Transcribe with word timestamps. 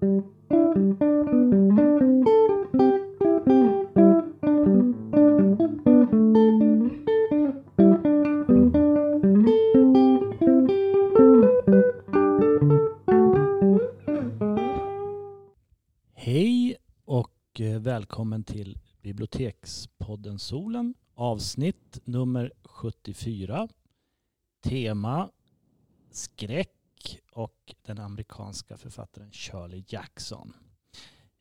Hej 0.00 0.08
och 17.04 17.60
eh, 17.60 17.80
välkommen 17.80 18.44
till 18.44 18.78
Bibliotekspodden 19.02 20.38
Solen 20.38 20.94
avsnitt 21.14 22.00
nummer 22.04 22.52
74. 22.64 23.68
Tema 24.62 25.30
skräck 26.10 26.79
och 27.32 27.74
den 27.82 27.98
amerikanska 27.98 28.76
författaren 28.76 29.30
Shirley 29.32 29.84
Jackson. 29.88 30.52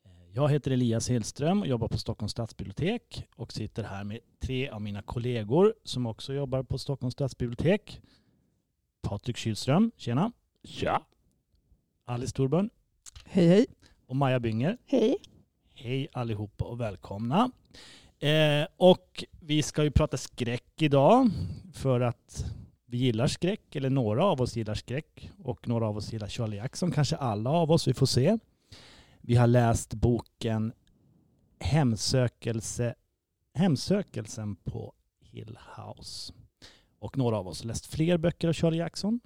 Eh, 0.06 0.12
Jag 0.34 0.50
heter 0.50 0.72
Elias 0.72 1.10
Hillström 1.10 1.62
och 1.62 1.68
jobbar 1.68 1.88
på 1.88 1.98
Stockholms 1.98 2.32
stadsbibliotek 2.32 3.24
och 3.36 3.54
sitter 3.54 3.84
här 3.84 4.04
med 4.04 4.20
tre 4.40 4.70
av 4.70 4.82
mina 4.82 5.02
kollegor 5.02 5.74
som 5.84 6.06
också 6.06 6.34
jobbar 6.34 6.64
på 6.64 6.78
Stockholms 6.78 7.14
stadsbibliotek. 7.14 8.02
Patrik 9.02 9.38
Kylström, 9.38 9.92
tjena. 9.98 10.32
Ja. 10.62 11.06
Alice 12.06 12.34
Thorburn 12.36 12.70
Hej 13.26 13.48
hej. 13.48 13.66
och 14.08 14.16
Maja 14.16 14.40
Bynger. 14.40 14.78
Hej. 14.86 15.18
Hej 15.74 16.08
allihopa 16.14 16.66
och 16.66 16.80
välkomna. 16.82 17.52
Eh, 18.20 18.68
och 18.78 19.24
vi 19.40 19.64
ska 19.64 19.84
ju 19.84 19.92
prata 19.92 20.18
skräck 20.18 20.82
idag 20.82 21.30
för 21.74 22.02
att 22.02 22.46
vi 22.90 22.98
gillar 22.98 23.28
skräck, 23.28 23.76
eller 23.76 23.90
några 23.90 24.26
av 24.26 24.42
oss 24.42 24.56
gillar 24.56 24.76
skräck 24.76 25.32
och 25.44 25.68
några 25.68 25.88
av 25.88 25.98
oss 25.98 26.14
gillar 26.14 26.28
Charlie 26.28 26.58
Jackson, 26.58 26.92
kanske 26.92 27.16
alla 27.16 27.50
av 27.50 27.72
oss, 27.72 27.88
vi 27.88 27.94
får 27.94 28.06
se. 28.06 28.38
Vi 29.22 29.36
har 29.36 29.48
läst 29.48 29.94
boken 29.94 30.74
Hemsökelse, 31.60 32.96
Hemsökelsen 33.54 34.56
på 34.56 34.94
Hill 35.22 35.58
House. 35.78 36.34
Och 37.00 37.18
några 37.18 37.38
av 37.38 37.48
oss 37.48 37.62
har 37.62 37.68
läst 37.68 37.86
fler 37.86 38.18
böcker 38.18 38.48
av 38.48 38.54
Charlie 38.54 38.78
Jackson. 38.78 39.20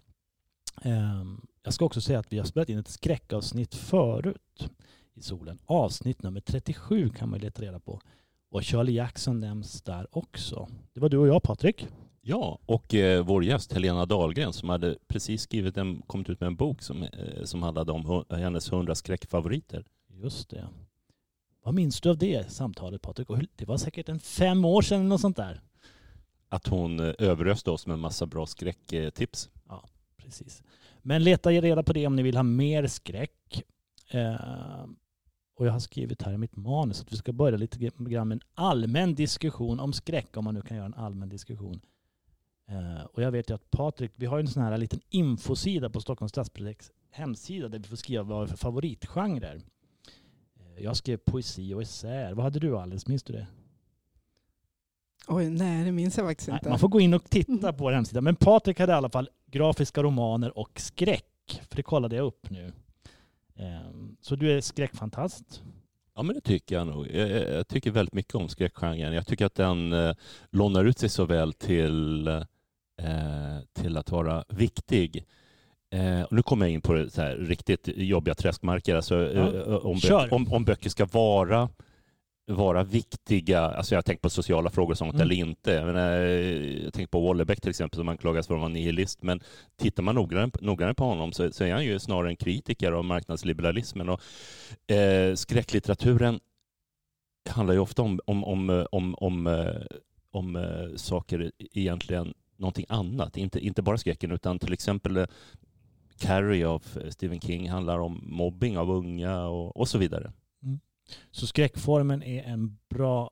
Ehm, 0.81 1.41
jag 1.63 1.73
ska 1.73 1.85
också 1.85 2.01
säga 2.01 2.19
att 2.19 2.33
vi 2.33 2.37
har 2.37 2.45
spelat 2.45 2.69
in 2.69 2.77
ett 2.77 2.87
skräckavsnitt 2.87 3.75
förut 3.75 4.69
i 5.13 5.21
solen. 5.21 5.59
Avsnitt 5.65 6.23
nummer 6.23 6.41
37 6.41 7.09
kan 7.09 7.29
man 7.29 7.39
leta 7.39 7.61
reda 7.61 7.79
på. 7.79 8.01
Och 8.49 8.63
Charlie 8.63 8.93
Jackson 8.93 9.39
nämns 9.39 9.81
där 9.81 10.17
också. 10.17 10.69
Det 10.93 10.99
var 10.99 11.09
du 11.09 11.17
och 11.17 11.27
jag 11.27 11.43
Patrik. 11.43 11.87
Ja, 12.25 12.59
och 12.65 12.93
eh, 12.93 13.25
vår 13.25 13.43
gäst 13.43 13.73
Helena 13.73 14.05
Dahlgren 14.05 14.53
som 14.53 14.69
hade 14.69 14.97
precis 15.07 15.41
skrivit 15.41 15.77
en, 15.77 16.01
kommit 16.01 16.29
ut 16.29 16.39
med 16.39 16.47
en 16.47 16.55
bok 16.55 16.81
som, 16.81 17.03
eh, 17.03 17.43
som 17.43 17.63
handlade 17.63 17.91
om 17.91 18.25
hennes 18.29 18.71
hundra 18.71 18.95
skräckfavoriter. 18.95 19.85
Just 20.07 20.49
det. 20.49 20.67
Vad 21.63 21.73
minns 21.73 22.01
du 22.01 22.09
av 22.09 22.17
det 22.17 22.51
samtalet 22.51 23.01
Patrik? 23.01 23.27
Det 23.55 23.65
var 23.65 23.77
säkert 23.77 24.09
en 24.09 24.19
fem 24.19 24.65
år 24.65 24.81
sedan 24.81 24.99
eller 24.99 25.09
något 25.09 25.21
sånt 25.21 25.37
där. 25.37 25.61
Att 26.49 26.67
hon 26.67 26.99
eh, 26.99 27.13
överöste 27.19 27.71
oss 27.71 27.87
med 27.87 27.93
en 27.93 27.99
massa 27.99 28.25
bra 28.25 28.45
skräcktips. 28.45 29.49
Precis. 30.17 30.63
Men 31.01 31.23
leta 31.23 31.51
reda 31.51 31.83
på 31.83 31.93
det 31.93 32.07
om 32.07 32.15
ni 32.15 32.23
vill 32.23 32.35
ha 32.35 32.43
mer 32.43 32.87
skräck. 32.87 33.63
Eh, 34.09 34.85
och 35.55 35.67
jag 35.67 35.71
har 35.71 35.79
skrivit 35.79 36.21
här 36.21 36.33
i 36.33 36.37
mitt 36.37 36.55
manus 36.55 37.01
att 37.01 37.13
vi 37.13 37.17
ska 37.17 37.33
börja 37.33 37.57
lite 37.57 37.77
grann 37.97 38.27
med 38.27 38.35
en 38.35 38.41
allmän 38.55 39.15
diskussion 39.15 39.79
om 39.79 39.93
skräck, 39.93 40.37
om 40.37 40.43
man 40.43 40.53
nu 40.53 40.61
kan 40.61 40.77
göra 40.77 40.85
en 40.85 40.93
allmän 40.93 41.29
diskussion. 41.29 41.81
Eh, 42.67 43.03
och 43.13 43.21
jag 43.23 43.31
vet 43.31 43.49
ju 43.49 43.53
att 43.55 43.71
Patrik, 43.71 44.11
vi 44.15 44.25
har 44.25 44.37
ju 44.37 44.41
en 44.41 44.47
sån 44.47 44.63
här 44.63 44.77
liten 44.77 44.99
infosida 45.09 45.89
på 45.89 46.01
Stockholms 46.01 46.29
stadsbiblioteks 46.31 46.91
hemsida 47.11 47.67
där 47.69 47.79
vi 47.79 47.87
får 47.87 47.95
skriva 47.95 48.23
vad 48.23 48.37
vi 48.37 48.39
har 48.39 48.47
för 48.47 48.57
favoritgenrer. 48.57 49.61
Eh, 50.55 50.83
jag 50.83 50.97
skrev 50.97 51.17
poesi 51.17 51.73
och 51.73 51.81
essäer. 51.81 52.33
Vad 52.33 52.43
hade 52.43 52.59
du 52.59 52.77
Alice? 52.77 53.05
Minns 53.09 53.23
du 53.23 53.33
det? 53.33 53.47
Oj, 55.27 55.49
nej 55.49 55.85
det 55.85 55.91
minns 55.91 56.17
jag 56.17 56.27
faktiskt 56.27 56.47
Nej, 56.47 56.55
inte. 56.57 56.69
man 56.69 56.79
får 56.79 56.87
gå 56.87 56.99
in 56.99 57.13
och 57.13 57.29
titta 57.29 57.73
på 57.73 57.83
vår 57.83 57.91
hemsida. 57.91 58.21
Men 58.21 58.35
Patrik 58.35 58.79
hade 58.79 58.91
i 58.91 58.95
alla 58.95 59.09
fall 59.09 59.29
grafiska 59.45 60.03
romaner 60.03 60.57
och 60.57 60.79
skräck. 60.79 61.61
För 61.69 61.75
det 61.75 61.83
kollade 61.83 62.15
jag 62.15 62.25
upp 62.25 62.49
nu. 62.49 62.73
Ehm, 63.55 64.17
Så 64.21 64.35
du 64.35 64.51
är 64.57 64.61
skräckfantast. 64.61 65.63
Ja, 66.15 66.23
men 66.23 66.35
det 66.35 66.41
tycker 66.41 66.75
jag 66.75 66.87
nog. 66.87 67.07
Jag, 67.11 67.29
jag 67.29 67.67
tycker 67.67 67.91
väldigt 67.91 68.13
mycket 68.13 68.35
om 68.35 68.49
skräckgenren. 68.49 69.13
Jag 69.13 69.27
tycker 69.27 69.45
att 69.45 69.55
den 69.55 69.93
eh, 69.93 70.15
lånar 70.51 70.85
ut 70.85 70.99
sig 70.99 71.09
så 71.09 71.25
väl 71.25 71.53
till, 71.53 72.27
eh, 72.27 73.59
till 73.73 73.97
att 73.97 74.11
vara 74.11 74.43
viktig. 74.49 75.25
Eh, 75.91 76.25
nu 76.31 76.43
kommer 76.43 76.65
jag 76.65 76.73
in 76.73 76.81
på 76.81 76.93
det 76.93 77.35
riktigt 77.35 77.89
jobbiga 77.95 78.35
träskmarker. 78.35 78.95
Alltså, 78.95 79.15
Ja, 79.33 79.53
eh, 79.55 79.73
om, 79.85 79.97
bö- 79.97 80.29
om, 80.31 80.53
om 80.53 80.65
böcker 80.65 80.89
ska 80.89 81.05
vara 81.05 81.69
vara 82.45 82.83
viktiga, 82.83 83.61
alltså 83.61 83.95
jag 83.95 84.05
tänker 84.05 84.21
på 84.21 84.29
sociala 84.29 84.69
frågor 84.69 84.91
och 84.91 84.97
sånt 84.97 85.13
Mm. 85.13 85.21
eller 85.21 85.35
inte. 85.35 85.71
Jag, 85.71 85.85
menar, 85.85 86.11
jag 86.83 86.93
tänker 86.93 87.07
på 87.11 87.19
Wallerbeck 87.27 87.61
till 87.61 87.69
exempel 87.69 87.97
som 87.97 88.09
anklagas 88.09 88.47
för 88.47 88.53
att 88.53 88.59
vara 88.59 88.69
nihilist, 88.69 89.23
men 89.23 89.39
tittar 89.77 90.03
man 90.03 90.15
noggrannare, 90.15 90.51
noggrannare 90.61 90.95
på 90.95 91.05
honom 91.05 91.33
så, 91.33 91.51
så 91.51 91.63
är 91.63 91.73
han 91.73 91.85
ju 91.85 91.99
snarare 91.99 92.29
en 92.29 92.35
kritiker 92.35 92.91
av 92.91 93.05
marknadsliberalismen. 93.05 94.09
Och, 94.09 94.21
eh, 94.91 95.35
skräcklitteraturen 95.35 96.39
handlar 97.49 97.73
ju 97.73 97.79
ofta 97.79 98.01
om, 98.01 98.19
om, 98.25 98.43
om, 98.43 98.85
om, 98.91 99.15
om, 99.15 99.47
eh, 99.47 99.81
om 100.31 100.55
eh, 100.55 100.95
saker 100.95 101.51
egentligen 101.59 102.33
någonting 102.57 102.85
annat, 102.89 103.37
inte, 103.37 103.59
inte 103.59 103.81
bara 103.81 103.97
skräcken 103.97 104.31
utan 104.31 104.59
till 104.59 104.73
exempel 104.73 105.17
eh, 105.17 105.25
Carrie 106.19 106.67
av 106.67 106.83
Stephen 107.09 107.39
King 107.41 107.69
handlar 107.69 107.99
om 107.99 108.21
mobbing 108.25 108.77
av 108.77 108.91
unga 108.91 109.45
och, 109.45 109.77
och 109.77 109.87
så 109.87 109.97
vidare. 109.97 110.31
Så 111.31 111.47
skräckformen 111.47 112.23
är 112.23 112.43
en 112.43 112.77
bra 112.89 113.31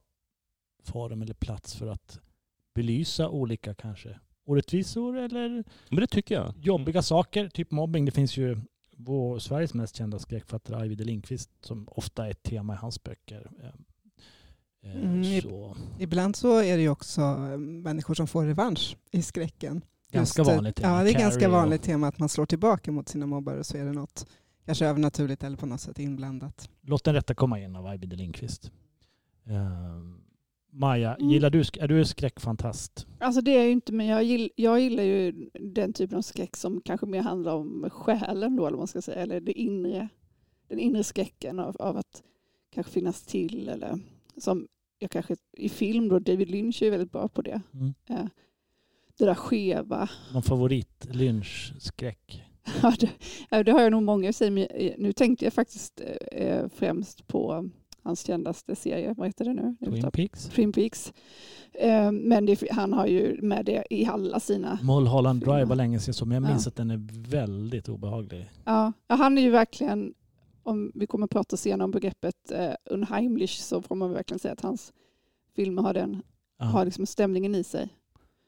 form 0.83 1.21
eller 1.21 1.33
plats 1.33 1.75
för 1.75 1.87
att 1.87 2.19
belysa 2.75 3.29
olika 3.29 3.73
kanske 3.73 4.19
orättvisor 4.45 5.17
eller 5.17 5.63
Men 5.89 5.99
det 5.99 6.07
tycker 6.07 6.35
jag. 6.35 6.53
jobbiga 6.57 7.01
saker, 7.01 7.49
typ 7.49 7.71
mobbing. 7.71 8.05
Det 8.05 8.11
finns 8.11 8.37
ju 8.37 8.57
vår, 8.97 9.39
Sveriges 9.39 9.73
mest 9.73 9.95
kända 9.95 10.19
skräckfattare 10.19 10.77
Ajvide 10.77 11.03
Lindqvist 11.03 11.49
som 11.61 11.87
ofta 11.91 12.25
är 12.27 12.31
ett 12.31 12.43
tema 12.43 12.73
i 12.73 12.77
hans 12.77 13.03
böcker. 13.03 13.51
Ehm, 13.63 13.65
eh, 14.83 14.95
Mm, 14.95 15.41
Så 15.41 15.75
Ibland 15.99 16.35
så 16.35 16.57
är 16.61 16.77
det 16.77 16.83
ju 16.83 16.89
också 16.89 17.21
eh, 17.21 17.57
människor 17.57 18.13
som 18.13 18.27
får 18.27 18.45
revansch 18.45 18.97
i 19.11 19.21
skräcken. 19.21 19.81
ganska 20.11 20.41
Just, 20.41 20.49
eh, 20.49 20.55
vanligt 20.55 20.75
tema. 20.75 20.97
Ja, 20.97 21.03
det 21.03 21.09
är 21.09 21.13
ganska 21.13 21.39
Carrie 21.39 21.47
och- 21.47 21.61
vanligt 21.61 21.81
tema 21.83 22.07
att 22.07 22.19
man 22.19 22.29
slår 22.29 22.45
tillbaka 22.45 22.91
mot 22.91 23.09
sina 23.09 23.25
mobbare 23.25 23.63
så 23.63 23.77
är 23.77 23.85
det 23.85 23.91
något 23.93 24.27
kanske 24.65 24.85
övernaturligt 24.85 25.43
eller 25.43 25.57
på 25.57 25.65
något 25.65 25.81
sätt 25.81 25.99
inblandat. 25.99 26.69
Låt 26.81 27.03
den 27.03 27.13
rätta 27.15 27.33
komma 27.35 27.59
in 27.59 27.75
av 27.75 27.85
Ajvide 27.85 28.15
Lindqvist. 28.15 28.71
Ehm, 29.45 30.17
Maja, 30.73 31.15
Mm. 31.15 31.29
gillar 31.29 31.49
du, 31.49 31.59
är 31.59 31.87
du 31.87 32.05
skräckfantast? 32.05 33.07
Alltså 33.19 33.41
det 33.41 33.51
är 33.51 33.55
jag 33.57 33.65
ju 33.65 33.71
inte, 33.71 33.93
men 33.93 34.05
jag, 34.07 34.23
gill, 34.23 34.49
jag 34.55 34.79
gillar 34.81 35.03
ju 35.03 35.49
den 35.53 35.93
typen 35.93 36.17
av 36.17 36.21
skräck 36.21 36.55
som 36.57 36.81
kanske 36.85 37.05
mer 37.05 37.21
handlar 37.21 37.55
om 37.55 37.89
själen 37.91 38.55
då, 38.55 38.63
eller 38.67 38.77
vad 38.77 38.81
man 38.81 38.87
ska 38.87 39.01
säga, 39.01 39.21
eller 39.21 39.39
det 39.41 39.51
inre, 39.59 40.09
den 40.67 40.79
inre 40.79 41.03
skräcken 41.03 41.59
av, 41.59 41.75
av 41.79 41.97
att 41.97 42.23
kanske 42.73 42.91
finnas 42.93 43.21
till, 43.21 43.69
eller 43.69 43.99
som 44.37 44.67
jag 44.99 45.11
kanske 45.11 45.35
i 45.57 45.69
film 45.69 46.09
då, 46.09 46.19
David 46.19 46.49
Lynch 46.49 46.81
är 46.81 46.91
väldigt 46.91 47.11
bra 47.11 47.27
på 47.27 47.41
det. 47.41 47.61
Mm. 47.73 47.93
Eh, 48.09 48.25
Det 49.17 49.25
där 49.25 49.35
skeva. 49.35 50.09
Någon 50.33 50.43
favorit 50.43 51.07
lynchskräck? 51.11 52.43
Ja, 52.83 52.93
det, 52.99 53.63
det 53.63 53.71
har 53.71 53.81
jag 53.81 53.91
nog 53.91 54.03
många 54.03 54.29
eh, 54.29 54.93
nu 54.97 55.13
tänkte 55.13 55.45
jag 55.45 55.53
faktiskt 55.53 56.01
eh, 56.31 56.67
främst 56.75 57.27
på 57.27 57.69
hans 58.03 58.25
kändaste 58.25 58.75
serie, 58.75 59.13
vad 59.17 59.27
heter 59.27 59.45
det 59.45 59.53
nu? 59.53 59.75
Twin 59.85 60.11
Peaks? 60.11 60.45
Twin 60.45 60.71
Peaks. 60.71 61.13
Eh, 61.73 62.11
Men 62.11 62.45
det, 62.45 62.71
han 62.71 62.93
har 62.93 63.07
ju 63.07 63.41
med 63.41 63.65
det 63.65 63.83
i 63.89 64.05
alla 64.05 64.39
sina 64.39 64.79
Mulholland 64.83 65.39
Drive 65.39 65.51
Filmer. 65.53 65.65
var 65.65 65.75
länge 65.75 65.99
sedan 65.99 66.13
så, 66.13 66.25
men 66.25 66.43
jag 66.43 66.51
minns 66.51 66.65
Ja. 66.65 66.69
att 66.69 66.75
den 66.75 66.91
är 66.91 67.29
väldigt 67.29 67.89
obehaglig. 67.89 68.51
Ja, 68.65 68.93
ja, 69.07 69.15
han 69.15 69.37
är 69.37 69.41
ju 69.41 69.49
verkligen, 69.49 70.13
om 70.63 70.91
vi 70.95 71.07
kommer 71.07 71.25
att 71.25 71.31
prata 71.31 71.57
senare 71.57 71.83
om 71.85 71.91
begreppet 71.91 72.51
eh, 72.51 72.73
unheimlich 72.85 73.59
så 73.59 73.81
får 73.81 73.95
man 73.95 74.13
verkligen 74.13 74.39
säga 74.39 74.51
att 74.53 74.61
hans 74.61 74.93
filmer 75.55 75.81
har, 75.81 75.93
den, 75.93 76.21
har 76.59 76.85
liksom 76.85 77.05
stämningen 77.05 77.55
i 77.55 77.63
sig. 77.63 77.89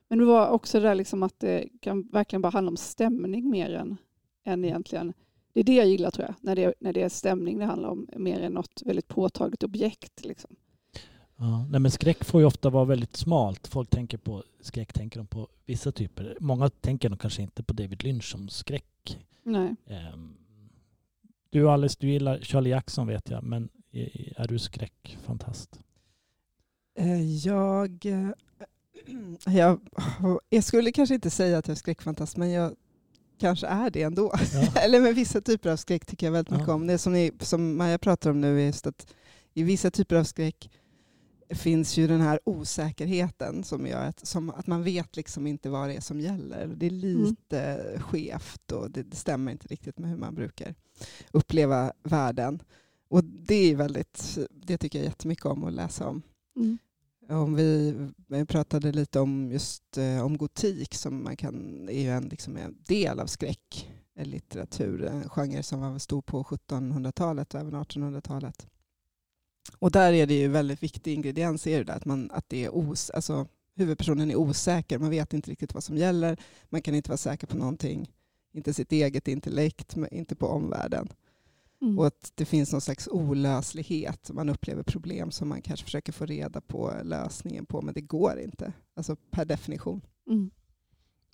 Men 0.10 0.20
det 0.20 0.26
var 0.26 0.50
också 0.50 0.80
det 0.80 0.88
där 0.88 0.96
liksom 0.96 1.24
att 1.24 1.40
det 1.40 1.68
kan 1.82 2.08
verkligen 2.12 2.42
bara 2.42 2.50
handla 2.50 2.70
om 2.70 2.78
stämning 2.78 3.50
mer 3.50 3.74
än, 3.74 3.98
än 4.44 4.66
egentligen. 4.66 5.14
Det 5.54 5.60
är 5.60 5.64
det 5.64 5.76
jag 5.76 5.88
gillar 5.88 6.12
tror 6.12 6.26
jag, 6.28 6.36
när 6.42 6.56
det, 6.56 6.74
när 6.80 6.94
det 6.94 7.02
är 7.02 7.10
stämning 7.10 7.60
det 7.60 7.66
handlar 7.66 7.90
om 7.90 8.08
mer 8.18 8.40
än 8.40 8.52
något 8.54 8.82
väldigt 8.86 9.08
påtagligt 9.08 9.64
objekt. 9.64 10.26
Liksom. 10.26 10.56
Ja, 11.38 11.66
nej 11.70 11.80
men 11.80 11.92
skräck 11.92 12.24
får 12.24 12.42
ju 12.42 12.48
ofta 12.48 12.70
vara 12.70 12.86
väldigt 12.86 13.16
smalt. 13.16 13.68
Folk 13.68 13.90
tänker 13.90 14.18
på 14.18 14.44
skräck 14.62 14.94
tänker 14.94 15.20
de 15.20 15.28
på 15.28 15.48
vissa 15.66 15.92
typer. 15.92 16.38
Många 16.40 16.70
tänker 16.70 17.10
nog 17.10 17.20
kanske 17.20 17.42
inte 17.42 17.64
på 17.64 17.74
David 17.74 18.04
Lynch 18.04 18.32
som 18.32 18.50
skräck. 18.50 19.20
Nej. 19.44 19.76
Ehm, 19.88 20.36
Du 21.50 21.70
Alice, 21.70 21.98
du 22.00 22.10
gillar 22.10 22.40
Charlie 22.40 22.70
Jackson 22.70 23.08
vet 23.08 23.30
jag, 23.30 23.44
men 23.44 23.70
är 23.92 24.34
är 24.38 24.48
du 24.48 24.60
skräckfantast? 24.60 25.80
Eh, 27.00 27.22
Jag, 27.46 28.06
eh, 28.06 28.30
jag, 29.56 29.80
jag 30.50 30.64
skulle 30.64 30.92
kanske 30.92 31.16
inte 31.16 31.30
säga 31.30 31.58
att 31.58 31.68
jag 31.68 31.76
är 31.76 31.80
skräckfantast, 31.80 32.38
men 32.38 32.52
jag 32.52 32.76
kanske 33.44 33.68
är 33.68 33.90
det 33.90 34.02
ändå. 34.04 34.32
Ja. 34.54 34.72
Eller 34.82 35.02
med 35.02 35.16
vissa 35.16 35.42
typer 35.42 35.70
av 35.72 35.78
skräck 35.78 36.06
tycker 36.06 36.28
jag 36.28 36.32
väldigt 36.32 36.52
mycket 36.52 36.68
Ja. 36.68 36.74
om. 36.74 36.88
Det 36.88 36.98
som, 36.98 37.14
ni, 37.14 37.32
som 37.40 37.78
Maja 37.78 37.98
pratar 37.98 38.30
om 38.30 38.42
nu 38.42 38.62
är 38.62 38.66
just 38.66 38.88
att 38.88 39.08
i 39.54 39.64
vissa 39.64 39.92
typer 39.92 40.16
av 40.16 40.24
skräck 40.24 40.70
finns 41.50 41.98
ju 41.98 42.08
den 42.08 42.22
här 42.22 42.40
osäkerheten 42.44 43.64
som 43.64 43.88
gör 43.88 44.06
att, 44.06 44.26
som 44.28 44.50
att 44.50 44.68
man 44.68 44.84
vet 44.84 45.16
liksom 45.16 45.48
inte 45.48 45.70
vad 45.70 45.90
det 45.90 45.96
är 45.96 46.02
som 46.02 46.20
gäller. 46.20 46.68
Det 46.78 46.86
är 46.86 46.90
lite 46.90 47.92
skevt 48.02 48.72
och 48.72 48.92
det, 48.92 49.04
det 49.04 49.16
stämmer 49.16 49.52
inte 49.52 49.68
riktigt 49.68 50.00
med 50.00 50.10
hur 50.10 50.18
man 50.18 50.36
brukar 50.36 50.76
uppleva 51.32 51.94
världen. 52.04 52.62
Och 53.10 53.24
det 53.24 53.72
är 53.72 53.76
väldigt, 53.76 54.38
det 54.52 54.78
tycker 54.78 55.00
jag 55.00 55.06
jättemycket 55.06 55.46
om 55.46 55.64
att 55.64 55.74
läsa 55.74 56.08
om. 56.08 56.22
Mm. 56.56 56.78
Om 57.30 57.56
vi 57.56 57.96
vi 58.28 58.46
pratade 58.46 58.92
lite 58.92 59.20
om 59.20 59.52
just 59.52 59.98
eh, 59.98 60.26
om 60.26 60.38
gotik 60.38 60.96
som 60.96 61.24
man 61.24 61.38
kan, 61.38 61.90
är 61.90 62.02
ju 62.02 62.10
en, 62.10 62.24
liksom 62.24 62.58
en 62.58 62.78
del 62.88 63.20
av 63.20 63.28
skräcklitteratur, 63.28 65.06
eh, 65.06 65.16
en 65.16 65.30
genre 65.30 65.64
som 65.64 65.82
var 65.82 66.00
stor 66.00 66.22
på 66.22 66.44
1700-talet 66.44 67.54
och 67.54 67.60
även 67.60 67.76
1800-talet. 67.76 68.68
Och 69.80 69.92
där 69.92 70.14
är 70.14 70.28
det 70.28 70.34
ju 70.34 70.48
väldigt 70.48 70.84
viktig 70.84 71.14
ingrediens 71.14 71.68
är 71.68 71.84
det 71.84 71.94
att, 71.94 72.06
man, 72.06 72.32
att 72.32 72.50
det 72.50 72.66
är 72.66 72.78
os, 72.78 73.10
alltså, 73.10 73.48
huvudpersonen 73.76 74.32
är 74.32 74.36
osäker, 74.36 75.00
man 75.00 75.10
vet 75.10 75.34
inte 75.34 75.52
riktigt 75.52 75.74
vad 75.74 75.84
som 75.84 75.98
gäller, 75.98 76.40
man 76.70 76.82
kan 76.82 76.96
inte 76.96 77.10
vara 77.10 77.18
säker 77.18 77.48
på 77.48 77.58
någonting, 77.58 78.12
inte 78.54 78.74
sitt 78.74 78.92
eget 78.92 79.28
intellekt, 79.28 79.96
men 79.96 80.14
inte 80.14 80.36
på 80.36 80.48
omvärlden. 80.48 81.10
Mm. 81.84 82.00
Och 82.00 82.08
att 82.08 82.32
det 82.36 82.46
finns 82.46 82.72
någon 82.72 82.82
slags 82.82 83.08
olöslighet. 83.08 84.32
Man 84.34 84.50
upplever 84.50 84.84
problem 84.84 85.32
som 85.32 85.50
man 85.50 85.62
kanske 85.62 85.84
försöker 85.86 86.12
få 86.12 86.26
reda 86.26 86.62
på 86.62 86.94
lösningen 87.04 87.66
på, 87.66 87.82
men 87.82 87.94
det 87.94 88.02
går 88.02 88.40
inte. 88.40 88.74
Alltså 88.96 89.16
per 89.32 89.46
definition. 89.46 90.02
Mm. 90.30 90.52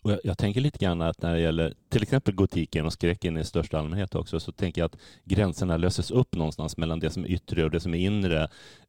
Och 0.04 0.12
jag, 0.12 0.20
jag 0.24 0.38
tänker 0.38 0.62
lite 0.62 0.78
grann 0.78 1.02
att 1.02 1.22
när 1.22 1.34
det 1.34 1.42
gäller 1.42 1.74
till 1.90 2.04
exempel 2.04 2.36
gotiken 2.36 2.86
och 2.86 2.94
skräcken 2.94 3.38
i 3.38 3.46
största 3.46 3.80
allmänhet 3.80 4.16
också, 4.16 4.40
så 4.40 4.52
tänker 4.52 4.82
jag 4.82 4.86
att 4.86 4.98
gränserna 5.24 5.78
löses 5.78 6.12
upp 6.12 6.36
någonstans 6.36 6.78
mellan 6.78 7.00
det 7.00 7.10
som 7.10 7.24
är 7.24 7.28
yttre 7.30 7.64
och 7.64 7.72
det 7.72 7.80
som 7.80 7.94
är 7.94 8.00
inre. 8.00 8.44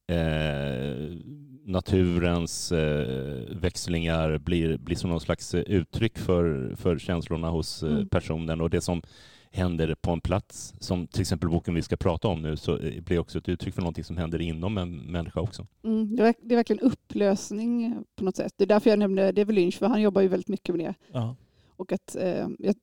Eh, 0.07 1.17
naturens 1.65 2.73
eh, 2.73 3.57
växlingar 3.57 4.39
blir, 4.39 4.79
blir 4.79 4.97
som 4.97 5.11
någon 5.11 5.21
slags 5.21 5.55
eh, 5.55 5.61
uttryck 5.61 6.19
för, 6.19 6.75
för 6.77 6.99
känslorna 6.99 7.51
hos 7.51 7.83
eh, 7.83 7.91
Mm. 7.91 8.09
personen 8.09 8.61
och 8.61 8.71
det 8.71 8.81
som 8.81 9.03
händer 9.53 9.95
på 9.95 10.11
en 10.11 10.21
plats, 10.21 10.75
som 10.79 11.07
till 11.07 11.21
exempel 11.21 11.49
boken 11.49 11.75
vi 11.75 11.83
ska 11.83 11.97
prata 11.97 12.29
om 12.29 12.43
nu, 12.43 12.57
så 12.57 12.79
eh, 12.79 13.03
blir 13.03 13.19
också 13.19 13.39
ett 13.39 13.49
uttryck 13.49 13.75
för 13.75 13.83
någonting 13.83 14.05
som 14.05 14.17
händer 14.17 14.41
inom 14.41 14.79
en 14.79 14.97
människa 15.13 15.41
också. 15.41 15.67
Mm. 15.85 16.17
Det, 16.17 16.23
är, 16.23 16.27
verk- 16.27 16.39
det 16.43 16.55
är 16.55 16.57
verkligen 16.57 16.81
upplösning 16.81 18.05
på 18.17 18.25
något 18.25 18.37
sätt. 18.37 18.53
Det 18.57 18.65
är 18.65 18.69
därför 18.69 18.91
jag 18.91 18.99
nämnde 18.99 19.33
David 19.33 19.55
Lynch, 19.55 19.79
för 19.79 19.87
han 19.87 20.03
jobbar 20.03 20.23
ju 20.23 20.29
väldigt 20.29 20.49
mycket 20.49 20.75
med 20.75 20.85
det. 20.87 20.95
Ja. 21.13 21.37
Och 21.77 21.93
att 21.93 22.17
eh, 22.17 22.49
jag, 22.59 22.75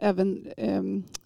även 0.00 0.46
eh, 0.56 0.82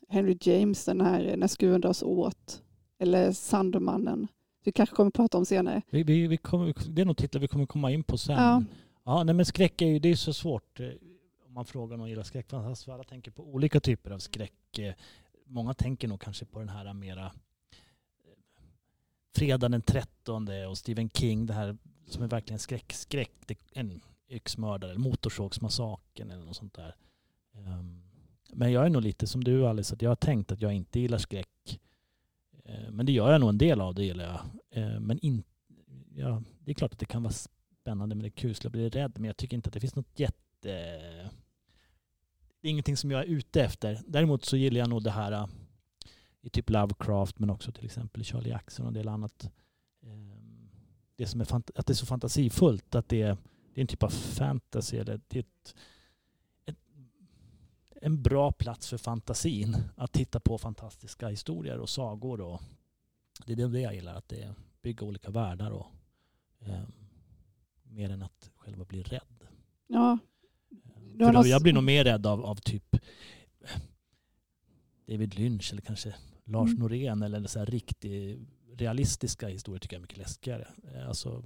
Henry 0.08 0.38
James, 0.40 0.84
den 0.84 1.00
här 1.00 1.36
När 1.36 1.46
skruven 1.46 1.80
dras 1.80 2.02
åt, 2.02 2.62
eller 2.98 3.32
Sandermannen, 3.32 4.28
vi 4.64 4.72
kanske 4.72 4.96
kommer 4.96 5.08
att 5.08 5.14
prata 5.14 5.38
om 5.38 5.46
senare. 5.46 5.82
Vi, 5.90 6.02
vi, 6.02 6.26
vi 6.26 6.36
kommer, 6.36 6.74
det 6.88 7.02
är 7.02 7.06
nog 7.06 7.16
titlar 7.16 7.40
vi 7.40 7.48
kommer 7.48 7.66
komma 7.66 7.90
in 7.90 8.02
på 8.02 8.18
sen. 8.18 8.36
Ja. 8.36 8.62
Ja, 9.04 9.24
nej, 9.24 9.34
men 9.34 9.44
skräck 9.46 9.82
är 9.82 9.86
ju 9.86 9.98
det 9.98 10.08
är 10.08 10.16
så 10.16 10.32
svårt 10.32 10.80
eh, 10.80 10.86
om 11.52 11.54
man 11.54 11.64
frågar 11.64 11.96
någon 11.96 12.08
gillar 12.08 12.22
skräck. 12.22 12.50
För 12.50 12.92
alla 12.92 13.04
tänker 13.04 13.30
på 13.30 13.42
olika 13.42 13.80
typer 13.80 14.10
av 14.10 14.18
skräck. 14.18 14.78
Eh, 14.78 14.94
Många 15.46 15.74
tänker 15.74 16.08
nog 16.08 16.20
kanske 16.20 16.44
på 16.44 16.58
den 16.58 16.68
här 16.68 16.92
mera 16.92 17.26
eh, 17.26 17.32
Fredag 19.34 19.68
den 19.68 19.82
13 19.82 20.48
och 20.68 20.78
Stephen 20.78 21.10
King, 21.10 21.46
det 21.46 21.52
här 21.54 21.76
som 22.06 22.22
är 22.22 22.28
verkligen 22.28 22.58
skräck, 22.58 22.92
skräck. 22.92 23.30
Det, 23.46 23.58
en 23.72 24.00
yxmördare 24.28 24.90
eller 24.90 25.00
motorsågsmassakern 25.00 26.30
eller 26.30 26.44
något 26.44 26.56
sånt 26.56 26.74
där. 26.74 26.96
Ehm, 27.54 28.02
Men 28.52 28.72
jag 28.72 28.86
är 28.86 28.90
nog 28.90 29.02
lite 29.02 29.26
som 29.26 29.44
du 29.44 29.66
Alice, 29.66 29.94
att 29.94 30.02
jag 30.02 30.10
har 30.10 30.16
tänkt 30.16 30.52
att 30.52 30.60
jag 30.60 30.72
inte 30.72 31.00
gillar 31.00 31.18
skräck. 31.18 31.80
Eh, 32.64 32.90
Men 32.90 33.06
det 33.06 33.12
gör 33.12 33.32
jag 33.32 33.40
nog 33.40 33.50
en 33.50 33.58
del 33.58 33.80
av, 33.80 33.94
det 33.94 34.04
gillar 34.04 34.24
jag. 34.24 34.40
Men 35.02 35.18
in, 35.18 35.42
ja, 36.14 36.42
det 36.58 36.70
är 36.70 36.74
klart 36.74 36.92
att 36.92 36.98
det 36.98 37.06
kan 37.06 37.22
vara 37.22 37.32
spännande 37.32 38.14
med 38.14 38.24
det 38.24 38.30
kusliga 38.30 38.70
bli 38.70 38.88
rädd. 38.88 39.12
Men 39.16 39.24
jag 39.24 39.36
tycker 39.36 39.56
inte 39.56 39.68
att 39.68 39.74
det 39.74 39.80
finns 39.80 39.96
något 39.96 40.18
jätte... 40.18 41.30
Det 42.62 42.68
är 42.68 42.70
ingenting 42.70 42.96
som 42.96 43.10
jag 43.10 43.20
är 43.20 43.26
ute 43.26 43.62
efter. 43.62 44.00
Däremot 44.06 44.44
så 44.44 44.56
gillar 44.56 44.78
jag 44.78 44.88
nog 44.90 45.02
det 45.02 45.10
här 45.10 45.32
äh, 45.32 45.46
i 46.40 46.50
typ 46.50 46.70
Lovecraft 46.70 47.38
men 47.38 47.50
också 47.50 47.72
till 47.72 47.84
exempel 47.84 48.24
Charlie 48.24 48.50
Jackson 48.50 48.86
och 48.86 48.90
en 48.90 48.94
del 48.94 49.08
annat. 49.08 49.50
Ehm, 50.02 50.68
det 51.16 51.26
som 51.26 51.40
är 51.40 51.54
att 51.54 51.86
det 51.86 51.90
är 51.90 51.94
så 51.94 52.06
fantasifullt. 52.06 52.94
Att 52.94 53.08
det 53.08 53.22
är, 53.22 53.36
det 53.74 53.80
är 53.80 53.82
en 53.82 53.86
typ 53.86 54.02
av 54.02 54.08
fantasy. 54.08 54.96
Eller 54.96 55.20
det 55.28 55.38
är 55.38 55.40
ett, 55.40 55.74
ett, 56.64 56.78
en 58.00 58.22
bra 58.22 58.52
plats 58.52 58.88
för 58.88 58.98
fantasin. 58.98 59.76
Att 59.96 60.12
titta 60.12 60.40
på 60.40 60.58
fantastiska 60.58 61.28
historier 61.28 61.78
och 61.78 61.88
sagor. 61.88 62.40
Och 62.40 62.62
det 63.46 63.52
är 63.52 63.68
det 63.68 63.80
jag 63.80 63.94
gillar. 63.94 64.14
Att 64.14 64.28
det 64.28 64.42
är 64.42 64.54
bygga 64.82 65.06
olika 65.06 65.30
världar. 65.30 65.70
Och, 65.70 65.86
eh, 66.58 66.82
mer 67.82 68.10
än 68.10 68.22
att 68.22 68.50
själva 68.56 68.84
bli 68.84 69.02
rädd. 69.02 69.46
Ja, 69.86 70.18
du 71.14 71.24
har 71.24 71.32
då, 71.32 71.46
jag 71.46 71.62
blir 71.62 71.72
nog 71.72 71.84
mer 71.84 72.04
rädd 72.04 72.26
av, 72.26 72.44
av 72.44 72.56
typ 72.56 72.96
David 75.06 75.38
Lynch 75.38 75.72
eller 75.72 75.82
kanske 75.82 76.14
Lars 76.44 76.68
Mm. 76.70 76.80
Norén 76.80 77.22
eller 77.22 77.46
så 77.46 77.58
här 77.58 77.66
riktigt 77.66 78.38
realistiska 78.76 79.48
historier 79.48 79.80
tycker 79.80 79.96
jag 79.96 79.98
är 79.98 80.02
mycket 80.02 80.18
läskigare. 80.18 80.68
Eh, 80.94 81.08
Alltså 81.08 81.42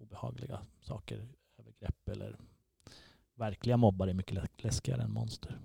obehagliga 0.00 0.60
saker, 0.80 1.28
övergrepp 1.58 2.08
eller 2.08 2.36
verkliga 3.34 3.76
mobbar 3.76 4.08
är 4.08 4.14
mycket 4.14 4.34
lä- 4.34 4.46
läskigare 4.56 5.02
än 5.02 5.12
monster. 5.12 5.58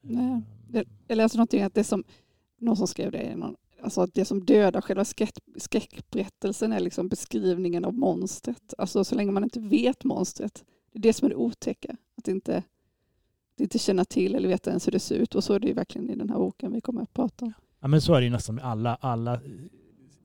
Nej, 0.00 0.24
Eh, 0.32 0.38
det- 0.68 0.88
jag 1.06 1.16
läste 1.16 1.38
någonting 1.38 1.62
att 1.62 1.74
det 1.74 1.84
som, 1.84 2.04
någon 2.58 2.76
som 2.76 2.86
skrev 2.86 3.12
det, 3.12 3.36
någon, 3.36 3.56
alltså 3.82 4.00
att 4.00 4.14
det 4.14 4.24
som 4.24 4.44
dödar 4.44 4.80
själva 4.80 5.04
skräck, 5.04 5.34
skräckberättelsen 5.56 6.72
är 6.72 6.80
liksom 6.80 7.08
beskrivningen 7.08 7.84
av 7.84 7.94
monstret. 7.94 8.74
Alltså 8.78 9.04
så 9.04 9.14
länge 9.14 9.32
man 9.32 9.44
inte 9.44 9.60
vet 9.60 10.04
monstret. 10.04 10.64
Det 10.92 10.98
är 10.98 11.02
det 11.02 11.12
som 11.12 11.26
är 11.26 11.30
det 11.30 11.36
otäcka. 11.36 11.96
Att 12.16 12.28
inte, 12.28 12.56
att 13.54 13.60
inte 13.60 13.78
känna 13.78 14.04
till 14.04 14.34
eller 14.34 14.48
veta 14.48 14.70
ens 14.70 14.86
hur 14.86 14.92
det 14.92 15.00
ser 15.00 15.14
ut. 15.14 15.34
Och 15.34 15.44
så 15.44 15.54
är 15.54 15.60
det 15.60 15.66
ju 15.66 15.74
verkligen 15.74 16.10
i 16.10 16.14
den 16.14 16.30
här 16.30 16.38
boken 16.38 16.72
vi 16.72 16.80
kommer 16.80 17.02
att 17.02 17.12
prata 17.12 17.44
om. 17.44 17.52
Ja, 17.80 17.88
men 17.88 18.00
så 18.00 18.14
är 18.14 18.20
det 18.20 18.24
ju 18.24 18.30
nästan 18.30 18.54
med 18.54 18.64
alla, 18.64 18.94
alla 19.00 19.40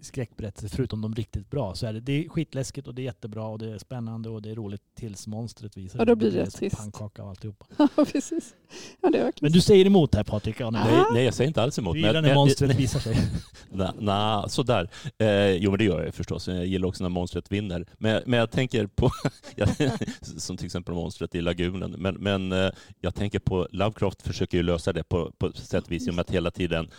skräckberättelser, 0.02 0.76
förutom 0.76 1.02
de 1.02 1.16
riktigt 1.16 1.50
bra. 1.50 1.76
Så 1.76 1.88
är 1.88 1.94
det, 1.94 2.00
det 2.00 2.26
är 2.26 2.30
skitläskigt 2.30 2.88
och 2.88 2.96
det 2.96 3.02
är 3.02 3.04
jättebra 3.04 3.44
och 3.48 3.60
det 3.60 3.72
är 3.72 3.78
spännande 3.78 4.30
och 4.30 4.42
det 4.42 4.50
är 4.52 4.56
roligt 4.56 4.82
tills 4.96 5.28
monstret 5.28 5.78
visar 5.78 6.00
Ja, 6.00 6.06
då 6.06 6.12
sig. 6.12 6.16
blir 6.16 6.32
det 6.32 6.42
ett 6.42 6.56
trist. 6.56 6.78
Pannkaka 6.78 7.24
och 7.24 7.30
alltihopa. 7.30 7.66
Ja, 7.98 8.06
precis. 8.06 8.56
Ja, 9.02 9.10
det 9.10 9.18
är 9.18 9.34
Men 9.42 9.52
du 9.52 9.62
säger 9.62 9.86
emot 9.86 10.16
här 10.16 10.24
Patrik. 10.24 10.60
Ja. 10.60 10.70
Nej, 10.70 11.04
nej, 11.14 11.24
jag 11.26 11.34
säger 11.34 11.48
inte 11.48 11.62
alls 11.64 11.80
emot. 11.80 11.94
du 11.96 12.02
men- 12.02 12.10
gillar 12.10 12.22
när 12.22 12.36
monstret 12.36 12.80
visar 12.80 13.00
sig. 13.00 13.18
Nej, 13.72 13.90
nah, 14.00 14.48
sådär. 14.48 14.90
Eh, 15.18 15.50
jo, 15.52 15.72
men 15.72 15.78
det 15.78 15.84
gör 15.86 16.04
jag 16.06 16.14
förstås. 16.14 16.48
Jag 16.48 16.66
gillar 16.66 16.88
också 16.88 17.04
när 17.04 17.10
monstret 17.10 17.52
vinner. 17.52 17.86
Men, 17.98 18.22
men 18.26 18.40
jag 18.40 18.52
tänker 18.52 18.88
på, 18.88 19.10
som 20.38 20.58
till 20.58 20.66
exempel 20.66 20.94
monstret 20.94 21.36
i 21.36 21.42
lagunen, 21.42 21.92
men, 21.98 22.16
men 22.16 22.52
eh, 22.52 22.70
jag 23.02 23.16
tänker 23.16 23.40
på, 23.40 23.68
Lovecraft 23.72 24.22
försöker 24.22 24.58
ju 24.58 24.64
lösa 24.64 24.94
det 24.94 25.04
på, 25.04 25.32
på 25.38 25.52
sätt 25.52 25.86
och 25.86 25.92
vis 25.92 26.06
genom 26.06 26.20
att 26.20 26.32
hela 26.32 26.52
tiden 26.52 26.90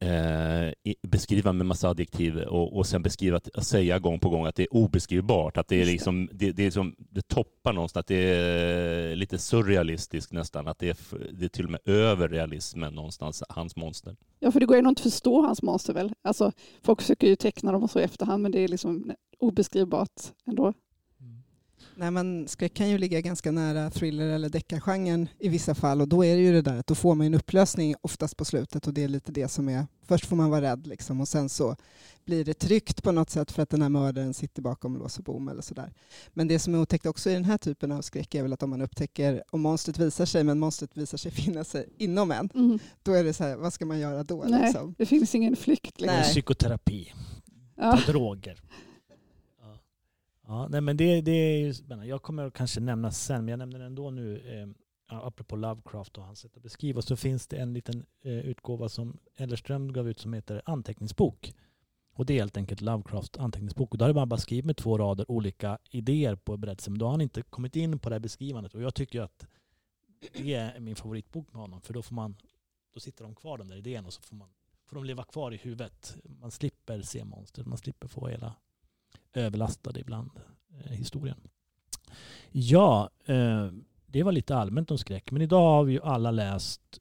eh, 0.00 0.94
beskriva 1.02 1.52
med 1.52 1.66
massa 1.66 1.88
adjektiv 1.88 2.38
och, 2.38 2.76
och 2.76 2.86
sen 2.86 3.02
beskriva, 3.02 3.40
säga 3.62 3.98
gång 3.98 4.20
på 4.20 4.28
gång 4.28 4.46
att 4.46 4.54
det 4.54 4.62
är 4.62 4.74
obeskrivbart. 4.74 5.56
Att 5.56 5.68
det 5.68 5.82
är 5.82 5.86
liksom, 5.86 6.28
det, 6.32 6.52
det, 6.52 6.66
är 6.66 6.70
som, 6.70 6.94
det 6.98 7.28
toppar 7.28 7.72
någonstans, 7.72 8.00
att 8.00 8.06
det 8.06 8.14
är 8.16 9.16
lite 9.16 9.38
surrealistiskt 9.38 10.32
nästan. 10.32 10.68
Att 10.68 10.78
det 10.78 10.88
är, 10.88 10.96
det 11.32 11.44
är 11.44 11.48
till 11.48 11.64
och 11.64 11.70
med 11.70 11.80
över 11.84 12.28
realismen 12.28 12.94
någonstans, 12.94 13.42
hans 13.48 13.76
monster. 13.76 14.16
Ja, 14.40 14.50
för 14.50 14.60
det 14.60 14.66
går 14.66 14.76
ju 14.76 14.88
inte 14.88 14.90
att 14.90 15.00
förstå 15.00 15.42
hans 15.42 15.62
monster 15.62 15.94
väl. 15.94 16.12
Alltså, 16.22 16.52
folk 16.82 17.00
försöker 17.00 17.26
ju 17.26 17.36
teckna 17.36 17.72
dem 17.72 17.82
och 17.82 17.90
så 17.90 18.00
i 18.00 18.02
efterhand, 18.02 18.42
men 18.42 18.52
det 18.52 18.60
är 18.60 18.68
liksom 18.68 19.12
obeskrivbart 19.38 20.20
ändå. 20.46 20.72
Nej, 21.98 22.10
men 22.10 22.48
skräck 22.48 22.74
kan 22.74 22.88
ju 22.90 22.98
ligga 22.98 23.20
ganska 23.20 23.50
nära 23.50 23.90
thriller 23.90 24.26
eller 24.28 24.48
deckargenren 24.48 25.28
i 25.38 25.48
vissa 25.48 25.74
fall 25.74 26.00
och 26.00 26.08
då 26.08 26.24
är 26.24 26.36
det 26.36 26.42
ju 26.42 26.52
det 26.52 26.62
där 26.62 26.76
att 26.76 26.86
då 26.86 26.94
får 26.94 27.14
man 27.14 27.26
en 27.26 27.34
upplösning 27.34 27.94
oftast 28.00 28.36
på 28.36 28.44
slutet 28.44 28.86
och 28.86 28.94
det 28.94 29.04
är 29.04 29.08
lite 29.08 29.32
det 29.32 29.48
som 29.48 29.68
är, 29.68 29.86
först 30.02 30.24
får 30.26 30.36
man 30.36 30.50
vara 30.50 30.60
rädd 30.62 30.86
liksom 30.86 31.20
och 31.20 31.28
sen 31.28 31.48
så 31.48 31.76
blir 32.24 32.44
det 32.44 32.54
tryggt 32.54 33.02
på 33.02 33.12
något 33.12 33.30
sätt 33.30 33.52
för 33.52 33.62
att 33.62 33.70
den 33.70 33.82
här 33.82 33.88
mördaren 33.88 34.34
sitter 34.34 34.62
bakom 34.62 34.96
lås 34.98 35.18
och 35.18 35.24
bom 35.24 35.48
eller 35.48 35.62
sådär. 35.62 35.92
Men 36.34 36.48
det 36.48 36.58
som 36.58 36.74
är 36.74 36.78
otäckt 36.80 37.06
också 37.06 37.30
i 37.30 37.32
den 37.34 37.44
här 37.44 37.58
typen 37.58 37.92
av 37.92 38.02
skräck 38.02 38.34
är 38.34 38.42
väl 38.42 38.52
att 38.52 38.62
om 38.62 38.70
man 38.70 38.82
upptäcker, 38.82 39.42
om 39.50 39.60
monstret 39.60 39.98
visar 39.98 40.24
sig 40.26 40.44
men 40.44 40.58
monstret 40.58 40.96
visar 40.96 41.18
sig 41.18 41.30
finna 41.42 41.64
sig 41.64 41.88
inom 41.98 42.30
en, 42.32 42.50
Mm. 42.54 42.78
då 43.02 43.12
är 43.12 43.24
det 43.24 43.32
så 43.32 43.44
här, 43.44 43.56
vad 43.56 43.72
ska 43.72 43.86
man 43.86 43.98
göra 43.98 44.22
då? 44.24 44.44
Nej, 44.46 44.62
Liksom? 44.64 44.94
det 44.98 45.06
finns 45.06 45.34
ingen 45.34 45.56
flykt. 45.56 46.00
Liksom. 46.00 46.16
Nej. 46.16 46.22
Psykoterapi. 46.24 47.12
Ja. 47.76 47.96
Ta 48.06 48.12
droger. 48.12 48.60
Ja. 50.46 50.68
Nej, 50.68 50.80
men 50.80 50.96
det, 50.96 51.20
det 51.20 51.30
är 51.30 51.58
ju 51.58 51.74
spännande. 51.74 52.06
Jag 52.06 52.22
kommer 52.22 52.50
kanske 52.50 52.80
nämna 52.80 53.10
sen, 53.10 53.44
men 53.44 53.48
jag 53.48 53.58
nämner 53.58 53.78
det 53.78 53.84
ändå 53.84 54.10
nu. 54.10 54.38
Eh, 54.38 54.68
apropå 55.06 55.56
Lovecraft 55.56 56.18
och 56.18 56.24
hans 56.24 56.40
sätt 56.40 56.56
att 56.56 56.62
beskriva, 56.62 57.02
så 57.02 57.16
finns 57.16 57.46
det 57.46 57.56
en 57.56 57.72
liten 57.72 58.06
eh, 58.22 58.38
utgåva 58.38 58.88
som 58.88 59.18
Ellerström 59.36 59.92
gav 59.92 60.08
ut 60.08 60.18
som 60.18 60.32
heter 60.32 60.62
Anteckningsbok. 60.64 61.54
Och 62.14 62.26
det 62.26 62.34
är 62.34 62.38
helt 62.38 62.56
enkelt 62.56 62.80
Lovecraft 62.80 63.36
anteckningsbok. 63.36 63.92
Och 63.92 63.98
då 63.98 64.04
har 64.04 64.14
man 64.14 64.28
bara 64.28 64.40
skrivit 64.40 64.64
med 64.64 64.76
två 64.76 64.98
rader 64.98 65.30
olika 65.30 65.78
idéer 65.90 66.36
på 66.36 66.56
berättelsen. 66.56 66.92
Men 66.92 66.98
då 66.98 67.06
har 67.06 67.10
han 67.10 67.20
inte 67.20 67.42
kommit 67.42 67.76
in 67.76 67.98
på 67.98 68.08
det 68.08 68.14
här 68.14 68.20
beskrivandet. 68.20 68.74
Och 68.74 68.82
jag 68.82 68.94
tycker 68.94 69.20
att 69.20 69.46
det 70.32 70.54
är 70.54 70.80
min 70.80 70.96
favoritbok 70.96 71.52
med 71.52 71.60
honom. 71.62 71.80
För 71.80 71.94
då, 71.94 72.02
får 72.02 72.14
man, 72.14 72.36
då 72.94 73.00
sitter 73.00 73.24
de 73.24 73.34
kvar 73.34 73.58
den 73.58 73.68
där 73.68 73.76
idén 73.76 74.06
och 74.06 74.12
så 74.12 74.22
får, 74.22 74.36
man, 74.36 74.48
får 74.86 74.96
de 74.96 75.04
leva 75.04 75.24
kvar 75.24 75.54
i 75.54 75.56
huvudet. 75.56 76.16
Man 76.24 76.50
slipper 76.50 77.02
se 77.02 77.24
monstret, 77.24 77.66
man 77.66 77.78
slipper 77.78 78.08
få 78.08 78.28
hela 78.28 78.54
överlastade 79.32 80.00
ibland 80.00 80.30
eh, 80.84 80.92
historien. 80.92 81.40
Ja, 82.50 83.10
eh, 83.24 83.70
det 84.06 84.22
var 84.22 84.32
lite 84.32 84.56
allmänt 84.56 84.90
om 84.90 84.98
skräck. 84.98 85.30
Men 85.30 85.42
idag 85.42 85.60
har 85.60 85.84
vi 85.84 85.92
ju 85.92 86.02
alla 86.02 86.30
läst 86.30 87.00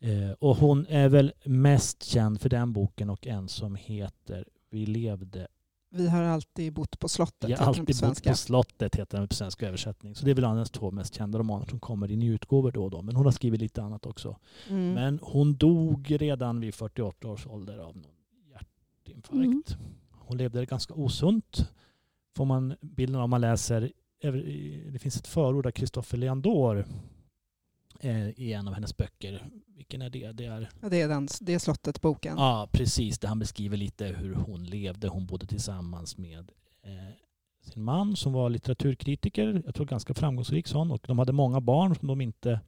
Eh, 0.00 0.30
och 0.30 0.56
hon 0.56 0.86
är 0.86 1.08
väl 1.08 1.32
mest 1.44 2.02
känd 2.02 2.40
för 2.40 2.48
den 2.48 2.72
boken 2.72 3.10
och 3.10 3.26
en 3.26 3.48
som 3.48 3.74
heter 3.74 4.44
Vi 4.70 4.86
levde 4.86 5.48
Vi 5.92 6.08
har 6.08 6.22
alltid 6.22 6.72
bott 6.72 6.98
på 6.98 7.08
slottet. 7.08 7.50
Vi 7.50 7.52
har 7.52 7.66
alltid 7.66 7.84
bott 7.84 7.96
svenska. 7.96 8.30
på 8.30 8.36
slottet 8.36 8.96
heter 8.96 9.18
den 9.18 9.28
på 9.28 9.34
svensk 9.34 9.62
översättning. 9.62 10.14
Så 10.14 10.24
det 10.24 10.30
är 10.30 10.34
väl 10.34 10.44
hennes 10.44 10.70
två 10.70 10.90
mest 10.90 11.14
kända 11.14 11.38
romaner 11.38 11.66
som 11.66 11.80
kommer 11.80 12.10
i 12.10 12.16
nyutgåvor 12.16 12.72
då 12.72 12.84
och 12.84 12.90
då. 12.90 13.02
Men 13.02 13.16
hon 13.16 13.24
har 13.24 13.32
skrivit 13.32 13.60
lite 13.60 13.82
annat 13.82 14.06
också. 14.06 14.36
Mm. 14.68 14.92
Men 14.92 15.18
hon 15.22 15.56
dog 15.56 16.16
redan 16.20 16.60
vid 16.60 16.74
48 16.74 17.28
års 17.28 17.46
ålder 17.46 17.78
av 17.78 17.96
någon 17.96 18.04
hjärtinfarkt. 18.52 19.70
Mm. 19.70 19.92
Hon 20.10 20.36
levde 20.36 20.66
ganska 20.66 20.94
osunt. 20.94 21.70
Får 22.36 22.44
man 22.44 22.74
bilden 22.80 23.16
av 23.16 23.24
om 23.24 23.30
man 23.30 23.40
läser, 23.40 23.92
det 24.92 24.98
finns 24.98 25.16
ett 25.16 25.26
förord 25.26 25.66
av 25.66 25.70
Christopher 25.70 26.18
Leandor 26.18 26.86
i 28.36 28.52
en 28.52 28.68
av 28.68 28.74
hennes 28.74 28.96
böcker. 28.96 29.50
Vilken 29.76 30.02
är 30.02 30.10
det? 30.10 30.32
Det 30.32 30.44
är 30.44 30.70
Ja, 30.80 30.88
det, 30.88 31.00
är 31.00 31.08
den, 31.08 31.28
det 31.40 31.54
är 31.54 31.58
slottet-boken. 31.58 32.36
Ja, 32.38 32.68
precis. 32.72 33.18
Där 33.18 33.28
han 33.28 33.38
beskriver 33.38 33.76
lite 33.76 34.06
hur 34.06 34.34
hon 34.34 34.64
levde. 34.64 35.08
Hon 35.08 35.26
bodde 35.26 35.46
tillsammans 35.46 36.18
med 36.18 36.52
eh, 36.82 37.14
sin 37.62 37.82
man 37.82 38.16
som 38.16 38.32
var 38.32 38.50
litteraturkritiker. 38.50 39.62
Jag 39.64 39.74
tror 39.74 39.86
ganska 39.86 40.14
framgångsrik 40.14 40.66
sån. 40.66 40.90
Och 40.90 41.04
de 41.06 41.18
hade 41.18 41.32
många 41.32 41.60
barn 41.60 41.94
som 41.94 42.08
de 42.08 42.20
inte 42.20 42.60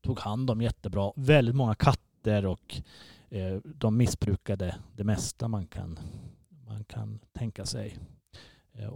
tog 0.00 0.18
hand 0.18 0.50
om 0.50 0.62
jättebra. 0.62 1.12
Väldigt 1.16 1.54
många 1.54 1.74
katter 1.74 2.46
och 2.46 2.82
eh, 3.30 3.60
de 3.64 3.96
missbrukade 3.96 4.76
det 4.96 5.04
mesta 5.04 5.48
man 5.48 5.66
kan, 5.66 5.98
man 6.66 6.84
kan 6.84 7.18
tänka 7.32 7.66
sig. 7.66 7.98
Eh, 8.72 8.92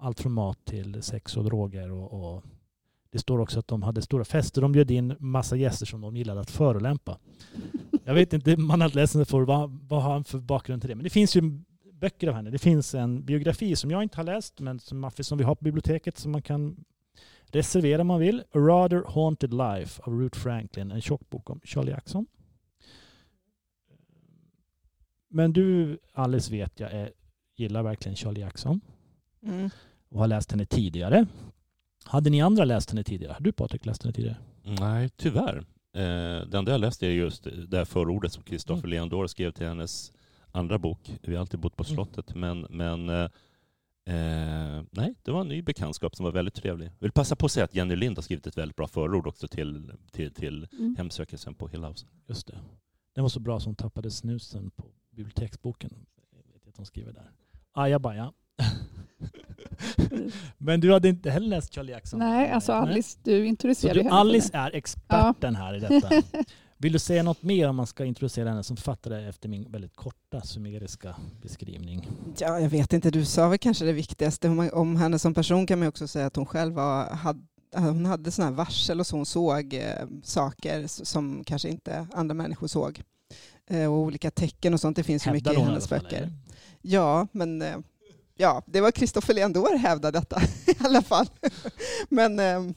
allt 0.00 0.20
från 0.20 0.32
mat 0.32 0.64
till 0.64 1.02
sex 1.02 1.36
och 1.36 1.44
droger. 1.44 1.90
Och, 1.90 2.34
och 2.34 2.44
det 3.14 3.20
står 3.20 3.38
också 3.38 3.58
att 3.58 3.68
de 3.68 3.82
hade 3.82 4.02
stora 4.02 4.24
fester. 4.24 4.60
De 4.60 4.72
bjöd 4.72 4.90
in 4.90 5.16
massa 5.18 5.56
gäster 5.56 5.86
som 5.86 6.00
de 6.00 6.16
gillade 6.16 6.40
att 6.40 6.50
förolämpa. 6.50 7.18
Jag 8.04 8.14
vet 8.14 8.32
inte, 8.32 8.56
man 8.56 8.80
har 8.80 8.88
läst 8.88 9.12
för 9.12 9.40
vad, 9.40 9.70
vad 9.88 10.02
har 10.02 10.12
han 10.12 10.24
för 10.24 10.38
bakgrund 10.38 10.82
till 10.82 10.88
det. 10.88 10.94
Men 10.94 11.04
det 11.04 11.10
finns 11.10 11.36
ju 11.36 11.42
böcker 11.92 12.28
av 12.28 12.34
henne. 12.34 12.50
Det 12.50 12.58
finns 12.58 12.94
en 12.94 13.24
biografi 13.24 13.76
som 13.76 13.90
jag 13.90 14.02
inte 14.02 14.16
har 14.16 14.24
läst, 14.24 14.60
men 14.60 14.80
som, 14.80 15.10
som 15.20 15.38
vi 15.38 15.44
har 15.44 15.54
på 15.54 15.64
biblioteket 15.64 16.18
som 16.18 16.32
man 16.32 16.42
kan 16.42 16.84
reservera 17.46 18.00
om 18.00 18.06
man 18.06 18.20
vill. 18.20 18.40
A 18.40 18.58
Rather 18.58 19.04
Haunted 19.06 19.54
Life 19.54 20.02
av 20.02 20.20
Ruth 20.20 20.38
Franklin, 20.38 20.90
en 20.90 21.00
tjock 21.00 21.30
bok 21.30 21.50
om 21.50 21.60
Charlie 21.64 21.90
Jackson. 21.90 22.26
Men 25.28 25.52
du, 25.52 25.98
Alice, 26.12 26.52
vet 26.52 26.80
jag, 26.80 26.92
är, 26.92 27.10
gillar 27.56 27.82
verkligen 27.82 28.16
Charlie 28.16 28.40
Jackson 28.40 28.80
Mm. 29.42 29.70
och 30.08 30.20
har 30.20 30.26
läst 30.26 30.50
henne 30.50 30.66
tidigare. 30.66 31.26
Hade 32.04 32.30
ni 32.30 32.42
andra 32.42 32.64
läst 32.64 32.90
henne 32.90 33.04
tidigare? 33.04 33.32
Har 33.32 33.40
du 33.40 33.52
Patrik 33.52 33.86
läst 33.86 34.02
henne 34.02 34.12
tidigare? 34.12 34.36
Nej, 34.62 35.08
tyvärr. 35.16 35.56
Eh, 35.92 36.46
det 36.46 36.58
enda 36.58 36.72
jag 36.72 36.80
läste 36.80 37.06
är 37.06 37.10
just 37.10 37.46
det 37.68 37.76
här 37.76 37.84
förordet 37.84 38.32
som 38.32 38.42
Christopher 38.42 38.78
Mm. 38.78 38.90
Leandor 38.90 39.26
skrev 39.26 39.50
till 39.50 39.66
hennes 39.66 40.12
andra 40.52 40.78
bok. 40.78 41.18
Vi 41.22 41.34
har 41.34 41.40
alltid 41.40 41.60
bott 41.60 41.76
på 41.76 41.84
Mm. 41.84 41.94
slottet. 41.94 42.34
Men, 42.34 42.60
men 42.70 43.08
eh, 43.08 43.28
eh, 44.14 44.82
nej, 44.90 45.14
det 45.22 45.30
var 45.30 45.40
en 45.40 45.48
ny 45.48 45.62
bekantskap 45.62 46.16
som 46.16 46.24
var 46.24 46.32
väldigt 46.32 46.54
trevlig. 46.54 46.86
Jag 46.86 46.92
vill 47.00 47.12
passa 47.12 47.36
på 47.36 47.46
att 47.46 47.52
säga 47.52 47.64
att 47.64 47.74
Jenny 47.74 47.96
Lind 47.96 48.16
har 48.18 48.22
skrivit 48.22 48.46
ett 48.46 48.56
väldigt 48.58 48.76
bra 48.76 48.86
förord 48.88 49.26
också 49.26 49.48
till, 49.48 49.92
till, 50.12 50.34
till 50.34 50.66
Mm. 50.72 50.94
hemsökelsen 50.98 51.54
på 51.54 51.68
Hill 51.68 51.84
House. 51.84 52.06
Just 52.26 52.46
det. 52.46 52.58
Den 53.14 53.22
var 53.24 53.28
så 53.28 53.40
bra 53.40 53.60
som 53.60 53.74
tappade 53.74 54.10
snusen 54.10 54.70
på 54.70 54.84
biblioteksboken. 55.10 55.90
Jag 56.32 56.52
vet 56.52 56.68
att 56.68 56.74
de 56.74 56.86
skriver 56.86 57.12
där. 57.12 57.30
Ajabaja. 57.72 58.32
Men 60.58 60.80
du 60.80 60.92
hade 60.92 61.08
inte 61.08 61.30
heller 61.30 61.48
läst 61.48 61.74
Charlie 61.74 61.92
Jackson? 61.92 62.18
Nej, 62.18 62.50
alltså 62.50 62.72
Alice, 62.72 63.18
du 63.22 63.30
Så 63.30 63.44
introducerade 63.44 63.98
du, 63.98 64.02
henne 64.02 64.14
Alice 64.16 64.50
är 64.52 64.74
experten 64.74 65.56
här 65.56 65.74
i 65.76 65.80
detta. 65.80 66.10
Vill 66.76 66.92
du 66.92 66.98
säga 66.98 67.22
något 67.22 67.42
mer 67.42 67.68
om 67.68 67.76
man 67.76 67.86
ska 67.86 68.04
introducera 68.04 68.48
henne 68.48 68.62
som 68.62 68.76
författare 68.76 69.28
efter 69.28 69.48
min 69.48 69.72
väldigt 69.72 69.96
korta 69.96 70.40
summeriska 70.40 71.16
beskrivning? 71.42 72.08
Ja, 72.38 72.60
jag 72.60 72.68
vet 72.68 72.92
inte, 72.92 73.10
du 73.10 73.24
sa 73.24 73.48
väl 73.48 73.58
kanske 73.58 73.84
det 73.84 73.92
viktigaste. 73.92 74.48
Om, 74.48 74.96
henne 74.96 75.18
som 75.18 75.34
person 75.34 75.66
kan 75.66 75.78
man 75.78 75.88
också 75.88 76.08
säga 76.08 76.26
att 76.26 76.36
hon 76.36 76.46
själv 76.46 76.74
var, 76.74 77.10
hade, 77.10 77.40
hon 77.76 78.06
hade 78.06 78.30
sådana 78.30 78.50
här 78.50 78.56
varsel 78.56 79.00
och 79.00 79.06
så 79.06 79.16
hon 79.16 79.26
såg 79.26 79.74
eh, 79.74 80.06
saker 80.22 80.86
som 80.86 81.44
kanske 81.44 81.68
inte 81.68 82.06
andra 82.12 82.34
människor 82.34 82.66
såg. 82.66 83.02
Eh, 83.66 83.92
och 83.92 83.98
olika 83.98 84.30
tecken 84.30 84.74
och 84.74 84.80
sånt, 84.80 84.96
det 84.96 85.02
finns 85.02 85.26
ju 85.26 85.30
Hävdar 85.30 85.52
mycket 85.52 85.62
i 85.62 85.66
hennes 85.66 85.88
böcker. 85.88 86.16
eller? 86.16 86.32
Ja, 86.82 87.26
men 87.32 87.62
eh, 87.62 87.76
ja, 88.36 88.62
det 88.66 88.80
var 88.80 88.90
Christopher 88.90 89.34
Leandor 89.34 89.76
hävdade 89.76 90.18
detta 90.18 90.42
i 90.66 90.76
alla 90.78 91.02
fall. 91.02 91.26
men, 92.08 92.38
ehm, 92.38 92.74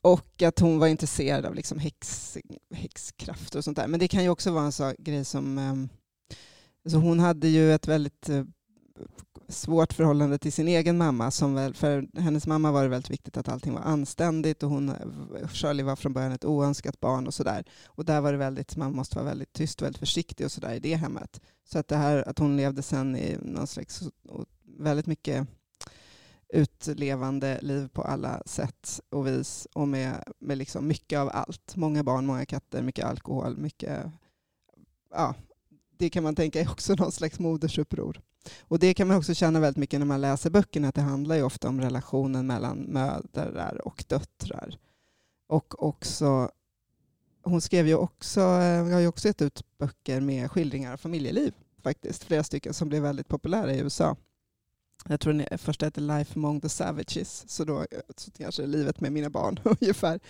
och 0.00 0.42
att 0.42 0.58
hon 0.58 0.78
var 0.78 0.86
intresserad 0.86 1.46
av 1.46 1.54
liksom 1.54 1.78
häx, 1.78 2.38
häxkraft 2.74 3.54
och 3.54 3.64
sånt 3.64 3.76
där. 3.76 3.86
Men 3.86 4.00
det 4.00 4.08
kan 4.08 4.22
ju 4.22 4.28
också 4.28 4.50
vara 4.50 4.64
en 4.64 4.72
sån 4.72 4.94
grej 4.98 5.24
som... 5.24 5.58
Ehm, 5.58 5.88
alltså 6.84 6.98
hon 6.98 7.20
hade 7.20 7.48
ju 7.48 7.74
ett 7.74 7.88
väldigt 7.88 8.28
eh, 8.28 8.44
svårt 9.48 9.92
förhållande 9.92 10.38
till 10.38 10.52
sin 10.52 10.68
egen 10.68 10.98
mamma. 10.98 11.30
Som 11.30 11.54
väl, 11.54 11.74
för 11.74 12.20
hennes 12.20 12.46
mamma 12.46 12.72
var 12.72 12.82
det 12.82 12.88
väldigt 12.88 13.10
viktigt 13.10 13.36
att 13.36 13.48
allting 13.48 13.74
var 13.74 13.80
anständigt 13.80 14.62
och 14.62 14.70
hon, 14.70 14.88
eh, 14.88 15.48
Shirley 15.48 15.84
var 15.84 15.96
från 15.96 16.12
början 16.12 16.32
ett 16.32 16.44
oönskat 16.44 17.00
barn 17.00 17.26
och 17.26 17.34
sådär. 17.34 17.64
Och 17.86 18.04
där 18.04 18.20
var 18.20 18.32
det 18.32 18.38
väldigt, 18.38 18.76
man 18.76 18.92
måste 18.92 19.16
vara 19.16 19.26
väldigt 19.26 19.52
tyst 19.52 19.80
och 19.80 19.86
väldigt 19.86 20.00
försiktig 20.00 20.46
och 20.46 20.52
sådär 20.52 20.74
i 20.74 20.80
det 20.80 20.94
hemmet. 20.94 21.40
Så 21.64 21.78
att 21.78 21.88
det 21.88 21.96
här 21.96 22.28
att 22.28 22.38
hon 22.38 22.56
levde 22.56 22.82
sen 22.82 23.16
i 23.16 23.38
någon 23.42 23.66
slags 23.66 24.02
väldigt 24.80 25.06
mycket 25.06 25.46
utlevande 26.52 27.58
liv 27.62 27.88
på 27.88 28.02
alla 28.02 28.42
sätt 28.46 29.00
och 29.10 29.26
vis 29.26 29.66
och 29.72 29.88
med, 29.88 30.24
med 30.38 30.58
liksom 30.58 30.86
mycket 30.86 31.18
av 31.18 31.30
allt. 31.32 31.76
Många 31.76 32.04
barn, 32.04 32.26
många 32.26 32.46
katter, 32.46 32.82
mycket 32.82 33.04
alkohol, 33.04 33.56
mycket... 33.56 34.06
Ja, 35.10 35.34
det 35.96 36.10
kan 36.10 36.22
man 36.22 36.34
tänka 36.34 36.60
är 36.60 36.70
också 36.70 36.94
någon 36.98 37.12
slags 37.12 37.38
modersuppror. 37.38 38.20
Och 38.60 38.78
det 38.78 38.94
kan 38.94 39.08
man 39.08 39.16
också 39.16 39.34
känna 39.34 39.60
väldigt 39.60 39.80
mycket 39.80 40.00
när 40.00 40.06
man 40.06 40.20
läser 40.20 40.50
böckerna, 40.50 40.88
att 40.88 40.94
det 40.94 41.00
handlar 41.00 41.36
ju 41.36 41.42
ofta 41.42 41.68
om 41.68 41.80
relationen 41.80 42.46
mellan 42.46 42.78
mödrar 42.78 43.86
och 43.86 44.04
döttrar. 44.08 44.78
Och 45.46 45.82
också, 45.82 46.50
hon 47.42 47.60
skrev 47.60 47.88
ju 47.88 47.94
också, 47.94 48.40
jag 48.40 48.92
har 48.92 49.00
ju 49.00 49.06
också 49.06 49.28
gett 49.28 49.42
ut 49.42 49.64
böcker 49.78 50.20
med 50.20 50.50
skildringar 50.50 50.92
av 50.92 50.96
familjeliv 50.96 51.54
faktiskt, 51.82 52.24
flera 52.24 52.44
stycken 52.44 52.74
som 52.74 52.88
blev 52.88 53.02
väldigt 53.02 53.28
populära 53.28 53.74
i 53.74 53.78
USA. 53.78 54.16
Jag 55.08 55.20
tror 55.20 55.32
den 55.32 55.58
första 55.58 55.86
heter 55.86 56.00
Life 56.00 56.38
among 56.38 56.60
the 56.60 56.68
savages, 56.68 57.44
så 57.48 57.64
då 57.64 57.86
så 58.16 58.30
kanske 58.30 58.66
livet 58.66 59.00
med 59.00 59.12
mina 59.12 59.30
barn 59.30 59.60
ungefär. 59.80 60.20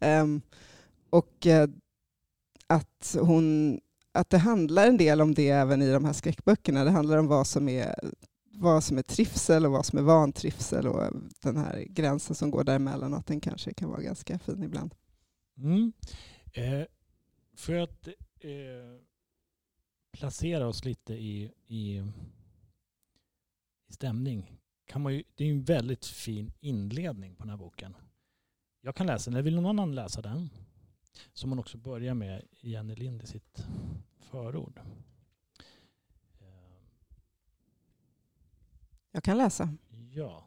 Um, 0.00 0.42
och 1.10 1.46
uh, 1.46 1.66
att 2.66 3.16
hon 3.20 3.80
att 4.14 4.30
det 4.30 4.38
handlar 4.38 4.86
en 4.88 4.96
del 4.96 5.20
om 5.20 5.34
det 5.34 5.48
även 5.48 5.82
i 5.82 5.92
de 5.92 6.04
här 6.04 6.12
skräckböckerna. 6.12 6.84
Det 6.84 6.90
handlar 6.90 7.18
om 7.18 7.26
vad 7.26 7.46
som 7.46 7.68
är, 7.68 7.94
vad 8.50 8.84
som 8.84 8.98
är 8.98 9.02
trivsel 9.02 9.66
och 9.66 9.72
vad 9.72 9.86
som 9.86 9.98
är 9.98 10.02
vantrivsel 10.02 10.86
och 10.86 11.12
den 11.42 11.56
här 11.56 11.84
gränsen 11.88 12.36
som 12.36 12.50
går 12.50 12.64
däremellan 12.64 13.12
och 13.12 13.18
att 13.18 13.26
den 13.26 13.40
kanske 13.40 13.74
kan 13.74 13.90
vara 13.90 14.02
ganska 14.02 14.38
fin 14.38 14.62
ibland. 14.62 14.94
Mm. 15.58 15.92
Eh, 16.52 16.86
för 17.56 17.74
att 17.74 18.06
eh, 18.40 19.00
placera 20.12 20.66
oss 20.66 20.84
lite 20.84 21.14
i, 21.14 21.50
i 21.66 22.02
stämning. 23.94 24.60
Kan 24.86 25.02
man 25.02 25.14
ju, 25.14 25.22
det 25.34 25.44
är 25.44 25.48
ju 25.48 25.54
en 25.54 25.64
väldigt 25.64 26.06
fin 26.06 26.52
inledning 26.60 27.34
på 27.36 27.42
den 27.42 27.50
här 27.50 27.56
boken. 27.56 27.96
Jag 28.80 28.96
kan 28.96 29.06
läsa 29.06 29.30
den, 29.30 29.34
eller 29.34 29.44
vill 29.44 29.54
någon 29.54 29.66
annan 29.66 29.94
läsa 29.94 30.22
den? 30.22 30.50
Som 31.32 31.50
hon 31.50 31.58
också 31.58 31.78
börjar 31.78 32.14
med 32.14 32.42
Jenny 32.60 32.94
Lind 32.94 33.22
i 33.22 33.26
sitt 33.26 33.66
förord. 34.18 34.80
Jag 39.12 39.22
kan 39.24 39.38
läsa. 39.38 39.74
Ja, 40.10 40.46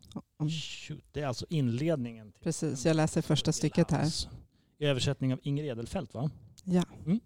shoot. 0.50 1.04
det 1.12 1.22
är 1.22 1.28
alltså 1.28 1.46
inledningen. 1.50 2.32
Till 2.32 2.44
Precis, 2.44 2.86
jag 2.86 2.96
läser 2.96 3.22
första 3.22 3.52
stycket 3.52 3.92
här. 3.92 4.12
I 4.78 4.86
översättning 4.86 5.34
av 5.34 5.40
Inger 5.44 5.64
Edelfelt 5.64 6.14
va? 6.14 6.32
Ja. 6.64 6.84
Mm. 7.06 7.20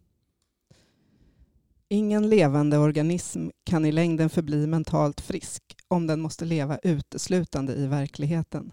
Ingen 1.93 2.29
levande 2.29 2.77
organism 2.77 3.47
kan 3.63 3.85
i 3.85 3.91
längden 3.91 4.29
förbli 4.29 4.67
mentalt 4.67 5.21
frisk 5.21 5.63
om 5.87 6.07
den 6.07 6.21
måste 6.21 6.45
leva 6.45 6.77
uteslutande 6.77 7.73
i 7.73 7.87
verkligheten. 7.87 8.71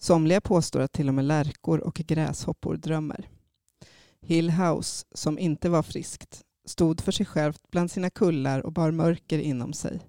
Somliga 0.00 0.40
påstår 0.40 0.80
att 0.80 0.92
till 0.92 1.08
och 1.08 1.14
med 1.14 1.24
lärkor 1.24 1.78
och 1.78 1.94
gräshoppor 1.94 2.76
drömmer. 2.76 3.28
Hill 4.20 4.50
House, 4.50 5.06
som 5.14 5.38
inte 5.38 5.68
var 5.68 5.82
friskt, 5.82 6.42
stod 6.64 7.00
för 7.00 7.12
sig 7.12 7.26
självt 7.26 7.60
bland 7.70 7.90
sina 7.90 8.10
kullar 8.10 8.66
och 8.66 8.72
bar 8.72 8.90
mörker 8.90 9.38
inom 9.38 9.72
sig. 9.72 10.00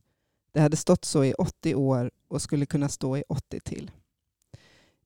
Det 0.52 0.60
hade 0.60 0.78
stått 0.78 1.06
så 1.06 1.24
i 1.24 1.34
80 1.34 1.76
år 1.76 2.12
och 2.28 2.42
skulle 2.42 2.66
kunna 2.66 2.90
stå 2.90 3.18
i 3.18 3.24
80 3.30 3.60
till. 3.60 3.92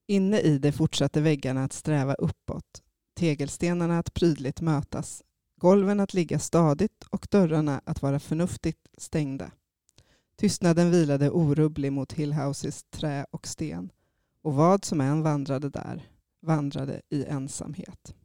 Inne 0.07 0.39
i 0.39 0.57
det 0.57 0.71
fortsatte 0.71 1.21
väggarna 1.21 1.63
att 1.63 1.73
sträva 1.73 2.13
uppåt, 2.13 2.83
tegelstenarna 3.15 3.99
att 3.99 4.13
prydligt 4.13 4.61
mötas, 4.61 5.23
golven 5.55 6.00
att 6.00 6.13
ligga 6.13 6.39
stadigt 6.39 7.03
och 7.09 7.27
dörrarna 7.31 7.81
att 7.85 8.01
vara 8.01 8.19
förnuftigt 8.19 8.88
stängda. 8.97 9.51
Tystnaden 10.38 10.91
vilade 10.91 11.29
orubblig 11.29 11.91
mot 11.91 12.13
Hillhouses 12.13 12.83
trä 12.83 13.25
och 13.31 13.47
sten 13.47 13.91
och 14.41 14.53
vad 14.53 14.85
som 14.85 15.01
än 15.01 15.21
vandrade 15.21 15.69
där 15.69 16.07
vandrade 16.41 17.01
i 17.09 17.25
ensamhet. 17.25 18.15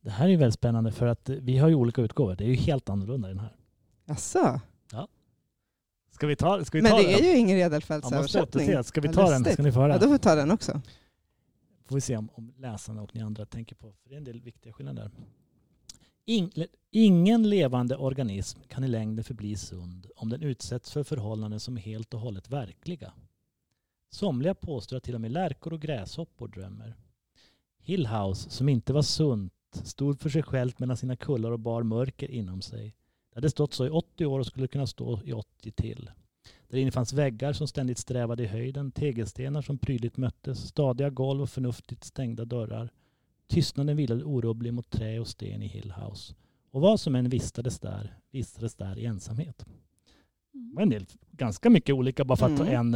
Det 0.00 0.10
här 0.10 0.28
är 0.28 0.36
väldigt 0.36 0.54
spännande 0.54 0.92
för 0.92 1.06
att 1.06 1.28
vi 1.28 1.58
har 1.58 1.68
ju 1.68 1.74
olika 1.74 2.02
utgåvor. 2.02 2.36
Det 2.36 2.44
är 2.44 2.48
ju 2.48 2.54
helt 2.54 2.88
annorlunda 2.88 3.28
i 3.28 3.32
den 3.32 3.40
här. 3.40 3.56
Jaså? 4.04 4.60
Ska 6.10 6.26
vi 6.26 6.36
ta, 6.36 6.64
ska 6.64 6.78
vi 6.78 6.82
Men 6.82 6.90
ta 6.90 6.96
det 6.96 7.02
den? 7.02 7.14
är 7.14 7.22
ju 7.22 7.36
Ingrid 7.36 7.58
Edelfelts 7.58 8.08
Ja, 8.10 8.16
översättning. 8.16 8.84
Ska 8.84 9.00
vi 9.00 9.08
ta 9.08 9.30
den? 9.30 9.44
Ska 9.44 9.62
ni 9.62 9.72
få 9.72 9.80
höra? 9.80 9.92
Ja, 9.92 9.98
då 9.98 10.06
får 10.06 10.12
vi 10.12 10.18
ta 10.18 10.34
den 10.34 10.50
också. 10.50 10.80
får 11.84 11.94
vi 11.94 12.00
se 12.00 12.16
om, 12.16 12.28
om 12.34 12.52
läsarna 12.56 13.02
och 13.02 13.14
ni 13.14 13.20
andra 13.22 13.46
tänker 13.46 13.76
på. 13.76 13.92
För 13.92 14.08
det 14.08 14.14
är 14.14 14.16
en 14.18 14.24
del 14.24 14.40
viktiga 14.40 14.72
skillnader. 14.72 15.10
In, 16.26 16.50
ingen 16.90 17.48
levande 17.48 17.96
organism 17.96 18.60
kan 18.68 18.84
i 18.84 18.88
längden 18.88 19.24
förbli 19.24 19.56
sund 19.56 20.06
om 20.16 20.28
den 20.28 20.42
utsätts 20.42 20.92
för 20.92 21.02
förhållanden 21.02 21.60
som 21.60 21.76
är 21.76 21.80
helt 21.80 22.14
och 22.14 22.20
hållet 22.20 22.50
verkliga. 22.50 23.12
Somliga 24.10 24.54
påstår 24.54 24.96
att 24.96 25.02
till 25.02 25.14
och 25.14 25.20
med 25.20 25.32
lärkor 25.32 25.72
och 25.72 25.80
gräshoppor 25.80 26.48
drömmer. 26.48 26.96
Hillhouse, 27.82 28.50
som 28.50 28.68
inte 28.68 28.92
var 28.92 29.02
sunt, 29.02 29.52
stod 29.84 30.20
för 30.20 30.30
sig 30.30 30.42
självt 30.42 30.78
mellan 30.78 30.96
sina 30.96 31.16
kullar 31.16 31.50
och 31.50 31.60
bar 31.60 31.82
mörker 31.82 32.30
inom 32.30 32.62
sig. 32.62 32.94
Det 33.30 33.36
hade 33.36 33.50
stått 33.50 33.74
så 33.74 33.86
i 33.86 33.90
80 33.90 34.26
år 34.26 34.40
och 34.40 34.46
skulle 34.46 34.68
kunna 34.68 34.86
stå 34.86 35.20
i 35.24 35.32
80 35.32 35.72
till. 35.72 36.10
Där 36.68 36.78
inne 36.78 36.90
fanns 36.90 37.12
väggar 37.12 37.52
som 37.52 37.68
ständigt 37.68 37.98
strävade 37.98 38.42
i 38.42 38.46
höjden, 38.46 38.92
tegelstenar 38.92 39.62
som 39.62 39.78
prydligt 39.78 40.16
möttes, 40.16 40.68
stadiga 40.68 41.10
golv 41.10 41.42
och 41.42 41.50
förnuftigt 41.50 42.04
stängda 42.04 42.44
dörrar. 42.44 42.90
Tystnaden 43.46 43.96
vilade 43.96 44.24
orubblig 44.24 44.74
mot 44.74 44.90
trä 44.90 45.20
och 45.20 45.28
sten 45.28 45.62
i 45.62 45.66
Hillhouse. 45.66 46.34
Och 46.70 46.80
vad 46.80 47.00
som 47.00 47.14
än 47.14 47.28
vistades 47.28 47.78
där, 47.80 48.18
vistades 48.30 48.74
där 48.74 48.98
i 48.98 49.04
ensamhet. 49.06 49.64
Det 50.52 50.74
var 50.74 50.82
en 50.82 50.90
del, 50.90 51.06
ganska 51.30 51.70
mycket 51.70 51.94
olika 51.94 52.24
bara 52.24 52.36
för 52.36 52.46
att 52.46 52.56
ta 52.58 52.66
Mm. 52.66 52.74
en. 52.74 52.94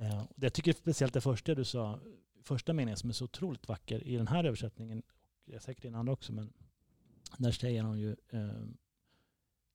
Eh, 0.00 0.22
Jag 0.36 0.52
tycker 0.52 0.72
speciellt 0.72 1.14
det 1.14 1.20
första 1.20 1.54
du 1.54 1.64
sa, 1.64 2.00
första 2.42 2.72
meningen 2.72 2.96
som 2.98 3.10
är 3.10 3.14
så 3.14 3.24
otroligt 3.24 3.68
vacker 3.68 4.04
i 4.06 4.16
den 4.16 4.28
här 4.28 4.44
översättningen, 4.44 5.02
och 5.56 5.62
säkert 5.62 5.84
i 5.84 5.88
den 5.88 5.94
andra 5.94 6.12
också, 6.12 6.32
men 6.32 6.52
där 7.38 7.50
säger 7.52 7.82
han 7.82 7.98
ju 7.98 8.16
eh, 8.28 8.64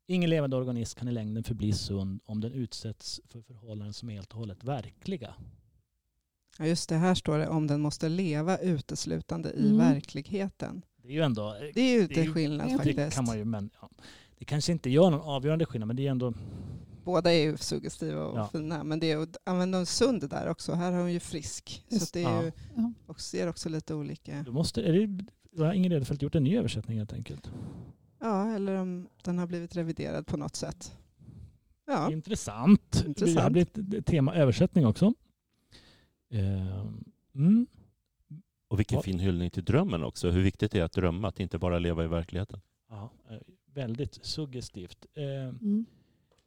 Ingen 0.09 0.29
levande 0.29 0.55
organism 0.55 0.99
kan 0.99 1.07
i 1.07 1.11
längden 1.11 1.43
förbli 1.43 1.71
sund 1.73 2.21
om 2.25 2.41
den 2.41 2.51
utsätts 2.51 3.21
för 3.25 3.41
förhållanden 3.41 3.93
som 3.93 4.09
är 4.09 4.13
helt 4.13 4.31
och 4.31 4.39
hållet 4.39 4.63
verkliga. 4.63 5.35
Ja, 6.59 6.65
just 6.65 6.89
det, 6.89 6.95
här 6.95 7.15
står 7.15 7.37
det 7.37 7.47
om 7.47 7.67
den 7.67 7.81
måste 7.81 8.09
leva 8.09 8.57
uteslutande 8.57 9.51
i 9.51 9.65
Mm. 9.65 9.77
verkligheten. 9.77 10.81
Det 11.01 11.07
är 11.07 11.13
ju 11.13 11.21
ändå... 11.21 11.55
Det 11.73 11.81
är 11.81 11.93
ju 11.93 12.07
Det 12.07 12.13
är 12.13 12.17
ju- 12.17 12.21
inte 12.21 12.33
skillnad 12.33 12.67
det 12.67 12.71
det 12.71 12.77
faktiskt. 12.77 13.15
kan 13.15 13.25
man 13.25 13.37
ju, 13.37 13.45
men 13.45 13.69
ja, 13.81 13.89
det 14.39 14.45
kanske 14.45 14.71
inte 14.71 14.89
gör 14.89 15.11
någon 15.11 15.21
avgörande 15.21 15.65
skillnad, 15.65 15.87
men 15.87 15.95
det 15.95 16.07
är 16.07 16.11
ändå... 16.11 16.33
Båda 17.03 17.33
är 17.33 17.41
ju 17.43 17.57
suggestiva 17.57 18.23
och 18.25 18.39
Ja. 18.39 18.47
fina, 18.51 18.83
men 18.83 18.99
det 18.99 19.11
är 19.11 19.17
att 19.17 19.37
använda 19.43 19.77
en 19.77 19.85
sund 19.85 20.29
där 20.29 20.49
också. 20.49 20.73
Här 20.73 20.91
har 20.91 20.99
hon 20.99 21.13
ju 21.13 21.19
frisk. 21.19 21.83
Så 21.87 21.95
Just- 21.95 22.03
att 22.07 22.13
det 22.13 22.23
är 22.23 22.43
ju, 22.43 22.51
Ja. 22.75 22.91
och 23.05 23.21
ser 23.21 23.47
också 23.49 23.69
lite 23.69 23.93
olika. 23.93 24.43
Då 24.45 24.51
måste, 24.51 24.81
är 24.81 24.93
det, 24.93 25.25
då 25.51 25.63
har 25.65 25.73
Ingrid 25.73 25.91
Edelfelt 25.93 26.21
gjort 26.21 26.35
en 26.35 26.43
ny 26.43 26.57
översättning 26.57 26.97
helt 26.97 27.13
enkelt. 27.13 27.51
Ja, 28.19 28.55
eller 28.55 28.75
om 28.75 29.07
den 29.23 29.37
har 29.39 29.47
blivit 29.47 29.75
reviderad 29.75 30.27
på 30.27 30.37
något 30.37 30.55
sätt. 30.55 30.97
Ja, 31.87 32.11
Intressant. 32.11 33.03
Intressant. 33.07 33.35
Det 33.35 33.41
här 33.41 33.49
blir 33.49 33.61
ett- 33.61 33.93
ett 33.93 34.05
tema 34.05 34.35
översättning 34.35 34.85
också. 34.85 35.13
Ehm, 36.29 37.03
Mm. 37.35 37.67
Och 38.67 38.79
vilken 38.79 38.95
Ja. 38.95 39.01
fin 39.01 39.19
hyllning 39.19 39.49
till 39.51 39.63
drömmen 39.65 40.03
också. 40.03 40.29
Hur 40.29 40.41
viktigt 40.41 40.71
det 40.71 40.79
är 40.79 40.83
att 40.83 40.91
drömma, 40.91 41.27
att 41.27 41.39
inte 41.39 41.57
bara 41.59 41.79
leva 41.79 42.03
i 42.03 42.07
verkligheten. 42.07 42.61
Ja, 42.89 43.09
eh, 43.29 43.37
väldigt 43.73 44.25
suggestivt. 44.25 45.05
Ehm, 45.13 45.49
Mm. 45.61 45.85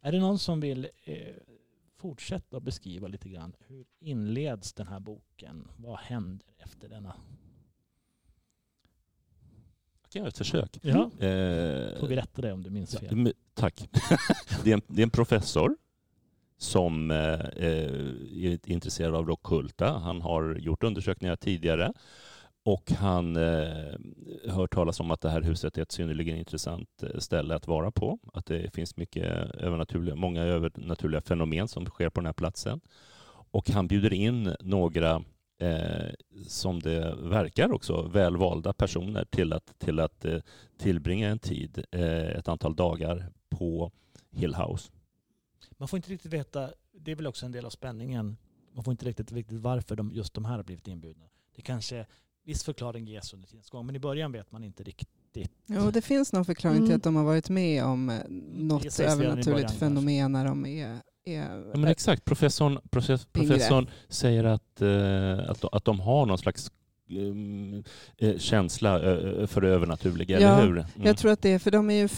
Är 0.00 0.12
det 0.12 0.20
någon 0.20 0.38
som 0.38 0.60
vill 0.60 0.88
eh, 1.04 1.34
fortsätta 1.96 2.60
beskriva 2.60 3.08
lite 3.08 3.28
grann 3.28 3.52
hur 3.58 3.84
inleds 3.98 4.72
den 4.72 4.86
här 4.86 5.00
boken? 5.00 5.68
Vad 5.76 5.98
händer 5.98 6.46
efter 6.58 6.88
denna? 6.88 7.16
Jag 10.02 10.10
kan 10.12 10.20
göra 10.20 10.28
ett 10.28 10.38
försök. 10.38 10.78
Ja, 10.82 11.10
Eh, 11.18 11.98
får 12.00 12.06
vi 12.06 12.16
rätta 12.16 12.42
det 12.42 12.52
om 12.52 12.62
du 12.62 12.70
minns 12.70 12.96
fel. 12.98 13.32
tack. 13.54 13.88
det, 14.64 14.70
är 14.70 14.74
en, 14.74 14.82
det 14.86 15.02
är 15.02 15.06
en 15.06 15.10
professor 15.10 15.76
som 16.60 17.10
eh, 17.10 17.40
eh, 17.56 17.94
är 18.44 18.70
intresserad 18.70 19.14
av 19.14 19.26
det 19.26 19.32
ockulta. 19.32 19.98
Han 19.98 20.20
har 20.20 20.54
gjort 20.54 20.82
undersökningar 20.82 21.36
tidigare 21.36 21.92
och 22.64 22.90
han 22.90 23.36
eh, 23.36 23.94
hör 24.48 24.66
talas 24.66 25.00
om 25.00 25.10
att 25.10 25.20
det 25.20 25.30
här 25.30 25.42
huset 25.42 25.78
är 25.78 25.82
ett 25.82 25.92
synnerligen 25.92 26.36
intressant 26.36 27.02
eh, 27.02 27.18
ställe 27.18 27.54
att 27.54 27.66
vara 27.66 27.90
på. 27.90 28.18
Att 28.34 28.46
det 28.46 28.74
finns 28.74 28.96
mycket 28.96 29.24
övernaturliga, 29.54 30.14
många 30.14 30.42
övernaturliga 30.42 31.20
fenomen 31.20 31.68
som 31.68 31.86
sker 31.86 32.10
på 32.10 32.20
den 32.20 32.26
här 32.26 32.32
platsen. 32.32 32.80
Och 33.50 33.70
han 33.70 33.88
bjuder 33.88 34.12
in 34.12 34.54
några 34.60 35.24
eh, 35.60 36.10
som 36.46 36.80
det 36.80 37.14
verkar 37.22 37.72
också 37.72 38.02
välvalda 38.02 38.72
personer 38.72 39.24
till 39.24 39.52
att, 39.52 39.78
till 39.78 40.00
att 40.00 40.24
eh, 40.24 40.38
tillbringa 40.78 41.28
en 41.28 41.38
tid, 41.38 41.84
eh, 41.90 42.28
ett 42.28 42.48
antal 42.48 42.76
dagar 42.76 43.26
på 43.48 43.90
Hill 44.30 44.54
House. 44.54 44.90
Man 45.80 45.88
får 45.88 45.96
inte 45.96 46.10
riktigt 46.10 46.32
veta, 46.32 46.70
det 46.92 47.10
är 47.10 47.16
väl 47.16 47.26
också 47.26 47.46
en 47.46 47.52
del 47.52 47.64
av 47.66 47.70
spänningen, 47.70 48.36
man 48.74 48.84
får 48.84 48.92
inte 48.92 49.04
riktigt 49.04 49.32
riktigt 49.32 49.60
varför 49.60 49.96
de, 49.96 50.12
just 50.14 50.34
de 50.34 50.44
här 50.44 50.56
har 50.56 50.62
blivit 50.62 50.88
inbjudna. 50.88 51.24
Det 51.56 51.62
kanske, 51.62 52.06
viss 52.44 52.64
förklaring 52.64 53.06
ges 53.06 53.34
under 53.34 53.48
tidens 53.48 53.70
gång, 53.70 53.86
men 53.86 53.96
i 53.96 53.98
början 53.98 54.32
vet 54.32 54.52
man 54.52 54.64
inte 54.64 54.82
riktigt. 54.82 55.50
jo, 55.66 55.90
det 55.90 56.02
finns 56.02 56.32
någon 56.32 56.44
förklaring 56.44 56.76
till 56.78 56.84
Mm. 56.86 56.96
att 56.96 57.02
de 57.02 57.16
har 57.16 57.24
varit 57.24 57.48
med 57.48 57.84
om 57.84 58.10
eh, 58.10 58.16
något 58.28 58.84
i 58.84 58.88
början 58.98 59.12
övernaturligt 59.20 59.70
fenomen 59.72 60.32
när 60.32 60.44
de 60.44 60.66
är, 60.66 60.98
är 61.24 61.56
Ja, 61.72 61.78
men 61.78 61.84
exakt, 61.84 62.24
professorn, 62.24 62.78
profess, 62.90 63.26
professorn 63.26 63.90
säger 64.08 64.44
att, 64.44 64.80
eh, 64.82 65.50
att, 65.50 65.60
de, 65.60 65.68
att 65.72 65.84
de 65.84 66.00
har 66.00 66.26
någon 66.26 66.38
slags 66.38 66.72
känsla 68.38 69.12
eh, 69.12 69.46
för 69.46 69.60
det 69.60 69.68
övernaturliga, 69.68 70.40
Ja, 70.40 70.48
eller 70.48 70.66
hur? 70.66 70.78
Mm. 70.78 70.86
Jag 70.96 71.18
tror 71.18 71.32
att 71.32 71.42
det 71.42 71.52
är, 71.52 71.58
för 71.58 71.70
de 71.70 71.90
är 71.90 71.94
ju, 71.94 72.08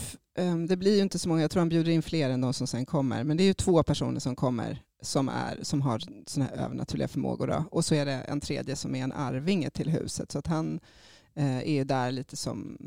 det 0.69 0.77
blir 0.77 0.97
ju 0.97 1.03
inte 1.03 1.19
så 1.19 1.29
många, 1.29 1.43
jag 1.43 1.51
tror 1.51 1.61
han 1.61 1.69
bjuder 1.69 1.93
in 1.93 2.03
fler 2.03 2.31
än 2.31 2.41
de 2.41 2.55
som 2.55 2.67
sen 2.67 2.87
kommer, 2.87 3.25
men 3.25 3.37
det 3.37 3.43
är 3.43 3.47
ju 3.47 3.55
två 3.55 3.83
personer 3.83 4.21
som 4.21 4.37
kommer 4.37 4.79
som, 5.03 5.29
är, 5.29 5.59
som 5.63 5.83
har 5.83 6.03
såna 6.27 6.47
här 6.47 6.57
övernaturliga 6.57 7.09
förmågor. 7.09 7.47
Då. 7.47 7.65
Och 7.71 7.85
så 7.85 7.95
är 7.95 8.07
det 8.07 8.13
en 8.13 8.41
tredje 8.41 8.77
som 8.77 8.95
är 8.95 9.05
en 9.05 9.13
arvinge 9.13 9.71
till 9.71 9.91
huset, 9.91 10.33
så 10.33 10.39
att 10.39 10.47
han 10.47 10.81
eh, 11.35 11.59
är 11.59 11.73
ju 11.73 11.85
där 11.85 12.13
lite 12.13 12.37
som 12.37 12.79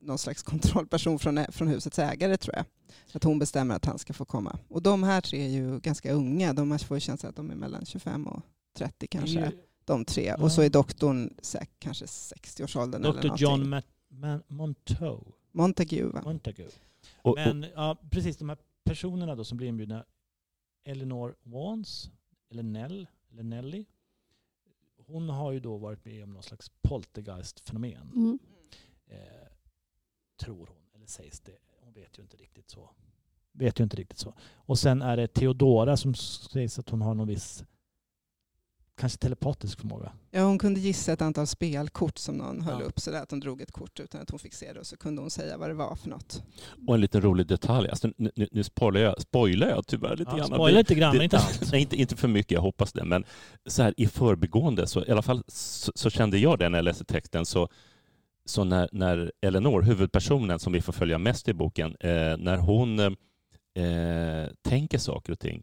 någon 0.00 0.18
slags 0.18 0.42
kontrollperson 0.42 1.18
från, 1.18 1.44
från 1.48 1.68
husets 1.68 1.98
ägare 1.98 2.36
tror 2.36 2.56
jag. 2.56 2.64
Att 3.12 3.24
hon 3.24 3.38
bestämmer 3.38 3.74
att 3.74 3.84
han 3.84 3.98
ska 3.98 4.12
få 4.12 4.24
komma. 4.24 4.58
Och 4.68 4.82
de 4.82 5.02
här 5.02 5.20
tre 5.20 5.44
är 5.44 5.48
ju 5.48 5.78
ganska 5.80 6.12
unga, 6.12 6.52
de 6.52 6.78
får 6.78 6.96
ju 6.96 7.00
känslan 7.00 7.30
att 7.30 7.36
de 7.36 7.50
är 7.50 7.54
mellan 7.54 7.86
25 7.86 8.26
och 8.26 8.42
30 8.78 9.06
kanske. 9.06 9.52
De 9.86 10.04
tre. 10.04 10.24
Ja. 10.24 10.36
Och 10.44 10.52
så 10.52 10.62
är 10.62 10.70
doktorn 10.70 11.34
säk, 11.42 11.70
kanske 11.78 12.04
60-årsåldern 12.04 13.04
eller 13.04 13.12
Dr. 13.12 13.22
någonting. 13.22 13.44
John 13.44 13.74
Ma- 13.74 13.82
Ma- 14.08 14.42
Montague. 14.48 15.32
Montague 15.52 16.04
va? 16.04 16.22
Montague. 16.24 16.68
och, 17.22 17.30
och, 17.30 17.36
Men 17.36 17.66
ja, 17.74 17.96
precis 18.10 18.36
de 18.36 18.48
här 18.48 18.58
personerna 18.84 19.34
då 19.34 19.44
som 19.44 19.56
blir 19.58 19.68
inbjudna, 19.68 20.04
Eleanor 20.84 21.36
Wans, 21.42 22.10
eller 22.50 22.62
Nell, 22.62 23.06
eller 23.30 23.42
Nelly, 23.42 23.84
hon 25.06 25.28
har 25.28 25.52
ju 25.52 25.60
då 25.60 25.76
varit 25.76 26.04
med 26.04 26.24
om 26.24 26.32
någon 26.32 26.42
slags 26.42 26.70
poltergeist-fenomen. 26.82 28.10
Mm. 28.14 28.38
Eh, 29.06 29.48
tror 30.40 30.66
hon, 30.66 30.86
eller 30.94 31.06
sägs 31.06 31.40
det. 31.40 31.58
Hon 31.80 31.92
vet 31.92 32.18
ju 32.18 32.22
inte 32.22 32.36
riktigt 32.36 32.70
så. 32.70 32.90
Vet 33.52 33.80
ju 33.80 33.84
inte 33.84 33.96
riktigt 33.96 34.18
så. 34.18 34.34
Och 34.54 34.78
sen 34.78 35.02
är 35.02 35.16
det 35.16 35.28
Theodora 35.28 35.96
som 35.96 36.14
sägs 36.14 36.78
att 36.78 36.90
hon 36.90 37.02
har 37.02 37.14
någon 37.14 37.28
viss, 37.28 37.64
kanske 38.96 39.18
telepatisk 39.18 39.80
förmåga. 39.80 40.12
Ja, 40.30 40.42
hon 40.44 40.58
kunde 40.58 40.80
gissa 40.80 41.12
ett 41.12 41.22
antal 41.22 41.46
spelkort 41.46 42.18
som 42.18 42.34
någon 42.36 42.60
höll 42.60 42.80
Ja. 42.80 42.86
upp 42.86 43.00
så 43.00 43.10
där 43.10 43.22
att 43.22 43.30
hon 43.30 43.40
drog 43.40 43.60
ett 43.60 43.72
kort 43.72 44.00
utan 44.00 44.20
att 44.20 44.30
hon 44.30 44.38
fick 44.38 44.54
se 44.54 44.72
det 44.72 44.80
och 44.80 44.86
så 44.86 44.96
kunde 44.96 45.22
hon 45.22 45.30
säga 45.30 45.56
vad 45.58 45.70
det 45.70 45.74
var 45.74 45.96
för 45.96 46.08
något. 46.08 46.42
och 46.86 46.94
en 46.94 47.00
liten 47.00 47.22
rolig 47.22 47.46
detalj. 47.46 47.88
Alltså, 47.88 48.08
nu, 48.16 48.30
nu- 48.36 48.48
nu 48.52 48.64
spoilar 48.64 49.00
jag, 49.00 49.20
spoilar 49.22 49.68
jag 49.68 49.86
tyvärr 49.86 50.16
lite 50.16 50.30
Ja, 50.30 50.36
grann. 50.36 50.46
spoila 50.46 50.78
lite 50.78 50.94
grann, 50.94 51.12
men 51.16 51.22
inte 51.24 51.38
allt. 51.38 51.68
Nej, 51.72 51.80
inte, 51.80 51.96
inte 51.96 52.16
för 52.16 52.28
mycket, 52.28 52.52
jag 52.52 52.60
hoppas 52.60 52.92
det. 52.92 53.04
Men 53.04 53.24
så 53.66 53.82
här, 53.82 53.94
i 53.96 54.06
förbigående, 54.06 54.86
så, 54.86 55.04
i 55.04 55.10
alla 55.10 55.22
fall 55.22 55.42
så, 55.48 55.92
så 55.94 56.10
kände 56.10 56.38
jag 56.38 56.58
det 56.58 56.68
när 56.68 56.78
jag 56.78 56.84
läste 56.84 57.04
texten. 57.04 57.46
Så, 57.46 57.68
så 58.44 58.64
när, 58.64 58.88
när 58.92 59.32
Eleanor, 59.40 59.82
huvudpersonen 59.82 60.58
som 60.58 60.72
vi 60.72 60.80
får 60.80 60.92
följa 60.92 61.18
mest 61.18 61.48
i 61.48 61.54
boken, 61.54 61.96
eh, 62.00 62.36
när 62.38 62.56
hon 62.56 62.98
eh, 63.00 64.46
tänker 64.62 64.98
saker 64.98 65.32
och 65.32 65.38
ting, 65.38 65.62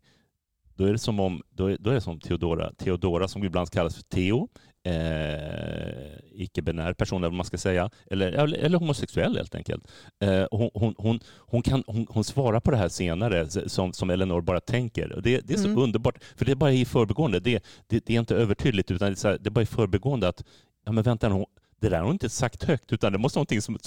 då 0.76 0.86
är 0.86 0.92
det 0.92 0.98
som 0.98 1.20
om 1.20 1.42
då 1.50 1.68
är, 1.68 1.78
då 1.80 1.90
är 1.90 1.94
det 1.94 2.02
som 2.02 2.20
Theodora, 2.20 2.74
Theodora 2.74 3.28
som 3.28 3.44
ibland 3.44 3.72
kallas 3.72 3.96
för 3.96 4.04
Theo, 4.04 4.48
eh, 4.84 6.20
icke-binär 6.32 6.94
person 6.94 7.18
eller 7.18 7.30
vad 7.30 7.38
man 7.38 7.46
ska 7.46 7.58
säga, 7.58 7.90
eller, 8.12 8.32
eller 8.54 8.78
homosexuell 8.78 9.38
helt 9.38 9.56
enkelt. 9.56 9.88
Eh, 10.20 10.46
hon, 10.52 10.70
hon, 10.74 10.96
hon, 10.98 11.20
hon, 11.38 11.62
kan, 11.62 11.84
hon, 11.88 12.08
hon 12.10 12.24
svarar 12.24 12.60
på 12.60 12.72
det 12.72 12.78
här 12.78 12.90
senare 12.90 13.50
som, 13.70 13.94
som 13.94 14.10
Eleanor 14.10 14.42
bara 14.42 14.60
tänker. 14.60 15.20
Det, 15.24 15.40
det 15.48 15.54
är 15.54 15.58
så 15.58 15.68
mm. 15.68 15.80
underbart, 15.80 16.24
för 16.36 16.46
det 16.46 16.52
är 16.52 16.56
bara 16.56 16.72
i 16.72 16.86
förbegående. 16.86 17.40
Det, 17.40 17.64
det, 17.88 18.06
det 18.06 18.16
är 18.16 18.20
inte 18.20 18.36
övertydligt, 18.36 18.92
utan 18.92 19.14
det 19.14 19.24
är, 19.24 19.28
här, 19.28 19.38
det 19.42 19.50
är 19.50 19.52
bara 19.52 19.62
i 19.62 19.66
förbegående 19.66 20.28
att 20.28 20.44
ja, 20.86 20.92
men 20.92 21.04
vänta, 21.04 21.30
hon, 21.30 21.46
det 21.80 21.90
där 21.90 21.98
har 21.98 22.06
hon 22.06 22.14
inte 22.14 22.30
sagt 22.30 22.64
högt, 22.64 22.94
utan 22.94 23.12
det 23.12 23.18
måste 23.18 23.38
vara 23.38 23.42
någonting 23.42 23.62
som 23.62 23.78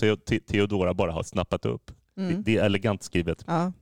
Theodora 0.47 0.95
bara 0.95 1.13
har 1.13 1.23
snappat 1.23 1.67
upp. 1.67 1.91
Mm. 2.19 2.35
Det, 2.35 2.43
det, 2.43 2.59
är 2.59 2.65
elegant 2.65 3.03
skrivet. 3.03 3.45
Ja. 3.47 3.73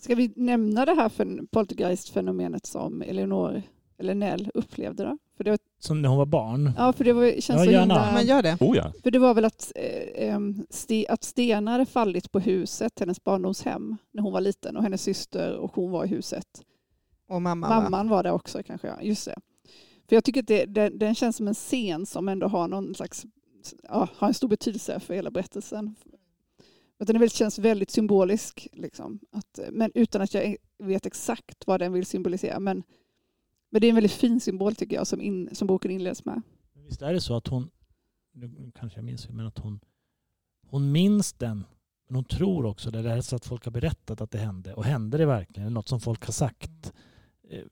Ska 0.00 0.14
vi 0.14 0.32
nämna 0.36 0.84
det 0.84 0.94
här 0.94 1.08
för 1.08 1.46
poltergeist-fenomenet 1.50 2.66
som 2.66 3.02
Eleanor 3.02 3.62
eller 3.98 4.14
Nell 4.14 4.50
upplevde 4.54 5.04
då? 5.04 5.18
För 5.36 5.44
det 5.44 5.50
var... 5.50 5.58
Som 5.78 6.02
när 6.02 6.08
hon 6.08 6.18
var 6.18 6.26
barn? 6.26 6.72
Ja, 6.76 6.92
för 6.92 7.04
det 7.04 7.12
var, 7.12 7.40
känns 7.40 7.48
ja, 7.48 7.64
så 7.64 7.70
gärna. 7.70 7.80
himla... 7.80 8.12
Men 8.12 8.26
gör 8.26 8.42
det. 8.42 8.56
Oh, 8.60 8.76
ja. 8.76 8.92
För 9.02 9.10
det 9.10 9.18
var 9.18 9.34
väl 9.34 9.44
att, 9.44 9.72
eh, 10.14 10.38
st 10.70 11.06
att 11.08 11.24
stenar 11.24 11.84
fallit 11.84 12.32
på 12.32 12.40
huset, 12.40 13.00
hennes 13.00 13.24
barndomshem, 13.24 13.96
när 14.12 14.22
hon 14.22 14.32
var 14.32 14.40
liten 14.40 14.76
och 14.76 14.82
hennes 14.82 15.02
syster 15.02 15.56
och 15.56 15.74
hon 15.74 15.90
var 15.90 16.04
i 16.04 16.08
huset. 16.08 16.64
Och 17.28 17.42
mamma, 17.42 17.68
Mamman 17.68 18.08
va? 18.08 18.16
var 18.16 18.22
där 18.22 18.32
också 18.32 18.62
kanske, 18.62 18.88
ja. 18.88 19.02
Just 19.02 19.24
det. 19.24 19.36
För 20.08 20.16
jag 20.16 20.24
tycker 20.24 20.40
att 20.40 20.46
det, 20.46 20.64
det, 20.64 20.88
den 20.88 21.14
känns 21.14 21.36
som 21.36 21.48
en 21.48 21.54
scen 21.54 22.06
som 22.06 22.28
ändå 22.28 22.48
har 22.48 22.68
någon 22.68 22.94
slags, 22.94 23.26
ja, 23.82 24.08
har 24.16 24.28
en 24.28 24.34
stor 24.34 24.48
betydelse 24.48 25.00
för 25.00 25.14
hela 25.14 25.30
berättelsen. 25.30 25.94
Att 26.98 27.06
den 27.06 27.28
känns 27.28 27.58
väldigt 27.58 27.90
symbolisk, 27.90 28.68
liksom. 28.72 29.20
att, 29.32 29.58
men 29.72 29.90
utan 29.94 30.22
att 30.22 30.34
jag 30.34 30.56
vet 30.78 31.06
exakt 31.06 31.66
vad 31.66 31.80
den 31.80 31.92
vill 31.92 32.06
symbolisera. 32.06 32.60
Men, 32.60 32.82
men 33.70 33.80
det 33.80 33.86
är 33.86 33.88
en 33.88 33.94
väldigt 33.94 34.12
fin 34.12 34.40
symbol 34.40 34.74
tycker 34.74 34.96
jag 34.96 35.06
som, 35.06 35.20
in, 35.20 35.48
som 35.52 35.66
boken 35.66 35.90
inleds 35.90 36.24
med. 36.24 36.42
Visst 36.72 37.02
är 37.02 37.12
det 37.12 37.20
så 37.20 37.36
att 37.36 37.46
hon, 37.46 37.70
nu 38.32 38.72
kanske 38.74 38.98
jag 38.98 39.04
minns 39.04 39.28
men 39.28 39.46
att 39.46 39.58
hon, 39.58 39.80
hon 40.66 40.92
minns 40.92 41.32
den, 41.32 41.64
men 42.06 42.14
hon 42.14 42.24
tror 42.24 42.66
också 42.66 42.90
det. 42.90 43.02
Det 43.02 43.10
är 43.10 43.20
så 43.20 43.36
att 43.36 43.46
folk 43.46 43.64
har 43.64 43.72
berättat 43.72 44.20
att 44.20 44.30
det 44.30 44.38
hände. 44.38 44.74
Och 44.74 44.84
hände 44.84 45.18
det 45.18 45.26
verkligen? 45.26 45.62
Eller 45.62 45.74
något 45.74 45.88
som 45.88 46.00
folk 46.00 46.24
har 46.24 46.32
sagt? 46.32 46.92
Eh, 47.50 47.64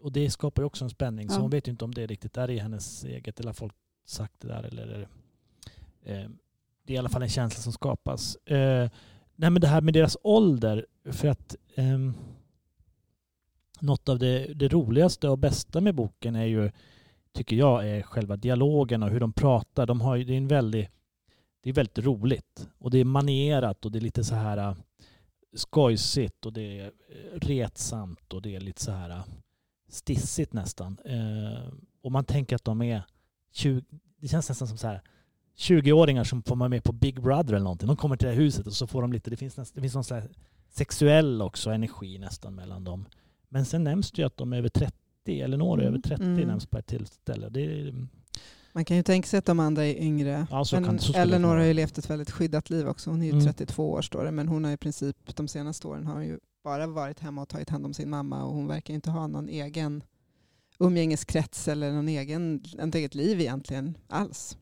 och 0.00 0.12
det 0.12 0.30
skapar 0.30 0.62
ju 0.62 0.66
också 0.66 0.84
en 0.84 0.90
spänning. 0.90 1.30
Så 1.30 1.40
hon 1.40 1.50
vet 1.50 1.68
ju 1.68 1.72
inte 1.72 1.84
om 1.84 1.94
det 1.94 2.06
riktigt 2.06 2.36
är 2.36 2.50
i 2.50 2.58
hennes 2.58 3.04
eget 3.04 3.40
eller 3.40 3.48
har 3.48 3.54
folk 3.54 3.74
sagt 4.04 4.40
det 4.40 4.48
där. 4.48 4.62
Eller, 4.62 5.08
eh, 6.02 6.30
det 6.84 6.92
är 6.92 6.94
i 6.94 6.98
alla 6.98 7.08
fall 7.08 7.22
en 7.22 7.28
känsla 7.28 7.62
som 7.62 7.72
skapas. 7.72 8.36
Eh, 8.36 8.90
nej 9.36 9.50
men 9.50 9.60
det 9.60 9.66
här 9.66 9.80
med 9.80 9.94
deras 9.94 10.16
ålder. 10.22 10.86
För 11.10 11.28
att 11.28 11.56
eh, 11.74 11.98
något 13.80 14.08
av 14.08 14.18
det, 14.18 14.54
det, 14.54 14.68
roligaste 14.68 15.28
och 15.28 15.38
bästa 15.38 15.80
med 15.80 15.94
boken 15.94 16.36
är 16.36 16.44
ju, 16.44 16.70
tycker 17.32 17.56
jag, 17.56 17.88
är 17.88 18.02
själva 18.02 18.36
dialogen 18.36 19.02
och 19.02 19.10
hur 19.10 19.20
de 19.20 19.32
pratar. 19.32 19.86
De 19.86 20.00
har 20.00 20.18
det 20.18 20.32
är 20.32 20.36
en 20.36 20.48
väldigt, 20.48 20.88
det 21.62 21.70
är 21.70 21.74
väldigt 21.74 21.98
roligt 21.98 22.68
och 22.78 22.90
det 22.90 22.98
är 22.98 23.04
manierat 23.04 23.84
och 23.84 23.92
det 23.92 23.98
är 23.98 24.00
lite 24.00 24.24
så 24.24 24.34
här 24.34 24.56
eh, 24.58 24.76
skojsigt 25.54 26.46
och 26.46 26.52
det 26.52 26.78
är 26.78 26.84
eh, 26.84 27.38
retsamt 27.38 28.32
och 28.32 28.42
det 28.42 28.56
är 28.56 28.60
lite 28.60 28.82
så 28.82 28.92
här 28.92 29.10
eh, 29.10 29.24
stissigt 29.88 30.52
nästan. 30.52 30.98
Eh, 31.04 31.72
och 32.02 32.12
man 32.12 32.24
tänker 32.24 32.56
att 32.56 32.64
de 32.64 32.82
är 32.82 33.02
20, 33.52 33.84
det 34.16 34.28
känns 34.28 34.48
nästan 34.48 34.68
som 34.68 34.78
så 34.78 34.86
här 34.86 35.02
20-åringar 35.56 36.24
som 36.24 36.42
får 36.42 36.56
vara 36.56 36.68
med 36.68 36.84
på 36.84 36.92
Big 36.92 37.22
Brother 37.22 37.54
eller 37.54 37.64
någonting. 37.64 37.88
De 37.88 37.96
kommer 37.96 38.16
till 38.16 38.28
det 38.28 38.34
här 38.34 38.40
huset 38.40 38.66
och 38.66 38.72
så 38.72 38.86
får 38.86 39.02
de 39.02 39.12
lite, 39.12 39.30
det 39.30 39.36
finns, 39.36 39.56
nästan, 39.56 39.74
det 39.74 39.80
finns 39.80 39.94
någon 39.94 40.04
så 40.04 40.22
sexuell 40.70 41.42
också 41.42 41.70
energi 41.70 42.18
nästan 42.18 42.54
mellan 42.54 42.84
dem. 42.84 43.06
Men 43.48 43.64
sen 43.64 43.84
nämns 43.84 44.12
det 44.12 44.22
ju 44.22 44.26
att 44.26 44.36
de 44.36 44.52
är 44.52 44.58
över 44.58 44.68
30, 44.68 44.94
eller 45.40 45.56
några 45.56 45.82
mm. 45.82 45.94
över 45.94 46.02
30 46.02 46.24
mm. 46.24 46.48
nämns 46.48 46.66
på 46.66 46.78
ett 46.78 46.86
tillställe. 46.86 47.46
Är, 47.46 48.06
man 48.72 48.84
kan 48.84 48.96
ju 48.96 49.02
tänka 49.02 49.28
sig 49.28 49.38
att 49.38 49.44
de 49.44 49.60
andra 49.60 49.84
är 49.84 49.94
yngre. 49.94 50.46
Ja, 50.50 50.64
men 50.72 50.98
Eleanor 51.14 51.56
har 51.56 51.64
ju 51.64 51.72
levt 51.72 51.98
ett 51.98 52.10
väldigt 52.10 52.30
skyddat 52.30 52.70
liv 52.70 52.88
också. 52.88 53.10
Hon 53.10 53.22
är 53.22 53.26
ju 53.26 53.32
mm. 53.32 53.44
32 53.44 53.90
år 53.90 54.02
står 54.02 54.24
det, 54.24 54.30
men 54.30 54.48
hon 54.48 54.64
har 54.64 54.72
i 54.72 54.76
princip 54.76 55.36
de 55.36 55.48
senaste 55.48 55.88
åren 55.88 56.06
har 56.06 56.20
ju 56.20 56.38
bara 56.64 56.86
varit 56.86 57.20
hemma 57.20 57.42
och 57.42 57.48
tagit 57.48 57.70
hand 57.70 57.86
om 57.86 57.94
sin 57.94 58.10
mamma 58.10 58.44
och 58.44 58.54
hon 58.54 58.66
verkar 58.66 58.94
inte 58.94 59.10
ha 59.10 59.26
någon 59.26 59.48
egen 59.48 60.02
umgängeskrets 60.78 61.68
eller 61.68 61.92
någon 61.92 62.08
egen, 62.08 62.64
ett 62.78 62.94
eget 62.94 63.14
liv 63.14 63.40
egentligen 63.40 63.98
alls. 64.08 64.56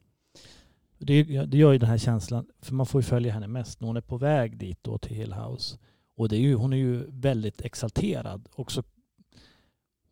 Det, 1.07 1.23
det 1.23 1.57
gör 1.57 1.73
ju 1.73 1.79
den 1.79 1.88
här 1.88 1.99
känslan, 1.99 2.47
för 2.61 2.75
man 2.75 2.87
får 2.87 3.01
ju 3.01 3.03
följa 3.03 3.33
henne 3.33 3.49
mest 3.49 3.81
när 3.81 3.87
hon 3.87 3.97
är 3.97 4.01
på 4.01 4.17
väg 4.17 4.59
dit 4.59 4.79
då 4.83 4.99
till 4.99 5.17
Hill 5.17 5.33
House. 5.33 5.79
Och 6.17 6.29
det 6.29 6.37
är 6.37 6.41
ju, 6.41 6.55
hon 6.55 6.73
är 6.73 6.77
ju 6.77 7.05
väldigt 7.11 7.61
exalterad. 7.61 8.49
Också, 8.55 8.83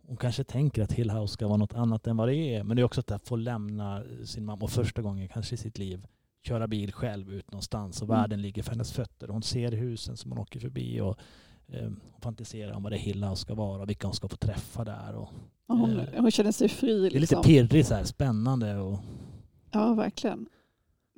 hon 0.06 0.16
kanske 0.16 0.44
tänker 0.44 0.82
att 0.82 0.92
Hill 0.92 1.10
House 1.10 1.32
ska 1.32 1.46
vara 1.46 1.56
något 1.56 1.74
annat 1.74 2.06
än 2.06 2.16
vad 2.16 2.28
det 2.28 2.36
är. 2.36 2.64
Men 2.64 2.76
det 2.76 2.82
är 2.82 2.84
också 2.84 3.02
att 3.06 3.28
få 3.28 3.36
lämna 3.36 4.02
sin 4.24 4.44
mamma 4.44 4.64
och 4.64 4.70
första 4.70 5.02
gången 5.02 5.28
kanske 5.28 5.54
i 5.54 5.58
sitt 5.58 5.78
liv 5.78 6.06
köra 6.42 6.68
bil 6.68 6.92
själv 6.92 7.32
ut 7.32 7.50
någonstans 7.50 8.02
och 8.02 8.08
mm. 8.08 8.20
världen 8.20 8.42
ligger 8.42 8.62
för 8.62 8.70
hennes 8.70 8.92
fötter. 8.92 9.28
Hon 9.28 9.42
ser 9.42 9.72
husen 9.72 10.16
som 10.16 10.30
hon 10.30 10.40
åker 10.40 10.60
förbi 10.60 11.00
och 11.00 11.18
eh, 11.68 11.90
fantiserar 12.22 12.72
om 12.72 12.82
vad 12.82 12.92
det 12.92 12.98
Hill 12.98 13.24
House 13.24 13.42
ska 13.42 13.54
vara 13.54 13.82
och 13.82 13.88
vilka 13.88 14.06
hon 14.06 14.14
ska 14.14 14.28
få 14.28 14.36
träffa 14.36 14.84
där. 14.84 15.14
Och, 15.14 15.28
hon, 15.66 15.98
eh, 15.98 16.06
hon 16.16 16.30
känner 16.30 16.52
sig 16.52 16.68
fri. 16.68 17.00
Liksom. 17.00 17.02
Det 17.02 17.18
är 17.18 17.20
lite 17.20 17.34
liksom. 17.34 17.42
pirrigt, 17.42 17.88
så 17.88 17.94
här, 17.94 18.04
spännande. 18.04 18.78
Och... 18.78 18.98
Ja, 19.70 19.94
verkligen. 19.94 20.48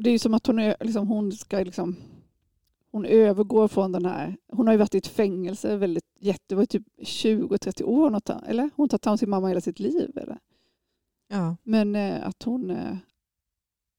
Det 0.03 0.11
är 0.11 0.19
som 0.19 0.35
att 0.35 0.47
hon, 0.47 0.59
är, 0.59 0.77
liksom, 0.81 1.09
hon 1.09 1.33
ska 1.33 1.59
liksom 1.59 1.97
hon 2.93 3.05
övergår 3.05 3.69
från 3.69 3.93
den 3.93 4.05
här, 4.05 4.37
hon 4.49 4.67
har 4.67 4.75
ju 4.75 4.79
varit 4.79 4.95
i 4.95 4.99
ett 4.99 5.07
fängelse 5.07 5.77
väldigt, 5.77 6.05
jätte, 6.19 6.55
var 6.55 6.65
typ 6.65 6.83
20-30 6.99 7.83
år, 7.83 8.11
något, 8.11 8.31
eller? 8.31 8.63
Hon 8.63 8.83
har 8.83 8.89
tagit 8.89 9.05
hand 9.05 9.15
om 9.15 9.19
sin 9.19 9.31
mamma 9.31 9.49
hela 9.49 9.61
sitt 9.61 9.79
liv. 9.79 10.19
Eller? 10.19 10.39
Ja. 11.29 11.57
Men 11.63 11.97
eh, 11.97 12.27
att 12.27 12.43
hon, 12.43 12.71
eh, 12.71 12.97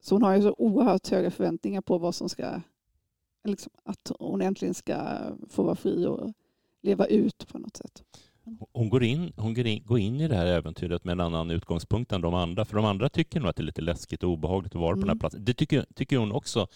så 0.02 0.16
hon 0.16 0.24
har 0.24 0.36
ju 0.36 0.42
så 0.42 0.56
oerhört 0.58 1.10
höga 1.10 1.32
förväntningar 1.32 1.82
på 1.82 1.98
vad 1.98 2.16
som 2.16 2.30
ska, 2.30 2.62
liksom, 3.44 3.72
att 3.84 4.12
hon 4.20 4.42
äntligen 4.42 4.74
ska 4.74 5.18
få 5.50 5.64
vara 5.64 5.76
fri 5.76 6.06
och 6.06 6.34
leva 6.82 7.06
ut 7.06 7.48
på 7.48 7.60
något 7.60 7.78
sätt. 7.78 8.04
Hon 8.74 8.90
går 8.90 9.04
in, 9.04 9.34
hon 9.36 9.54
går 9.86 10.00
in, 10.00 10.22
i 10.22 10.28
det 10.28 10.36
här 10.36 10.46
äventyret 10.46 11.04
med 11.04 11.12
en 11.12 11.20
annan 11.20 11.52
utgångspunkt 11.52 12.12
än 12.12 12.22
de 12.22 12.34
andra. 12.34 12.66
För 12.66 12.76
de 12.76 12.86
andra 12.86 13.10
tycker 13.10 13.40
nog 13.40 13.50
att 13.50 13.56
det 13.56 13.62
är 13.62 13.66
lite 13.66 13.82
läskigt 13.82 14.24
och 14.24 14.30
obehagligt 14.30 14.76
att 14.76 14.82
vara 14.82 14.94
mm. 14.94 15.02
på 15.02 15.06
den 15.06 15.10
här 15.10 15.14
mm. 15.14 15.20
platsen. 15.20 15.46
Det 15.46 15.54
tycker, 15.54 15.86
tycker 15.96 16.18
hon 16.18 16.32
också 16.32 16.68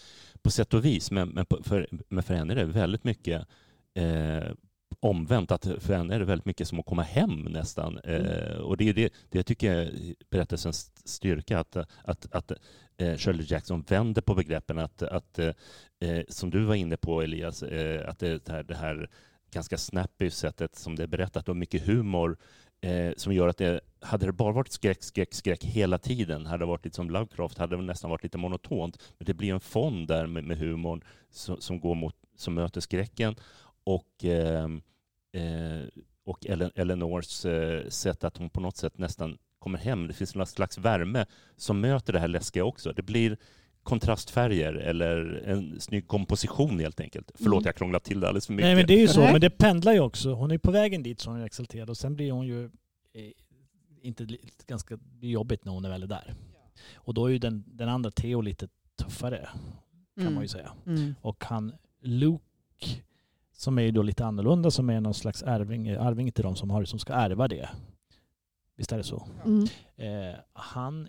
på 0.42 0.50
sätt 0.50 0.74
och 0.74 0.84
vis. 0.84 1.10
Men, 1.10 1.28
men, 1.28 1.46
för, 1.62 1.88
men 2.08 2.22
för 2.22 2.34
henne 2.34 2.52
är 2.52 2.56
det 2.56 2.64
väldigt 2.64 3.04
mycket 3.04 3.46
eh, 3.94 4.52
omvänt. 5.00 5.50
Att 5.50 5.64
för 5.78 5.94
henne 5.94 6.14
är 6.14 6.18
det 6.18 6.24
väldigt 6.24 6.46
mycket 6.46 6.68
som 6.68 6.80
att 6.80 6.86
komma 6.86 7.02
hem 7.02 7.42
nästan. 7.42 7.98
Mm. 7.98 8.26
Eh, 8.26 8.56
och 8.56 8.76
det 8.76 8.88
är 8.88 8.94
det, 8.94 9.12
det 9.30 9.42
tycker 9.42 9.74
jag 9.74 9.82
är 9.84 10.14
berättelsens 10.30 10.92
styrka. 11.04 11.58
Att, 11.58 11.76
att, 11.76 12.32
att 12.32 12.52
eh, 12.96 13.16
Shirley 13.16 13.46
Jackson 13.48 13.84
vänder 13.88 14.22
på 14.22 14.34
begreppen. 14.34 14.78
Att, 14.78 15.02
att 15.02 15.38
eh, 15.38 15.52
som 16.28 16.50
du 16.50 16.64
var 16.64 16.74
inne 16.74 16.96
på 16.96 17.22
Elias, 17.22 17.62
eh, 17.62 18.08
att 18.08 18.18
det, 18.18 18.44
det 18.44 18.52
här, 18.52 18.62
det 18.62 18.74
här 18.74 19.10
ganska 19.50 19.78
snappy 19.78 20.30
sättet 20.30 20.76
som 20.76 20.96
det 20.96 21.02
är 21.02 21.06
berättat 21.06 21.48
och 21.48 21.56
mycket 21.56 21.86
humor 21.86 22.36
eh, 22.80 23.12
som 23.16 23.32
gör 23.32 23.48
att 23.48 23.56
det, 23.56 23.80
hade 24.00 24.26
det 24.26 24.32
bara 24.32 24.52
varit 24.52 24.72
skräck, 24.72 25.02
skräck, 25.02 25.34
skräck 25.34 25.64
hela 25.64 25.98
tiden, 25.98 26.46
hade 26.46 26.64
det 26.64 26.68
varit 26.68 26.84
lite 26.84 26.96
som 26.96 27.10
Lovecraft, 27.10 27.58
hade 27.58 27.76
det 27.76 27.82
nästan 27.82 28.10
varit 28.10 28.22
lite 28.22 28.38
monotont. 28.38 28.98
Men 29.18 29.26
det 29.26 29.34
blir 29.34 29.54
en 29.54 29.60
fond 29.60 30.08
där 30.08 30.26
med, 30.26 30.44
med 30.44 30.58
humorn 30.58 31.04
som, 31.30 31.60
som, 31.60 31.80
går 31.80 31.94
mot, 31.94 32.14
som 32.36 32.54
möter 32.54 32.80
skräcken 32.80 33.36
och, 33.84 34.24
eh, 34.24 34.68
eh, 35.32 35.86
och 36.24 36.46
Eleanors 36.46 37.44
eh, 37.44 37.88
sätt 37.88 38.24
att 38.24 38.36
hon 38.36 38.50
på 38.50 38.60
något 38.60 38.76
sätt 38.76 38.98
nästan 38.98 39.38
kommer 39.58 39.78
hem. 39.78 40.08
Det 40.08 40.14
finns 40.14 40.34
någon 40.34 40.46
slags 40.46 40.78
värme 40.78 41.26
som 41.56 41.80
möter 41.80 42.12
det 42.12 42.18
här 42.18 42.28
läskiga 42.28 42.64
också. 42.64 42.92
Det 42.92 43.02
blir 43.02 43.36
kontrastfärger 43.88 44.72
eller 44.72 45.42
en 45.46 45.80
snygg 45.80 46.08
komposition 46.08 46.78
helt 46.80 47.00
enkelt. 47.00 47.30
Förlåt, 47.34 47.60
mm. 47.60 47.66
jag 47.66 47.76
krånglat 47.76 48.04
till 48.04 48.20
det 48.20 48.28
alldeles 48.28 48.46
för 48.46 48.52
mycket. 48.52 48.66
Nej, 48.66 48.76
men 48.76 48.86
det 48.86 48.94
är 48.94 49.00
ju 49.00 49.08
så, 49.08 49.20
men 49.20 49.40
det 49.40 49.50
pendlar 49.50 49.92
ju 49.92 50.00
också. 50.00 50.32
Hon 50.32 50.50
är 50.50 50.58
på 50.58 50.70
vägen 50.70 51.02
dit 51.02 51.20
så 51.20 51.30
hon 51.30 51.40
är 51.40 51.46
exalterad 51.46 51.90
och 51.90 51.96
sen 51.96 52.14
blir 52.14 52.32
hon 52.32 52.46
ju 52.46 52.64
eh, 52.64 52.70
inte 54.02 54.26
ganska 54.66 54.98
jobbigt 55.20 55.64
när 55.64 55.72
hon 55.72 55.84
är 55.84 55.88
väl 55.88 56.08
där. 56.08 56.34
Och 56.94 57.14
då 57.14 57.26
är 57.26 57.30
ju 57.30 57.38
den, 57.38 57.64
den 57.66 57.88
andra 57.88 58.10
Theo 58.10 58.40
lite 58.40 58.68
tuffare 58.96 59.48
kan 60.14 60.22
mm. 60.22 60.34
man 60.34 60.42
ju 60.44 60.48
säga. 60.48 60.72
Mm. 60.86 61.14
Och 61.20 61.44
han 61.44 61.72
Luke 62.02 62.42
som 63.52 63.78
är 63.78 63.82
ju 63.82 63.90
då 63.90 64.02
lite 64.02 64.24
annorlunda 64.24 64.70
som 64.70 64.90
är 64.90 65.00
någon 65.00 65.14
slags 65.14 65.42
arving, 65.42 65.90
arving 65.90 66.32
till 66.32 66.44
de 66.44 66.56
som, 66.56 66.70
har, 66.70 66.84
som 66.84 66.98
ska 66.98 67.12
ärva 67.12 67.48
det. 67.48 67.68
Visst 68.76 68.92
är 68.92 68.96
det 68.96 69.04
så? 69.04 69.28
Mm. 69.44 69.66
Eh, 69.96 70.36
han 70.52 71.08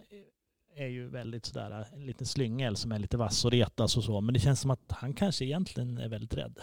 är 0.80 0.88
ju 0.88 1.08
väldigt 1.08 1.46
sådär 1.46 1.88
en 1.94 2.06
liten 2.06 2.28
slyngel 2.28 2.76
som 2.76 2.92
är 2.92 3.00
lite 3.00 3.18
vass 3.18 3.46
och 3.46 3.52
retas 3.52 3.98
och 3.98 4.04
så. 4.04 4.22
Men 4.22 4.34
det 4.34 4.40
känns 4.40 4.60
som 4.60 4.72
att 4.72 4.84
han 4.90 5.14
kanske 5.14 5.46
egentligen 5.46 5.98
är 5.98 6.10
väldigt 6.10 6.34
rädd. 6.34 6.60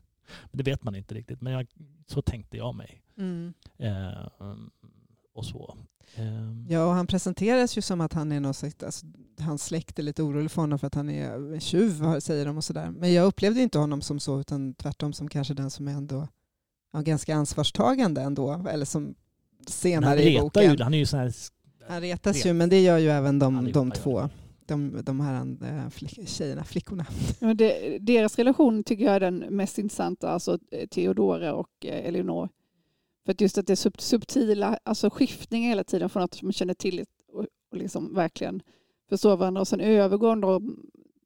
det 0.52 0.62
vet 0.62 0.82
man 0.82 0.94
inte 0.94 1.14
riktigt. 1.14 1.40
Men 1.40 1.52
jag, 1.52 1.66
så 2.06 2.22
tänkte 2.22 2.56
jag 2.56 2.74
mig. 2.74 3.02
Mm. 3.18 3.54
Eh, 3.78 4.26
och 5.34 5.46
så. 5.46 5.76
Eh. 6.14 6.52
Ja, 6.68 6.84
och 6.84 6.92
han 6.92 7.06
presenteras 7.06 7.78
ju 7.78 7.82
som 7.82 8.00
att 8.00 8.12
han 8.12 8.32
är 8.32 8.40
någon 8.40 8.54
slags, 8.54 8.82
alltså, 8.82 9.06
hans 9.38 9.64
släkt 9.64 9.98
är 9.98 10.02
lite 10.02 10.22
orolig 10.22 10.50
för 10.50 10.62
honom 10.62 10.78
för 10.78 10.86
att 10.86 10.94
han 10.94 11.10
är 11.10 11.60
tjuv, 11.60 12.20
säger 12.20 12.46
de 12.46 12.56
och 12.56 12.64
sådär. 12.64 12.90
Men 12.90 13.12
jag 13.12 13.26
upplevde 13.26 13.60
inte 13.60 13.78
honom 13.78 14.02
som 14.02 14.20
så, 14.20 14.40
utan 14.40 14.74
tvärtom 14.74 15.12
som 15.12 15.28
kanske 15.28 15.54
den 15.54 15.70
som 15.70 15.88
är 15.88 15.92
ändå 15.92 16.28
ja, 16.92 17.00
ganska 17.00 17.34
ansvarstagande 17.34 18.20
ändå, 18.20 18.66
eller 18.70 18.84
som 18.84 19.14
senare 19.66 20.22
i 20.22 20.40
boken. 20.40 20.62
ju, 20.62 20.82
han 20.82 20.94
är 20.94 20.98
ju 20.98 21.06
sån 21.06 21.20
här... 21.20 21.32
Han 21.90 22.00
retas 22.00 22.36
ret. 22.36 22.46
ju, 22.46 22.52
men 22.52 22.68
det 22.68 22.80
gör 22.80 22.98
ju 22.98 23.08
även 23.08 23.38
de, 23.38 23.72
de 23.72 23.90
två, 23.90 24.28
de, 24.66 25.02
de 25.04 25.20
här 25.20 25.56
äh, 25.62 25.90
flick, 25.90 26.28
tjejerna, 26.28 26.64
flickorna. 26.64 27.06
Men 27.40 27.56
det, 27.56 27.98
deras 27.98 28.38
relation 28.38 28.84
tycker 28.84 29.04
jag 29.04 29.14
är 29.14 29.20
den 29.20 29.38
mest 29.38 29.78
intressanta, 29.78 30.30
alltså 30.30 30.58
eh, 30.70 30.88
Theodora 30.88 31.54
och 31.54 31.86
eh, 31.86 32.06
Eleonor. 32.06 32.48
För 33.24 33.32
att 33.32 33.40
just 33.40 33.58
att 33.58 33.66
det 33.66 33.72
är 33.72 33.76
sub, 33.76 34.00
subtila, 34.00 34.78
alltså 34.82 35.10
skiftningar 35.10 35.68
hela 35.68 35.84
tiden 35.84 36.10
från 36.10 36.22
att 36.22 36.42
man 36.42 36.52
känner 36.52 36.74
till 36.74 37.04
och, 37.32 37.44
och 37.70 37.76
liksom 37.76 38.14
verkligen 38.14 38.62
förstår 39.08 39.36
varandra 39.36 39.60
och 39.60 39.68
sen 39.68 39.80
övergår, 39.80 40.36
de, 40.36 40.76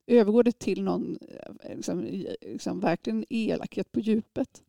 övergår 0.07 0.43
det 0.43 0.59
till 0.59 0.83
någon 0.83 1.17
eh, 1.63 1.75
liksom, 1.75 2.25
liksom, 2.41 2.79
verkligen 2.79 3.25
elakhet 3.29 3.91
på 3.91 3.99
djupet. 3.99 4.61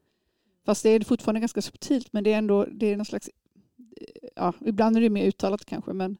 Fast 0.64 0.82
det 0.82 0.90
är 0.90 1.00
fortfarande 1.00 1.40
ganska 1.40 1.62
subtilt 1.62 2.12
men 2.12 2.24
det 2.24 2.32
är 2.32 2.38
ändå 2.38 2.66
det 2.72 2.86
är 2.86 2.96
någon 2.96 3.06
slags, 3.06 3.28
eh, 3.28 3.34
ja 4.36 4.52
ibland 4.60 4.96
är 4.96 5.00
det 5.00 5.10
mer 5.10 5.26
uttalat 5.26 5.64
kanske 5.64 5.92
men 5.92 6.16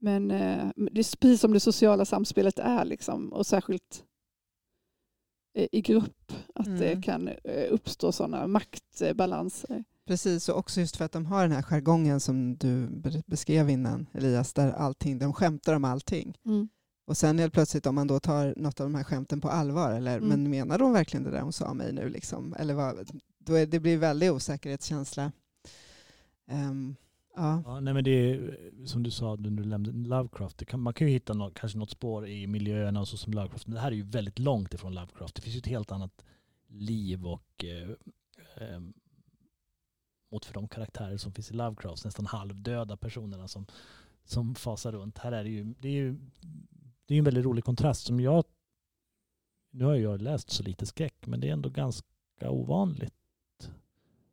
men 0.00 0.30
eh, 0.30 0.68
det 0.76 1.00
är 1.00 1.16
precis 1.16 1.40
som 1.40 1.52
det 1.52 1.60
sociala 1.60 2.04
samspelet 2.04 2.58
är 2.58 2.84
liksom 2.84 3.32
och 3.32 3.46
särskilt 3.46 4.04
eh, 5.58 5.68
i 5.72 5.80
grupp 5.80 6.32
att 6.54 6.78
det 6.78 6.90
Mm. 6.90 7.02
kan 7.02 7.28
eh, 7.28 7.66
uppstå 7.72 8.12
sådana 8.12 8.46
maktbalanser. 8.46 9.84
Precis, 10.06 10.48
och 10.48 10.58
också 10.58 10.80
just 10.80 10.96
för 10.96 11.04
att 11.04 11.12
de 11.12 11.26
har 11.26 11.42
den 11.42 11.52
här 11.52 11.62
jargongen 11.62 12.20
som 12.20 12.56
du 12.56 12.86
be- 12.86 13.22
beskrev 13.26 13.70
innan, 13.70 14.06
Elias, 14.12 14.52
där 14.52 14.72
allting, 14.72 15.18
de 15.18 15.32
skämtar 15.32 15.74
om 15.74 15.84
allting. 15.84 16.38
Mm. 16.44 16.68
Och 17.06 17.16
sen 17.16 17.38
helt 17.38 17.52
plötsligt 17.52 17.86
om 17.86 17.94
man 17.94 18.06
då 18.06 18.20
tar 18.20 18.54
något 18.56 18.80
av 18.80 18.86
de 18.86 18.94
här 18.94 19.04
skämten 19.04 19.40
på 19.40 19.48
allvar, 19.48 19.92
eller 19.92 20.16
Mm. 20.16 20.28
men 20.28 20.50
menar 20.50 20.78
de 20.78 20.92
verkligen 20.92 21.24
det 21.24 21.30
där 21.30 21.40
hon 21.40 21.52
sa 21.52 21.74
mig 21.74 21.92
nu? 21.92 22.08
Liksom? 22.08 22.54
Eller 22.58 22.74
vad, 22.74 23.08
då 23.38 23.54
är, 23.54 23.66
det 23.66 23.80
blir 23.80 23.98
väldigt 23.98 24.32
osäkerhetskänsla. 24.32 25.32
Um, 26.50 26.96
ja. 27.36 27.62
Ja, 27.64 27.80
nej 27.80 27.94
men 27.94 28.04
det 28.04 28.10
är 28.10 28.58
eh, 28.78 28.84
som 28.84 29.02
du 29.02 29.10
sa 29.10 29.36
när 29.36 29.50
du 29.50 29.64
nämnde 29.64 30.08
Lovecraft. 30.08 30.58
Det 30.58 30.64
kan, 30.64 30.80
man 30.80 30.94
kan 30.94 31.06
ju 31.06 31.12
hitta 31.12 31.34
något, 31.34 31.54
kanske 31.54 31.78
något 31.78 31.90
spår 31.90 32.28
i 32.28 32.46
miljöerna 32.46 33.00
och 33.00 33.08
så 33.08 33.16
som 33.16 33.32
Lovecraft. 33.32 33.66
Men 33.66 33.74
det 33.74 33.80
här 33.80 33.90
är 33.90 33.96
ju 33.96 34.02
väldigt 34.02 34.38
långt 34.38 34.74
ifrån 34.74 34.94
Lovecraft. 34.94 35.34
Det 35.34 35.42
finns 35.42 35.56
ju 35.56 35.58
ett 35.58 35.66
helt 35.66 35.92
annat 35.92 36.24
liv 36.68 37.26
och 37.26 37.64
eh, 37.64 37.90
eh, 38.56 38.80
mot 40.30 40.44
för 40.44 40.54
de 40.54 40.68
karaktärer 40.68 41.16
som 41.16 41.32
finns 41.32 41.50
i 41.50 41.54
Lovecraft. 41.54 42.04
Nästan 42.04 42.26
halvdöda 42.26 42.96
personerna 42.96 43.48
som, 43.48 43.66
som 44.24 44.54
fasar 44.54 44.92
runt. 44.92 45.18
Här 45.18 45.32
är 45.32 45.44
det 45.44 45.50
ju, 45.50 45.74
det 45.78 45.88
är 45.88 45.92
ju 45.92 46.16
det 47.06 47.14
är 47.14 47.18
en 47.18 47.24
väldigt 47.24 47.44
rolig 47.44 47.64
kontrast 47.64 48.06
som 48.06 48.20
jag 48.20 48.44
nu 49.76 49.84
har 49.84 49.94
jag 49.94 50.22
läst 50.22 50.50
så 50.50 50.62
lite 50.62 50.86
skräck 50.86 51.26
men 51.26 51.40
det 51.40 51.48
är 51.48 51.52
ändå 51.52 51.68
ganska 51.68 52.50
ovanligt. 52.50 53.70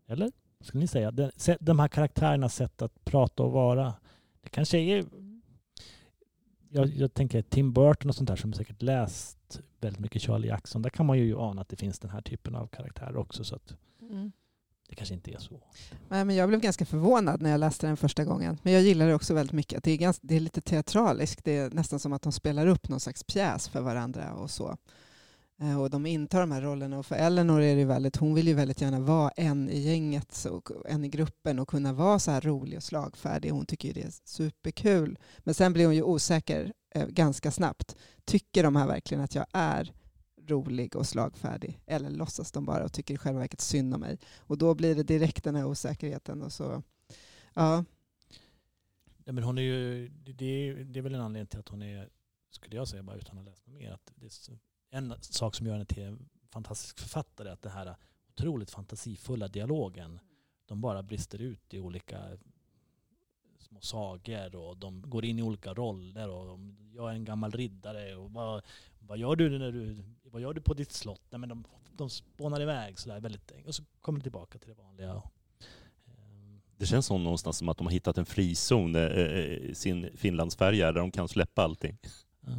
Eller? 0.08 0.32
Vad 0.63 0.67
skulle 0.67 0.82
ni 0.82 0.88
säga? 0.88 1.12
De, 1.12 1.32
se- 1.36 1.58
de 1.60 1.80
här 1.80 1.88
karaktärernas 1.88 2.56
sätt 2.56 2.82
att 2.82 3.06
prata 3.06 3.43
och 3.43 3.52
vara. 3.52 3.93
Det 4.41 4.49
kanske 4.49 4.78
är... 4.78 5.06
Jag, 6.69 6.88
jag 6.88 7.13
tänker 7.13 7.41
Tim 7.41 7.73
Burton 7.73 8.10
och 8.10 8.15
sånt 8.15 8.28
där 8.28 8.36
som 8.36 8.54
säkert 8.54 8.82
läst 8.82 9.60
väldigt 9.82 9.99
mycket 9.99 10.21
Charlie 10.21 10.47
Jackson. 10.47 10.82
Där 10.82 10.89
kan 10.89 11.06
man 11.06 11.17
ju 11.17 11.39
ana 11.39 11.62
att 11.62 11.69
det 11.69 11.76
finns 11.76 11.99
den 11.99 12.12
här 12.12 12.21
typen 12.21 12.56
av 12.56 12.67
karaktärer 12.67 13.17
också. 13.17 13.43
Så 13.43 13.56
att 13.56 13.76
det 14.89 14.95
kanske 14.95 15.13
inte 15.15 15.32
är 15.34 15.38
så. 15.39 15.62
Nej, 16.10 16.26
men 16.26 16.36
jag 16.36 16.49
blev 16.49 16.62
ganska 16.62 16.86
förvånad 16.86 17.41
när 17.41 17.49
jag 17.49 17.60
läste 17.60 17.88
den 17.88 17.97
första 17.97 18.26
gången. 18.26 18.58
Men 18.63 18.73
jag 18.73 18.82
gillar 18.82 19.08
det 19.08 19.13
också 19.15 19.34
väldigt 19.34 19.54
mycket. 19.54 19.84
Det 19.84 19.91
är, 19.91 19.97
ganska, 19.97 20.28
det 20.28 20.36
är 20.36 20.39
lite 20.39 20.62
teatraliskt. 20.62 21.43
Det 21.43 21.58
är 21.58 21.69
nästan 21.69 21.99
som 21.99 22.13
att 22.13 22.21
de 22.21 22.32
spelar 22.32 22.67
upp 22.67 22.89
någon 22.89 22.99
slags 22.99 23.23
pjäs 23.23 23.67
för 23.67 23.82
varandra 23.82 24.34
och 24.34 24.52
så. 24.52 24.78
Eh, 25.63 25.82
Och 25.82 25.89
de 25.89 26.06
intar 26.06 26.39
de 26.39 26.52
här 26.52 26.62
rollerna. 26.62 26.99
Och 26.99 27.06
för 27.06 27.15
Eleanor 27.15 27.62
är 27.62 27.76
det 27.76 27.86
väldigt, 27.86 28.15
hon 28.15 28.34
vill 28.34 28.47
ju 28.47 28.54
väldigt 28.54 28.82
gärna 28.82 28.99
vara 28.99 29.30
en 29.30 29.69
i 29.69 29.80
gänget, 29.80 30.45
och 30.52 30.69
en 30.86 31.06
i 31.06 31.10
gruppen 31.10 31.60
och 31.60 31.67
kunna 31.67 31.93
vara 31.93 32.19
så 32.19 32.32
här 32.32 32.41
rolig 32.41 32.78
och 32.78 32.84
slagfärdig. 32.84 33.49
Hon 33.52 33.65
tycker 33.65 33.88
ju 33.88 33.93
det 33.93 34.02
är 34.04 34.12
superkul. 34.26 35.19
Men 35.39 35.54
sen 35.54 35.73
blir 35.73 35.86
hon 35.86 35.95
ju 35.95 36.04
osäker 36.04 36.73
eh, 36.95 37.08
ganska 37.08 37.52
snabbt. 37.52 37.95
Tycker 38.26 38.63
de 38.63 38.76
här 38.76 38.88
verkligen 38.88 39.23
att 39.23 39.36
jag 39.36 39.45
är 39.54 39.93
rolig 40.47 40.95
och 40.95 41.08
slagfärdig? 41.08 41.80
Eller 41.86 42.10
låtsas 42.10 42.52
de 42.52 42.65
bara 42.65 42.84
och 42.84 42.93
tycker 42.93 43.13
i 43.13 43.17
själva 43.17 43.39
verket 43.39 43.62
synd 43.62 43.93
om 43.93 43.99
mig? 44.02 44.17
Och 44.39 44.58
då 44.58 44.76
blir 44.76 44.95
det 44.95 45.04
direkt 45.04 45.43
den 45.43 45.56
här 45.56 45.65
osäkerheten. 45.65 46.41
Och 46.41 46.52
så, 46.54 46.84
ja, 47.54 47.84
Ja, 49.26 49.32
men 49.34 49.43
hon 49.43 49.58
är 49.58 49.62
ju, 49.62 50.08
det, 50.10 50.34
det 50.34 50.45
är, 50.45 50.76
det 50.76 50.99
är 50.99 51.02
väl 51.02 51.13
en 51.15 51.21
anledning 51.21 51.47
till 51.47 51.60
att 51.60 51.69
hon 51.69 51.82
är, 51.82 52.10
skulle 52.52 52.76
jag 52.76 52.88
säga 52.88 53.04
bara 53.04 53.15
utan 53.17 53.38
att 53.38 53.45
läsa 53.45 53.69
mer, 53.71 53.91
att 53.91 54.12
det 54.15 54.26
är 54.26 54.30
så- 54.30 54.58
en 54.93 55.13
sak 55.21 55.56
som 55.56 55.67
gör 55.67 55.73
henne 55.73 55.86
till 55.86 56.03
en 56.03 56.29
fantastisk 56.49 56.99
författare 56.99 57.49
är 57.49 57.53
att 57.53 57.62
den 57.62 57.71
här 57.71 57.95
otroligt 58.29 58.71
fantasifulla 58.71 59.47
dialogen, 59.47 60.19
de 60.65 60.82
bara 60.82 61.03
brister 61.03 61.41
ut 61.41 61.73
i 61.73 61.79
olika 61.79 62.38
små 63.60 63.82
sagor 63.82 64.56
och 64.56 64.77
de 64.77 65.01
går 65.01 65.25
in 65.25 65.39
i 65.39 65.41
olika 65.41 65.73
roller 65.73 66.29
och 66.29 66.45
de, 66.45 66.77
jag 66.95 67.10
är 67.10 67.13
en 67.13 67.25
gammal 67.25 67.51
riddare 67.51 68.15
och 68.15 68.32
vad, 68.32 68.63
vad 68.99 69.17
gör 69.17 69.36
du 69.36 69.60
när 69.60 69.71
du, 69.71 70.03
vad 70.23 70.41
gör 70.41 70.53
du 70.53 70.62
på 70.62 70.73
ditt 70.73 70.91
slott? 70.91 71.21
Nej, 71.29 71.39
men 71.39 71.49
de, 71.49 71.63
de 71.91 72.10
spånar 72.10 72.62
iväg 72.62 72.99
sådär 72.99 73.19
väldigt, 73.19 73.51
och 73.65 73.75
så 73.75 73.84
kommer 74.01 74.19
de 74.19 74.23
tillbaka 74.23 74.60
till 74.60 74.69
det 74.69 74.75
vanliga. 74.84 75.21
Ehm, 76.06 76.62
Det 76.77 76.86
känns 76.86 77.06
som 77.06 77.23
någonstans 77.23 77.58
som 77.58 77.69
att 77.69 77.77
de 77.77 77.88
har 77.88 77.91
hittat 77.93 78.17
en 78.17 78.25
frizon 78.25 78.95
eh, 78.95 79.01
i 79.01 79.71
sin 79.75 80.17
Finlandsfärja 80.17 80.86
där 80.91 80.99
de 80.99 81.12
kan 81.12 81.27
släppa 81.27 81.63
allting. 81.63 81.97
ja. 82.41 82.51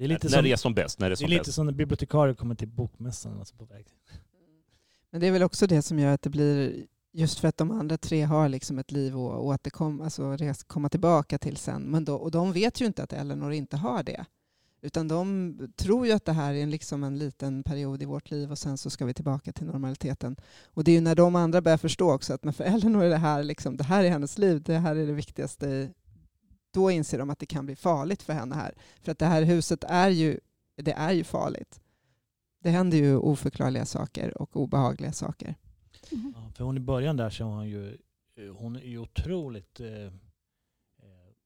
Det 0.00 0.06
är 0.06 0.08
lite 0.08 0.26
när 0.26 0.32
som, 0.32 0.44
det 0.44 0.52
är 0.52 0.56
som 0.56 0.74
bäst. 0.74 0.98
När 0.98 1.10
det 1.10 1.14
är 1.14 1.16
Det 1.16 1.24
är 1.24 1.26
som 1.26 1.30
lite 1.30 1.40
bäst. 1.40 1.54
som 1.54 1.66
när 1.66 1.72
bibliotekarier 1.72 2.34
kommer 2.34 2.54
till 2.54 2.68
bokmässan. 2.68 3.38
Alltså 3.38 3.56
på 3.56 3.64
väg. 3.64 3.86
Men 5.10 5.20
det 5.20 5.26
är 5.26 5.30
väl 5.30 5.42
också 5.42 5.66
det 5.66 5.82
som 5.82 5.98
gör 5.98 6.14
att 6.14 6.22
det 6.22 6.30
blir, 6.30 6.86
just 7.12 7.38
för 7.38 7.48
att 7.48 7.56
de 7.56 7.70
andra 7.70 7.98
tre 7.98 8.22
har 8.22 8.48
liksom 8.48 8.78
ett 8.78 8.92
liv 8.92 9.16
att 9.16 9.40
återkomma, 9.40 10.04
alltså 10.04 10.36
res, 10.36 10.62
komma 10.62 10.88
tillbaka 10.88 11.38
till 11.38 11.56
sen. 11.56 11.82
Men 11.82 12.04
då, 12.04 12.14
och 12.14 12.30
de 12.30 12.52
vet 12.52 12.80
ju 12.80 12.86
inte 12.86 13.02
att 13.02 13.12
Eleanor 13.12 13.52
inte 13.52 13.76
har 13.76 14.02
det. 14.02 14.24
Utan 14.82 15.08
de 15.08 15.56
tror 15.76 16.06
ju 16.06 16.12
att 16.12 16.24
det 16.24 16.32
här 16.32 16.54
är 16.54 16.62
en, 16.62 16.70
liksom 16.70 17.04
en 17.04 17.18
liten 17.18 17.62
period 17.62 18.02
i 18.02 18.04
vårt 18.04 18.30
liv 18.30 18.50
och 18.50 18.58
sen 18.58 18.78
så 18.78 18.90
ska 18.90 19.04
vi 19.04 19.14
tillbaka 19.14 19.52
till 19.52 19.66
normaliteten. 19.66 20.36
Och 20.64 20.84
det 20.84 20.90
är 20.90 20.94
ju 20.94 21.00
när 21.00 21.14
de 21.14 21.36
andra 21.36 21.60
börjar 21.60 21.78
förstå 21.78 22.12
också 22.12 22.34
att 22.34 22.44
men 22.44 22.54
för 22.54 22.64
Eleanor 22.64 23.04
är 23.04 23.10
det 23.10 23.16
här, 23.16 23.42
liksom, 23.42 23.76
det 23.76 23.84
här 23.84 24.04
är 24.04 24.10
hennes 24.10 24.38
liv, 24.38 24.62
det 24.62 24.78
här 24.78 24.96
är 24.96 25.06
det 25.06 25.12
viktigaste. 25.12 25.90
Då 26.70 26.90
inser 26.90 27.18
de 27.18 27.30
att 27.30 27.38
det 27.38 27.46
kan 27.46 27.66
bli 27.66 27.76
farligt 27.76 28.22
för 28.22 28.32
henne 28.32 28.54
här. 28.54 28.74
För 29.02 29.12
att 29.12 29.18
det 29.18 29.26
här 29.26 29.42
huset 29.42 29.84
är 29.84 30.08
ju, 30.08 30.40
det 30.76 30.92
är 30.92 31.12
ju 31.12 31.24
farligt. 31.24 31.80
Det 32.62 32.70
händer 32.70 32.98
ju 32.98 33.16
oförklarliga 33.16 33.86
saker 33.86 34.42
och 34.42 34.56
obehagliga 34.56 35.12
saker. 35.12 35.54
Mm. 36.12 36.34
Ja, 36.36 36.50
för 36.54 36.64
hon 36.64 36.76
i 36.76 36.80
början 36.80 37.16
där 37.16 37.30
så 37.30 37.44
hon 37.44 37.68
ju, 37.68 37.98
eh, 38.34 38.54
hon 38.54 38.76
är 38.76 38.80
ju 38.80 38.98
otroligt 38.98 39.80
eh, 39.80 40.04
eh, 40.04 40.10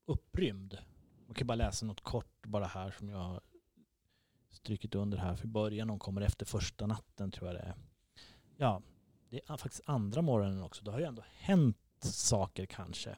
upprymd. 0.05 0.77
Man 1.27 1.35
kan 1.35 1.47
bara 1.47 1.55
läsa 1.55 1.85
något 1.85 2.01
kort 2.01 2.47
bara 2.47 2.65
här 2.65 2.91
som 2.91 3.09
jag 3.09 3.17
har 3.17 3.41
strykit 4.51 4.95
under 4.95 5.17
här 5.17 5.35
för 5.35 5.47
början. 5.47 5.89
Hon 5.89 5.99
kommer 5.99 6.21
efter 6.21 6.45
första 6.45 6.87
natten 6.87 7.31
tror 7.31 7.47
jag 7.47 7.55
det 7.55 7.61
är. 7.61 7.75
Ja, 8.57 8.81
det 9.29 9.41
är 9.47 9.57
faktiskt 9.57 9.83
andra 9.85 10.21
morgonen 10.21 10.63
också. 10.63 10.83
Det 10.83 10.91
har 10.91 10.99
ju 10.99 11.05
ändå 11.05 11.23
hänt 11.37 11.77
saker 11.99 12.65
kanske. 12.65 13.15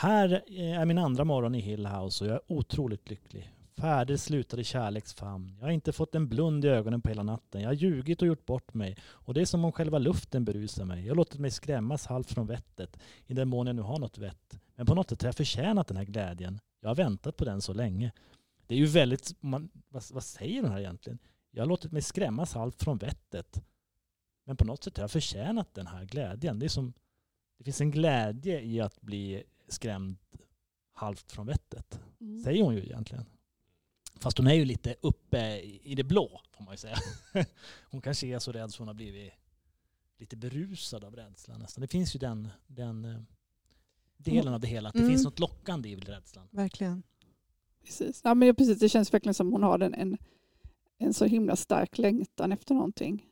Här 0.00 0.42
eh, 0.46 0.80
är 0.80 0.84
min 0.84 0.98
andra 0.98 1.24
morgon 1.24 1.54
i 1.54 1.60
Hill 1.60 1.86
House 1.86 2.24
och 2.24 2.30
jag 2.30 2.34
är 2.34 2.52
otroligt 2.52 3.10
lycklig. 3.10 3.52
Färder 3.76 4.16
slutade 4.16 4.62
i 4.62 4.64
kärleksfamn. 4.64 5.56
Jag 5.58 5.66
har 5.66 5.70
inte 5.70 5.92
fått 5.92 6.14
en 6.14 6.28
blund 6.28 6.64
i 6.64 6.68
ögonen 6.68 7.02
på 7.02 7.08
hela 7.08 7.22
natten. 7.22 7.60
Jag 7.60 7.68
har 7.68 7.74
ljugit 7.74 8.22
och 8.22 8.28
gjort 8.28 8.46
bort 8.46 8.74
mig. 8.74 8.96
Och 9.02 9.34
det 9.34 9.40
är 9.40 9.44
som 9.44 9.64
om 9.64 9.72
själva 9.72 9.98
luften 9.98 10.44
berusar 10.44 10.84
mig. 10.84 11.02
Jag 11.02 11.10
har 11.10 11.16
låtit 11.16 11.40
mig 11.40 11.50
skrämmas 11.50 12.06
halvt 12.06 12.30
från 12.30 12.46
vettet, 12.46 12.98
i 13.26 13.34
den 13.34 13.48
mån 13.48 13.66
jag 13.66 13.76
nu 13.76 13.82
har 13.82 13.98
något 13.98 14.18
vett. 14.18 14.60
Men 14.74 14.86
på 14.86 14.94
något 14.94 15.10
sätt 15.10 15.22
har 15.22 15.28
jag 15.28 15.34
förtjänat 15.34 15.88
den 15.88 15.96
här 15.96 16.04
glädjen. 16.04 16.60
Jag 16.80 16.90
har 16.90 16.96
väntat 16.96 17.36
på 17.36 17.44
den 17.44 17.60
så 17.60 17.72
länge. 17.72 18.12
Det 18.66 18.74
är 18.74 18.78
ju 18.78 18.86
väldigt, 18.86 19.42
man, 19.42 19.70
vad, 19.88 20.02
vad 20.12 20.24
säger 20.24 20.62
den 20.62 20.72
här 20.72 20.80
egentligen? 20.80 21.18
Jag 21.50 21.62
har 21.62 21.68
låtit 21.68 21.92
mig 21.92 22.02
skrämmas 22.02 22.54
halvt 22.54 22.82
från 22.82 22.98
vettet. 22.98 23.62
Men 24.46 24.56
på 24.56 24.64
något 24.64 24.84
sätt 24.84 24.96
har 24.96 25.04
jag 25.04 25.10
förtjänat 25.10 25.74
den 25.74 25.86
här 25.86 26.04
glädjen. 26.04 26.58
Det 26.58 26.66
är 26.66 26.68
som, 26.68 26.92
det 27.58 27.64
finns 27.64 27.80
en 27.80 27.90
glädje 27.90 28.60
i 28.60 28.80
att 28.80 29.00
bli 29.00 29.44
skrämd 29.72 30.16
halvt 30.92 31.32
från 31.32 31.46
vettet. 31.46 32.00
Mm. 32.20 32.42
Säger 32.44 32.62
hon 32.62 32.74
ju 32.74 32.80
egentligen. 32.82 33.24
Fast 34.16 34.38
hon 34.38 34.46
är 34.46 34.54
ju 34.54 34.64
lite 34.64 34.94
uppe 35.00 35.60
i 35.82 35.94
det 35.94 36.04
blå, 36.04 36.40
får 36.52 36.64
man 36.64 36.72
ju 36.74 36.78
säga. 36.78 36.96
Hon 37.90 38.00
kanske 38.00 38.26
är 38.26 38.38
så 38.38 38.52
rädd 38.52 38.72
så 38.72 38.80
hon 38.80 38.88
har 38.88 38.94
blivit 38.94 39.32
lite 40.18 40.36
berusad 40.36 41.04
av 41.04 41.16
rädslan 41.16 41.60
nästan. 41.60 41.82
Det 41.82 41.88
finns 41.88 42.14
ju 42.14 42.18
den, 42.18 42.48
den 42.66 43.04
eh, 43.04 43.20
delen 44.16 44.54
av 44.54 44.60
det 44.60 44.66
hela, 44.66 44.88
att 44.88 44.92
det 44.92 44.98
Mm. 45.00 45.10
finns 45.10 45.24
något 45.24 45.38
lockande 45.38 45.88
i 45.88 45.96
rädslan. 45.96 46.48
Verkligen. 46.50 47.02
Precis. 47.84 48.20
Ja, 48.24 48.34
men 48.34 48.54
precis. 48.54 48.78
Det 48.78 48.88
känns 48.88 49.14
verkligen 49.14 49.34
som 49.34 49.52
hon 49.52 49.62
har 49.62 49.78
en, 49.78 49.94
en, 49.94 50.18
en 50.98 51.14
så 51.14 51.24
himla 51.24 51.56
stark 51.56 51.98
längtan 51.98 52.52
efter 52.52 52.74
någonting. 52.74 53.26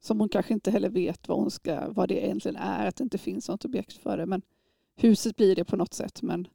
Som 0.00 0.20
hon 0.20 0.28
kanske 0.28 0.54
inte 0.54 0.70
heller 0.70 0.88
vet 0.90 1.28
vad, 1.28 1.38
hon 1.38 1.50
ska, 1.50 1.88
vad 1.92 2.08
det 2.08 2.24
egentligen 2.24 2.56
är, 2.56 2.86
att 2.86 2.96
det 2.96 3.04
inte 3.04 3.18
finns 3.18 3.48
något 3.48 3.64
objekt 3.64 3.92
för 3.92 4.16
det. 4.16 4.26
Men 4.26 4.42
huset 4.96 5.36
blir 5.36 5.56
det 5.56 5.64
på 5.64 5.76
något 5.76 5.94
sätt. 5.94 6.22
Men 6.22 6.48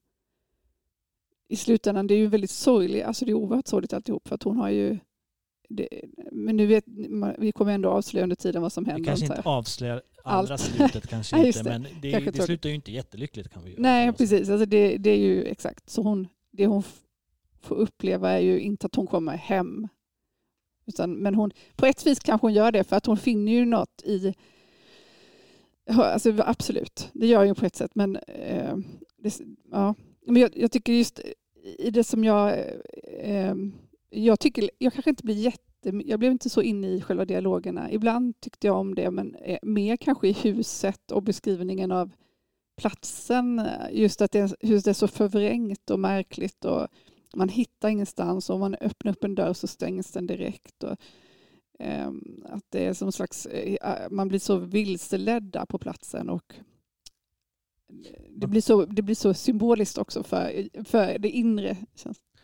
i 1.47 1.55
slutändan, 1.55 2.07
det 2.07 2.13
är 2.13 2.17
ju 2.17 2.27
väldigt 2.27 2.49
sorgligt, 2.51 3.03
alltså 3.05 3.25
det 3.25 3.31
är 3.31 3.33
oerhört 3.33 3.67
sorgligt 3.67 3.93
alltihop 3.93 4.27
för 4.27 4.35
att 4.35 4.43
hon 4.43 4.57
har 4.57 4.69
ju 4.69 4.99
det, 5.69 5.87
men 6.31 6.57
nu 6.57 6.65
vet, 6.65 6.83
vi 7.37 7.51
kommer 7.51 7.73
ändå 7.73 7.89
avslöja 7.89 8.23
under 8.23 8.35
tiden 8.35 8.61
vad 8.61 8.73
som 8.73 8.83
Vi 8.83 8.91
händer. 8.91 9.05
kanske 9.07 9.25
antar 9.25 9.35
inte 9.37 9.49
avslöjar 9.49 10.01
Allra 10.23 10.53
allt. 10.53 10.61
slutet 10.61 11.07
kanske 11.07 11.37
Ja, 11.39 11.45
inte, 11.47 11.63
det. 11.63 11.69
men 11.69 11.87
det, 12.01 12.11
Kanske 12.11 12.31
det 12.31 12.41
slutar 12.43 12.69
ju 12.69 12.75
inte 12.75 12.91
jättelyckligt 12.91 13.49
kan 13.53 13.63
vi 13.63 13.75
Nej, 13.77 14.13
precis. 14.13 14.49
Alltså 14.49 14.65
det, 14.65 14.97
det 14.97 15.09
är 15.09 15.17
ju 15.17 15.43
exakt. 15.43 15.89
Så 15.89 16.01
hon, 16.01 16.27
det 16.51 16.65
hon 16.65 16.83
får 17.61 17.75
uppleva 17.75 18.31
är 18.31 18.39
ju 18.39 18.59
inte 18.59 18.85
att 18.85 18.95
hon 18.95 19.07
kommer 19.07 19.37
hem. 19.37 19.87
Utan, 20.85 21.13
men 21.13 21.35
hon, 21.35 21.51
på 21.75 21.85
ett 21.85 22.05
vis 22.05 22.19
kanske 22.19 22.45
hon 22.47 22.53
gör 22.53 22.71
det 22.71 22.83
för 22.83 22.95
att 22.95 23.05
hon 23.05 23.17
finner 23.17 23.51
ju 23.51 23.65
något 23.65 24.01
i... 24.03 24.33
Alltså, 25.99 26.33
absolut, 26.37 27.09
det 27.13 27.27
gör 27.27 27.43
jag 27.43 27.57
på 27.57 27.65
ett 27.65 27.75
sätt. 27.75 27.91
Men, 27.93 28.15
eh, 28.15 28.77
det, 29.17 29.39
ja. 29.71 29.95
men 30.27 30.41
jag, 30.41 30.57
jag 30.57 30.71
tycker 30.71 30.93
just 30.93 31.19
eh, 31.19 31.85
i 31.87 31.91
det 31.91 32.03
som 32.03 32.23
jag... 32.23 32.49
Eh, 32.49 33.49
eh, 33.49 33.55
jag, 34.09 34.39
tycker, 34.39 34.69
jag 34.77 34.93
kanske 34.93 35.09
inte 35.09 35.23
blir 35.23 35.35
jätte... 35.35 36.01
Jag 36.05 36.19
blev 36.19 36.31
inte 36.31 36.49
så 36.49 36.61
inne 36.61 36.87
i 36.87 37.01
själva 37.01 37.25
dialogerna. 37.25 37.91
Ibland 37.91 38.39
tyckte 38.39 38.67
jag 38.67 38.77
om 38.77 38.95
det, 38.95 39.11
men 39.11 39.35
eh, 39.35 39.59
mer 39.61 39.97
kanske 39.97 40.27
i 40.27 40.31
huset 40.31 41.11
och 41.11 41.23
beskrivningen 41.23 41.91
av 41.91 42.11
platsen. 42.77 43.59
Eh, 43.59 43.65
just 43.91 44.21
att 44.21 44.31
det, 44.31 44.55
huset 44.59 44.87
är 44.87 44.93
så 44.93 45.07
förvrängt 45.07 45.89
och 45.89 45.99
märkligt. 45.99 46.65
Och 46.65 46.87
man 47.35 47.49
hittar 47.49 47.89
ingenstans 47.89 48.49
och 48.49 48.53
om 48.53 48.59
man 48.59 48.75
öppnar 48.75 49.11
upp 49.11 49.23
en 49.23 49.35
dörr 49.35 49.53
så 49.53 49.67
stängs 49.67 50.11
den 50.11 50.27
direkt. 50.27 50.83
Och, 50.83 50.97
att 52.45 52.63
det 52.69 52.85
är 52.85 52.93
som 52.93 53.11
slags, 53.11 53.45
eh, 53.45 54.09
man 54.11 54.27
blir 54.27 54.39
så 54.39 54.57
vilseledda 54.57 55.65
på 55.65 55.77
platsen 55.77 56.29
och 56.29 56.55
det 58.29 58.47
blir 58.47 58.61
så, 58.61 58.85
det 58.85 59.01
blir 59.01 59.15
så 59.15 59.33
symboliskt 59.33 59.97
också 59.97 60.23
för, 60.23 60.69
för 60.83 61.19
det 61.19 61.29
inre. 61.29 61.77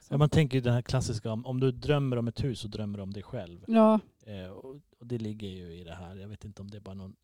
Ja, 0.09 0.17
man 0.17 0.29
tänker 0.29 0.57
ju 0.57 0.61
den 0.61 0.73
här 0.73 0.81
klassiska, 0.81 1.31
om, 1.31 1.59
du 1.59 1.71
drömmer 1.71 2.17
om 2.17 2.27
ett 2.27 2.43
hus 2.43 2.59
så 2.59 2.67
drömmer 2.67 2.97
du 2.97 3.03
om 3.03 3.13
dig 3.13 3.23
själv. 3.23 3.63
Ja, 3.67 3.99
Eh, 4.27 4.49
och, 4.49 4.75
det 4.99 5.17
ligger 5.17 5.47
ju 5.47 5.73
i 5.79 5.83
det 5.83 5.95
här. 5.95 6.15
Jag 6.15 6.27
vet 6.27 6.45
inte 6.45 6.61
om 6.61 6.71
det 6.71 6.77
är 6.77 6.81
bara 6.81 6.95
någon 6.95 7.15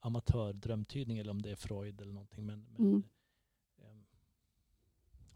amatördrömtydning 0.00 1.18
eller 1.18 1.30
om 1.30 1.42
det 1.42 1.50
är 1.50 1.56
Freud 1.56 2.00
eller 2.00 2.12
någonting. 2.12 2.46
Men, 2.46 2.66
men, 2.70 2.86
Mm. 2.86 3.02
ehm, 3.78 4.04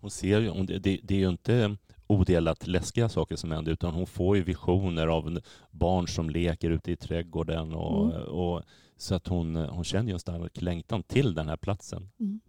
Hon 0.00 0.10
ser 0.10 0.40
ju, 0.40 0.64
det, 0.78 1.00
det 1.02 1.14
är 1.14 1.18
ju 1.18 1.28
inte 1.28 1.76
odelat 2.08 2.66
läskiga 2.66 3.08
saker 3.08 3.36
som 3.36 3.50
händer 3.50 3.72
utan 3.72 3.94
hon 3.94 4.06
får 4.06 4.36
ju 4.36 4.42
visioner 4.42 5.06
av 5.06 5.40
barn 5.70 6.08
som 6.08 6.30
leker 6.30 6.70
ute 6.70 6.92
i 6.92 6.96
trädgården 6.96 7.74
och, 7.74 8.14
Mm. 8.14 8.22
och 8.28 8.62
så 8.96 9.14
att 9.14 9.26
hon, 9.26 9.56
hon 9.56 9.84
känner 9.84 10.08
ju 10.08 10.12
en 10.12 10.18
stark 10.20 10.60
längtan 10.62 11.02
till 11.02 11.34
den 11.34 11.48
här 11.48 11.56
platsen. 11.56 12.10
mm. 12.20 12.40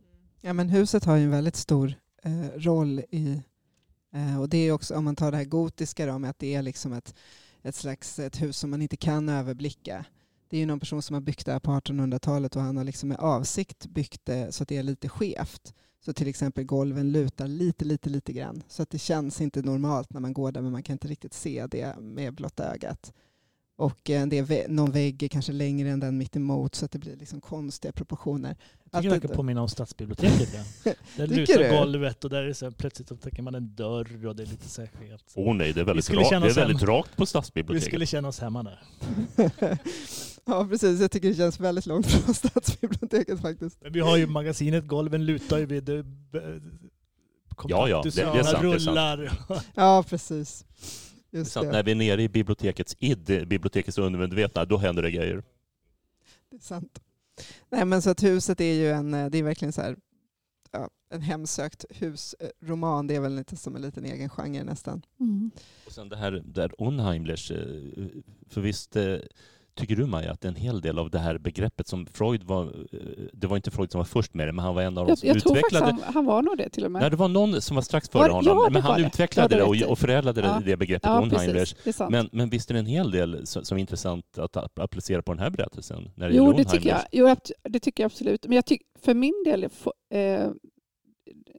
Ja, 0.41 0.53
men 0.53 0.69
huset 0.69 1.05
har 1.05 1.15
ju 1.15 1.23
en 1.23 1.31
väldigt 1.31 1.55
stor 1.55 1.93
eh, 2.23 2.59
roll 2.59 2.99
i, 2.99 3.41
eh, 4.13 4.39
och 4.41 4.49
det 4.49 4.57
är 4.57 4.71
också 4.71 4.95
om 4.95 5.03
man 5.05 5.15
tar 5.15 5.31
det 5.31 5.37
här 5.37 5.45
gotiska 5.45 6.05
då, 6.05 6.19
med 6.19 6.29
att 6.29 6.39
det 6.39 6.55
är 6.55 6.61
liksom 6.61 6.93
ett, 6.93 7.15
ett 7.61 7.75
slags 7.75 8.19
ett 8.19 8.41
hus 8.41 8.57
som 8.57 8.69
man 8.69 8.81
inte 8.81 8.97
kan 8.97 9.29
överblicka. 9.29 10.05
Det 10.49 10.57
är 10.57 10.59
ju 10.59 10.65
någon 10.65 10.79
person 10.79 11.01
som 11.01 11.13
har 11.13 11.21
byggt 11.21 11.45
det 11.45 11.51
här 11.51 11.59
på 11.59 11.71
1800-talet 11.71 12.55
och 12.55 12.61
han 12.61 12.77
har 12.77 12.83
liksom 12.83 13.09
med 13.09 13.17
avsikt 13.19 13.85
byggt 13.87 14.25
det 14.25 14.51
så 14.55 14.63
att 14.63 14.69
det 14.69 14.77
är 14.77 14.83
lite 14.83 15.09
skevt. 15.09 15.73
Så 16.05 16.13
till 16.13 16.27
exempel 16.27 16.63
golven 16.63 17.12
lutar 17.12 17.47
lite, 17.47 17.85
lite, 17.85 18.09
lite 18.09 18.33
grann. 18.33 18.63
Så 18.67 18.83
att 18.83 18.89
det 18.89 18.97
känns 18.99 19.41
inte 19.41 19.62
normalt 19.62 20.13
när 20.13 20.19
man 20.21 20.33
går 20.33 20.51
där 20.51 20.62
men 20.62 20.71
man 20.71 20.83
kan 20.83 20.93
inte 20.93 21.07
riktigt 21.07 21.33
se 21.33 21.67
det 21.67 21.95
med 21.99 22.35
blotta 22.35 22.73
ögat. 22.73 23.13
Och 23.75 24.09
eh, 24.09 24.27
det 24.27 24.38
är 24.38 24.43
vä- 24.43 24.67
någon 24.69 24.91
vägg 24.91 25.23
är 25.23 25.27
kanske 25.27 25.51
längre 25.51 25.89
än 25.89 25.99
den 25.99 26.17
mitt 26.17 26.35
emot 26.35 26.75
så 26.75 26.85
att 26.85 26.91
det 26.91 26.99
blir 26.99 27.15
liksom 27.15 27.41
konstiga 27.41 27.91
proportioner 27.91 28.57
jag 28.91 29.02
tycker 29.04 29.15
det 29.15 29.21
verkar 29.21 29.36
påminna 29.36 29.62
om 29.62 29.69
stadsbiblioteket. 29.69 30.49
Ja. 30.84 30.93
Där 31.17 31.28
lutar 31.28 31.69
golvet 31.80 32.23
och 32.23 32.30
där 32.30 32.43
är 32.43 32.54
så 32.54 32.65
här, 32.65 32.71
plötsligt 32.71 33.12
upptäcker 33.12 33.41
man 33.41 33.56
en 33.56 33.75
dörr 33.75 34.25
och 34.25 34.36
det 34.36 34.43
är 34.43 34.47
lite 34.47 34.69
så 34.69 34.82
skevt. 34.99 35.23
Åh 35.36 35.56
nej, 35.56 35.73
det 35.73 35.80
är 35.80 35.86
väldigt, 35.86 36.06
känna 36.06 36.45
det 36.45 36.52
är 36.52 36.56
väldigt 36.56 36.84
rakt 36.84 37.15
på 37.15 37.21
Vi 37.23 37.25
stadsbiblioteket. 37.25 37.88
skulle 37.88 38.06
känna 38.06 38.28
oss 38.28 38.39
hemma 38.39 38.63
där. 38.63 38.80
ja, 40.45 40.67
precis. 40.69 41.02
Jag 41.02 41.12
tycker 41.12 41.28
det 41.30 41.36
känns 41.36 41.60
väldigt 41.60 41.86
långt 41.86 42.06
från 42.12 42.36
stadsbiblioteket 42.36 43.41
faktiskt. 43.41 43.82
Men 43.82 43.91
vi 43.93 43.99
har 43.99 44.17
ju 44.17 44.28
magasinet, 44.28 44.88
golven 44.88 45.25
lutar 45.25 45.58
ju 45.58 45.65
vid 45.65 45.84
det, 45.84 46.06
Ja, 47.67 47.89
ja, 47.89 48.02
det- 48.04 48.15
det 48.15 48.21
är 48.21 48.25
sant, 48.25 48.34
det 48.34 48.39
är 48.39 48.43
sant. 48.43 48.88
rullar. 48.88 49.32
Ja, 49.75 50.04
precis. 50.10 50.65
Det 51.32 51.38
är 51.38 51.39
Just 51.39 51.52
sant, 51.52 51.65
det. 51.65 51.71
när 51.71 51.84
vi 51.84 51.91
är 51.91 51.95
nere 51.95 52.23
i 52.23 52.30
bibliotekets 52.30 52.95
id, 52.99 53.47
bibliotekets 53.47 53.97
undermedvetna, 53.97 54.65
då 54.65 54.78
händer 54.78 55.04
det 55.04 55.12
grejer. 55.12 55.43
det 56.52 56.56
är 56.58 56.62
sant. 56.62 56.99
Nej, 57.69 57.86
men 57.86 58.02
så 58.02 58.10
att 58.10 58.23
huset 58.23 58.62
är 58.62 58.73
ju 58.73 58.89
en, 58.91 59.13
eh, 59.13 59.30
det 59.30 59.38
är 59.38 59.43
verkligen 59.43 59.73
så 59.73 59.82
här, 59.82 59.97
ja, 60.71 60.89
en 61.10 61.21
hemsökt 61.21 61.86
husroman. 61.89 63.08
Det 63.08 63.15
är 63.15 63.19
väl 63.19 63.36
lite 63.36 63.56
som 63.56 63.75
en 63.75 63.82
liten 63.82 64.06
egen 64.06 64.30
genre 64.30 64.63
nästan. 64.63 65.02
Mm. 65.19 65.52
Och 65.86 65.91
sen 65.91 66.10
det 66.10 66.17
här 66.17 66.32
där 66.45 66.82
Unheimlers, 66.82 67.52
eh, 67.52 68.08
för 68.49 68.62
visst 68.62 68.95
eh, 68.95 69.17
tycker 69.79 69.95
du 69.95 70.05
Maja 70.05 70.31
att 70.31 70.45
en 70.45 70.55
hel 70.55 70.81
del 70.81 70.99
av 70.99 71.09
det 71.09 71.19
här 71.19 71.37
begreppet 71.37 71.87
som 71.87 72.05
Freud 72.05 72.43
var, 72.43 72.63
eh, 72.63 72.99
det 73.33 73.47
var 73.47 73.55
inte 73.55 73.71
Freud 73.71 73.91
som 73.91 73.97
var 73.99 74.05
först 74.05 74.33
med 74.33 74.47
det, 74.47 74.51
men 74.51 74.65
han 74.65 74.75
var 74.75 74.81
en 74.81 74.97
av 74.97 75.05
de 75.05 75.09
Jag, 75.11 75.17
som 75.17 75.27
jag 75.27 75.39
tror 75.41 75.55
faktiskt 75.55 75.67
utvecklade 75.81 76.03
han, 76.05 76.13
han 76.13 76.25
var 76.25 76.41
nog 76.41 76.57
det 76.57 76.69
till 76.69 76.85
och 76.85 76.91
med. 76.91 77.01
Nej, 77.01 77.09
det 77.09 77.15
var 77.15 77.27
någon 77.27 77.61
som 77.61 77.75
var 77.75 77.81
strax 77.81 78.09
före 78.09 78.21
Var- 78.21 78.29
honom, 78.29 78.57
ja, 78.63 78.69
men 78.71 78.81
han 78.81 79.01
det. 79.01 79.07
utvecklade 79.07 79.57
Ja, 79.57 79.73
det 79.73 79.83
och, 79.85 79.91
och 79.91 79.99
förädlade 79.99 80.41
Ja. 80.41 80.61
det, 80.65 80.77
begreppet 80.77 81.09
ja, 81.85 81.93
sant. 81.93 82.11
Men, 82.11 82.29
men 82.31 82.49
visst 82.49 82.69
är 82.69 82.73
det 82.73 82.79
en 82.79 82.85
hel 82.85 83.11
del 83.11 83.47
som, 83.47 83.65
som 83.65 83.77
är 83.77 83.81
intressant 83.81 84.37
att 84.37 84.55
ap- 84.55 84.79
applicera 84.83 85.21
på 85.21 85.33
den 85.33 85.39
här 85.39 85.49
berättelsen? 85.49 86.11
När 86.15 86.29
det 86.29 86.35
Jo, 86.35 86.53
det 86.53 86.65
tycker 86.65 86.89
jag. 86.89 87.01
Jo, 87.11 87.35
det 87.69 87.79
tycker 87.79 88.03
jag 88.03 88.05
absolut. 88.09 88.45
Men 88.47 88.55
jag 88.55 88.65
tyck, 88.65 88.81
för 89.01 89.13
min 89.13 89.43
del, 89.45 89.63
eh, 89.63 90.49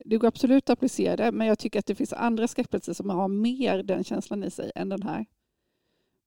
det 0.04 0.16
går 0.18 0.28
absolut 0.28 0.64
att 0.70 0.70
applicera 0.78 1.16
det, 1.16 1.33
men 1.33 1.46
jag 1.46 1.59
tycker 1.59 1.78
att 1.78 1.87
det 1.87 1.94
finns 1.94 2.12
andra 2.12 2.48
skräckberättelser 2.48 2.94
som 2.94 3.11
har 3.11 3.28
mer 3.28 3.83
den 3.83 4.04
känslan 4.04 4.44
i 4.44 4.50
sig 4.50 4.72
än 4.74 4.88
den 4.88 5.02
här. 5.02 5.26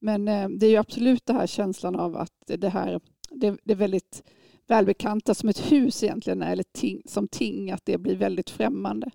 Men 0.03 0.27
eh, 0.27 0.49
det 0.49 0.65
är 0.65 0.69
ju 0.69 0.77
absolut 0.77 1.25
den 1.25 1.35
här 1.35 1.47
känslan 1.47 1.95
av 1.95 2.17
att 2.17 2.33
det 2.45 2.69
här, 2.69 2.99
det, 3.29 3.57
det 3.63 3.73
är 3.73 3.77
väldigt 3.77 4.23
välbekanta 4.67 5.33
som 5.33 5.49
ett 5.49 5.71
hus 5.71 6.03
egentligen 6.03 6.41
är, 6.41 6.51
eller 6.51 6.65
ting, 6.71 7.01
som 7.05 7.27
ting, 7.27 7.71
att 7.71 7.85
det 7.85 7.97
blir 7.97 8.15
väldigt 8.15 8.49
främmande. 8.49 9.11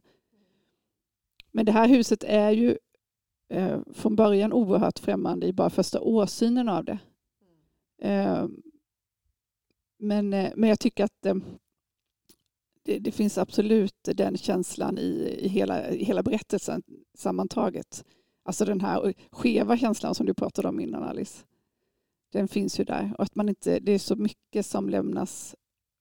Men 1.52 1.66
det 1.66 1.72
här 1.72 1.88
huset 1.88 2.24
är 2.24 2.50
ju 2.50 2.78
eh, 3.48 3.80
från 3.92 4.16
början 4.16 4.52
oerhört 4.52 4.98
främmande 4.98 5.46
i 5.46 5.52
bara 5.52 5.70
första 5.70 6.00
åsynen 6.00 6.68
av 6.68 6.84
det. 6.84 6.98
Eh, 8.02 8.46
men, 9.98 10.32
eh, 10.32 10.52
men 10.56 10.68
jag 10.68 10.80
tycker 10.80 11.04
att 11.04 11.26
eh, 11.26 11.36
det, 12.84 12.98
det 12.98 13.12
finns 13.12 13.38
absolut 13.38 14.08
den 14.14 14.36
känslan 14.36 14.98
i, 14.98 15.38
i, 15.38 15.48
hela, 15.48 15.90
i 15.90 16.04
hela 16.04 16.22
berättelsen 16.22 16.82
sammantaget. 17.14 18.04
Alltså 18.48 18.64
den 18.64 18.80
här 18.80 19.14
skeva 19.30 19.76
känslan 19.76 20.14
som 20.14 20.26
du 20.26 20.34
pratade 20.34 20.68
om 20.68 20.80
innan 20.80 21.02
Alice. 21.02 21.44
Den 22.32 22.48
finns 22.48 22.80
ju 22.80 22.84
där. 22.84 23.14
Och 23.18 23.24
att 23.24 23.34
man 23.34 23.48
inte, 23.48 23.78
det 23.78 23.92
är 23.92 23.98
så 23.98 24.16
mycket 24.16 24.66
som 24.66 24.88
lämnas, 24.88 25.56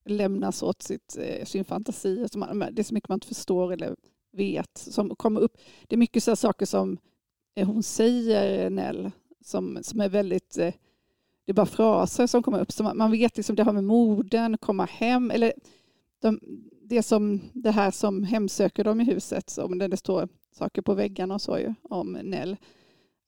lämnas 0.05 0.63
åt 0.63 0.81
sitt, 0.81 1.17
eh, 1.19 1.45
sin 1.45 1.65
fantasi. 1.65 2.27
Man, 2.35 2.59
det 2.59 2.81
är 2.81 2.83
så 2.83 2.93
mycket 2.93 3.09
man 3.09 3.15
inte 3.15 3.27
förstår 3.27 3.73
eller 3.73 3.95
vet. 4.31 4.77
Som 4.77 5.15
kommer 5.15 5.41
upp. 5.41 5.57
Det 5.87 5.95
är 5.95 5.97
mycket 5.97 6.23
så 6.23 6.35
saker 6.35 6.65
som 6.65 6.97
eh, 7.55 7.67
hon 7.67 7.83
säger, 7.83 8.69
Nell, 8.69 9.11
som, 9.41 9.79
som 9.81 10.01
är 10.01 10.09
väldigt... 10.09 10.57
Eh, 10.57 10.73
det 11.45 11.51
är 11.51 11.53
bara 11.53 11.65
fraser 11.65 12.27
som 12.27 12.43
kommer 12.43 12.59
upp. 12.59 12.71
Så 12.71 12.83
man, 12.83 12.97
man 12.97 13.11
vet 13.11 13.37
liksom 13.37 13.55
det 13.55 13.63
har 13.63 13.73
med 13.73 13.83
moden, 13.83 14.57
komma 14.57 14.85
hem. 14.85 15.31
Eller 15.31 15.53
de, 16.21 16.39
det, 16.83 17.03
som, 17.03 17.41
det 17.53 17.71
här 17.71 17.91
som 17.91 18.23
hemsöker 18.23 18.83
dem 18.83 19.01
i 19.01 19.03
huset. 19.03 19.49
Som 19.49 19.77
det 19.77 19.97
står 19.97 20.27
saker 20.57 20.81
på 20.81 20.93
väggarna 20.93 21.33
och 21.33 21.41
så 21.41 21.59
ju, 21.59 21.73
om 21.83 22.11
Nell. 22.23 22.57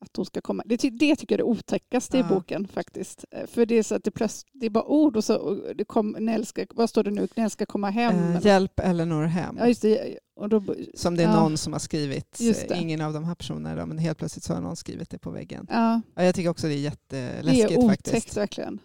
Att 0.01 0.15
hon 0.15 0.25
ska 0.25 0.41
komma. 0.41 0.63
Det, 0.65 0.77
ty- 0.77 0.89
det 0.89 1.15
tycker 1.15 1.33
jag 1.35 1.39
är 1.39 1.53
det 1.53 1.59
otäckaste 1.59 2.17
i 2.17 2.19
Ja. 2.19 2.27
boken 2.27 2.67
faktiskt. 2.67 3.25
Eh, 3.31 3.47
För 3.47 3.65
det 3.65 3.75
är 3.75 3.83
så 3.83 3.95
att 3.95 4.03
det 4.03 4.11
plötsligt, 4.11 4.51
det 4.53 4.65
är 4.65 4.69
bara 4.69 4.83
ord 4.83 5.17
och 5.17 5.23
så 5.23 5.35
och 5.37 5.75
det 5.75 5.85
kom, 5.85 6.15
Nell 6.19 6.45
ska, 6.45 6.65
vad 6.73 6.89
står 6.89 7.03
det 7.03 7.11
nu? 7.11 7.27
Nell 7.35 7.49
ska 7.49 7.65
komma 7.65 7.89
hem. 7.89 8.35
Eh, 8.35 8.45
hjälp 8.45 8.79
Eleanor 8.79 9.23
hem. 9.25 9.55
ja, 9.59 9.67
just 9.67 9.81
det. 9.81 10.17
Och 10.35 10.49
då, 10.49 10.63
Som 10.93 11.15
det 11.15 11.23
är 11.23 11.27
ja. 11.27 11.41
någon 11.41 11.57
som 11.57 11.73
har 11.73 11.79
skrivit. 11.79 12.37
Det. 12.39 12.77
Ingen 12.77 13.01
av 13.01 13.13
de 13.13 13.23
här 13.23 13.35
personerna 13.35 13.75
då, 13.75 13.85
men 13.85 13.97
helt 13.97 14.17
plötsligt 14.17 14.43
så 14.43 14.53
har 14.53 14.61
någon 14.61 14.75
skrivit 14.75 15.09
det 15.09 15.19
på 15.19 15.31
väggen. 15.31 15.65
ja, 15.69 16.01
Ja, 16.15 16.23
jag 16.23 16.35
tycker 16.35 16.49
också 16.49 16.67
det 16.67 16.73
är 16.73 16.75
det 16.75 16.81
jätteläskigt 16.81 17.71
är 17.71 17.77
otäckt 17.77 18.09
faktiskt. 18.09 18.37
verkligen. 18.37 18.79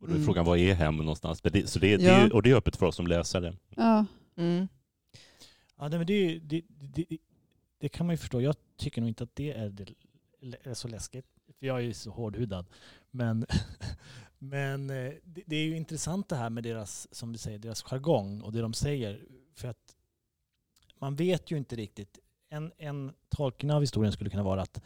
Och 0.00 0.06
då 0.06 0.12
är 0.12 0.16
Mm. 0.16 0.26
frågan, 0.26 0.44
vad 0.44 0.58
är 0.58 0.74
hem 0.74 0.96
någonstans? 0.96 1.44
Men 1.44 1.52
Det, 1.52 1.66
så 1.70 1.78
det, 1.78 1.96
det 1.96 2.06
är, 2.06 2.32
och 2.34 2.42
det 2.42 2.50
är 2.50 2.54
öppet 2.54 2.76
för 2.76 2.86
oss 2.86 2.96
som 2.96 3.06
läsare. 3.06 3.54
Ja. 3.76 4.04
Mm. 4.38 4.68
Ja, 5.78 5.88
nej, 5.88 5.98
men 5.98 6.06
det, 6.06 6.38
det, 6.38 6.62
det, 6.68 7.06
det 7.78 7.88
kan 7.88 8.06
man 8.06 8.12
ju 8.12 8.16
förstå. 8.16 8.40
Jag 8.40 8.56
tycker 8.76 9.00
nog 9.00 9.10
inte 9.10 9.24
att 9.24 9.36
det 9.36 9.52
är, 9.52 9.68
det, 9.68 9.94
är 10.62 10.74
så 10.74 10.88
läskigt. 10.88 11.26
För 11.58 11.66
jag 11.66 11.76
är 11.76 11.82
ju 11.82 11.94
så 11.94 12.10
hårdhudad. 12.10 12.66
Men, 13.10 13.46
men 14.38 14.90
eh, 14.90 15.12
det, 15.24 15.42
det 15.46 15.56
är 15.56 15.64
ju 15.64 15.76
intressant 15.76 16.28
det 16.28 16.36
här 16.36 16.50
med 16.50 16.62
deras, 16.62 17.14
som 17.14 17.32
du 17.32 17.38
säger, 17.38 17.58
deras 17.58 17.82
jargong 17.82 18.40
och 18.40 18.52
det 18.52 18.60
de 18.60 18.74
säger. 18.74 19.24
För 19.54 19.68
att 19.68 19.96
man 20.98 21.16
vet 21.16 21.50
ju 21.50 21.56
inte 21.56 21.76
riktigt. 21.76 22.18
En, 22.48 22.72
en 22.78 23.12
tolkning 23.28 23.72
av 23.72 23.80
historien 23.80 24.12
skulle 24.12 24.30
kunna 24.30 24.42
vara 24.42 24.62
att, 24.62 24.82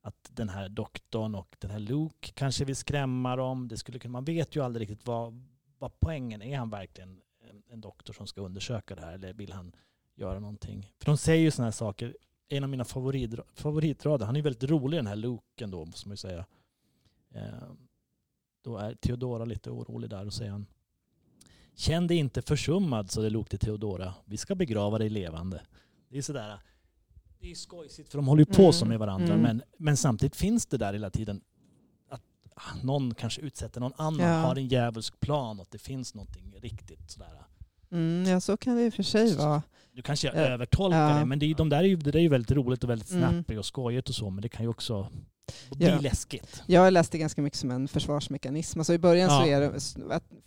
att 0.00 0.30
den 0.32 0.48
här 0.48 0.68
doktorn 0.68 1.34
och 1.34 1.56
den 1.58 1.70
här 1.70 1.78
Luke 1.78 2.32
kanske 2.34 2.64
vill 2.64 2.76
skrämma 2.76 3.36
dem. 3.36 3.68
Det 3.68 3.76
skulle 3.76 3.98
kunna, 3.98 4.12
man 4.12 4.24
vet 4.24 4.56
ju 4.56 4.64
aldrig 4.64 4.90
riktigt 4.90 5.06
vad, 5.06 5.48
vad 5.78 6.00
poängen 6.00 6.42
är. 6.42 6.46
Är 6.46 6.58
han 6.58 6.70
verkligen 6.70 7.20
en, 7.72 7.80
doktor 7.80 8.14
som 8.14 8.26
ska 8.26 8.40
undersöka 8.40 8.94
det 8.94 9.02
här 9.02 9.12
eller 9.12 9.32
vill 9.32 9.52
han 9.52 9.72
göra 10.14 10.38
någonting? 10.38 10.92
För 10.98 11.06
de 11.06 11.16
säger 11.16 11.42
ju 11.42 11.50
sådana 11.50 11.66
här 11.66 11.72
saker. 11.72 12.16
En 12.48 12.64
av 12.64 12.70
mina 12.70 12.84
favorit, 12.84 13.34
favoritrader, 13.54 14.26
han 14.26 14.36
är 14.36 14.38
ju 14.38 14.42
väldigt 14.42 14.70
rolig 14.70 14.98
den 14.98 15.06
här 15.06 15.16
Luke 15.16 15.64
ändå, 15.64 15.84
måste 15.84 16.08
man 16.08 16.12
ju 16.12 16.16
säga. 16.16 16.46
Eh, 17.34 17.44
då 18.62 18.76
är 18.76 18.94
Theodora 18.94 19.44
lite 19.44 19.70
orolig 19.70 20.10
där 20.10 20.26
och 20.26 20.34
säger 20.34 20.50
han 20.50 20.66
Känn 21.74 22.06
dig 22.06 22.16
inte 22.16 22.42
försummad, 22.42 23.10
så 23.10 23.22
det 23.22 23.30
log 23.30 23.48
till 23.48 23.58
Theodora. 23.58 24.14
Vi 24.24 24.36
ska 24.36 24.54
begrava 24.54 24.98
dig 24.98 25.08
levande. 25.08 25.62
Det 26.08 26.18
är 26.18 26.22
sådär, 26.22 26.58
det 27.40 27.50
är 27.50 27.54
skojsigt 27.54 28.08
för 28.08 28.18
de 28.18 28.28
håller 28.28 28.40
ju 28.40 28.54
på 28.54 28.62
Mm, 28.62 28.72
så 28.72 28.84
med 28.84 28.98
varandra 28.98 29.34
mm. 29.34 29.40
men, 29.40 29.62
men 29.76 29.96
samtidigt 29.96 30.36
finns 30.36 30.66
det 30.66 30.76
där 30.76 30.92
hela 30.92 31.10
tiden 31.10 31.40
att 32.08 32.22
någon 32.82 33.14
kanske 33.14 33.40
utsätter 33.40 33.80
någon 33.80 33.92
annan, 33.96 34.20
Ja. 34.20 34.34
har 34.34 34.56
en 34.56 34.68
djävulsk 34.68 35.20
plan 35.20 35.58
och 35.58 35.62
att 35.62 35.70
det 35.70 35.78
finns 35.78 36.14
någonting 36.14 36.54
riktigt 36.58 37.10
sådär. 37.10 37.41
Mm, 37.92 38.28
ja, 38.32 38.40
så 38.40 38.56
kan 38.56 38.76
det 38.76 38.82
i 38.86 38.88
och 38.88 38.94
för 38.94 39.02
sig 39.02 39.36
vara. 39.36 39.62
Du 39.94 40.02
kanske 40.02 40.26
jag 40.26 40.36
Ja. 40.36 40.40
övertolkar 40.40 41.10
Ja. 41.10 41.18
det 41.18 41.24
men 41.24 41.38
det, 41.38 41.54
de 41.54 41.68
där 41.68 41.78
är 41.78 41.82
ju, 41.84 41.96
det 41.96 42.10
där 42.10 42.18
är 42.18 42.22
ju 42.22 42.28
väldigt 42.28 42.50
roligt 42.50 42.84
och 42.84 42.90
väldigt 42.90 43.10
Mm. 43.10 43.22
snappigt 43.30 43.58
och 43.58 43.66
skojigt 43.66 44.08
och 44.08 44.14
så 44.14 44.30
men 44.30 44.42
det 44.42 44.48
kan 44.48 44.62
ju 44.64 44.68
också 44.68 45.08
bli 45.70 45.86
Ja. 45.88 46.00
läskigt. 46.00 46.62
Jag 46.66 46.92
läste 46.92 47.18
ganska 47.18 47.42
mycket 47.42 47.58
som 47.58 47.70
en 47.70 47.88
försvarsmekanism. 47.88 48.80
Alltså 48.80 48.92
I 48.94 48.98
början 48.98 49.28
så 49.30 49.34
Ja. 49.34 49.46
är 49.46 49.60
det 49.60 49.72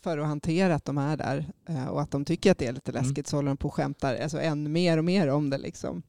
för 0.02 0.18
att 0.18 0.28
hantera 0.28 0.76
att 0.76 0.86
de 0.86 0.98
är 0.98 1.18
där 1.18 1.46
eh, 1.70 1.86
och 1.88 2.02
att 2.02 2.12
de 2.12 2.26
tycker 2.26 2.52
att 2.52 2.58
det 2.58 2.66
är 2.68 2.74
lite 2.74 2.92
Mm. 2.92 3.04
läskigt 3.04 3.28
så 3.28 3.36
håller 3.38 3.48
de 3.48 3.58
på 3.58 3.68
och 3.68 3.74
skämtar 3.74 4.16
alltså, 4.16 4.40
än 4.42 4.72
mer 4.72 4.98
och 4.98 5.06
mer 5.06 5.28
om 5.28 5.50
det. 5.50 5.58
Liksom. 5.58 6.04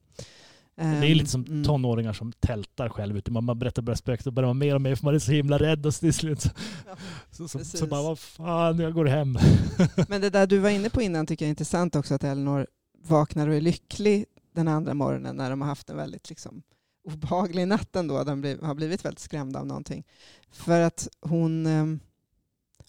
Det 0.77 0.83
är 0.83 1.15
lite 1.15 1.29
som 1.29 1.45
Mm. 1.45 1.63
tonåringar 1.63 2.13
som 2.13 2.31
tältar 2.31 2.89
själv 2.89 3.17
ute. 3.17 3.31
Man 3.31 3.59
berättar 3.59 3.81
bara 3.81 3.95
spöket 3.95 4.23
så 4.23 4.31
börjar 4.31 4.47
man 4.47 4.57
mer 4.57 4.75
och 4.75 4.81
mer 4.81 4.95
för 4.95 5.05
man 5.05 5.15
är 5.15 5.19
så 5.19 5.31
himla 5.31 5.57
rädd 5.57 5.85
och 5.85 5.93
till 5.93 6.13
slut 6.13 6.41
så, 6.41 6.49
Ja, 6.87 6.95
så, 7.31 7.47
så, 7.47 7.65
så 7.65 7.87
bara 7.87 8.01
vad 8.01 8.19
fan 8.19 8.79
jag 8.79 8.93
går 8.93 9.05
hem. 9.05 9.37
Men 10.09 10.21
det 10.21 10.29
där 10.29 10.47
du 10.47 10.57
var 10.59 10.69
inne 10.69 10.89
på 10.89 11.01
innan 11.01 11.25
tycker 11.27 11.45
jag 11.45 11.47
är 11.47 11.49
intressant 11.49 11.95
också 11.95 12.15
att 12.15 12.23
Elinor 12.23 12.67
vaknar 13.07 13.47
och 13.47 13.55
är 13.55 13.61
lycklig 13.61 14.25
den 14.55 14.67
andra 14.67 14.93
morgonen 14.93 15.35
när 15.35 15.49
de 15.49 15.61
har 15.61 15.67
haft 15.67 15.89
en 15.89 15.97
väldigt 15.97 16.29
liksom, 16.29 16.61
obehaglig 17.07 17.67
natt 17.67 17.95
ändå. 17.95 18.23
De 18.23 18.57
har 18.61 18.73
blivit 18.75 19.05
väldigt 19.05 19.19
skrämda 19.19 19.59
av 19.59 19.67
någonting. 19.67 20.03
För 20.51 20.81
att 20.81 21.07
hon... 21.21 21.99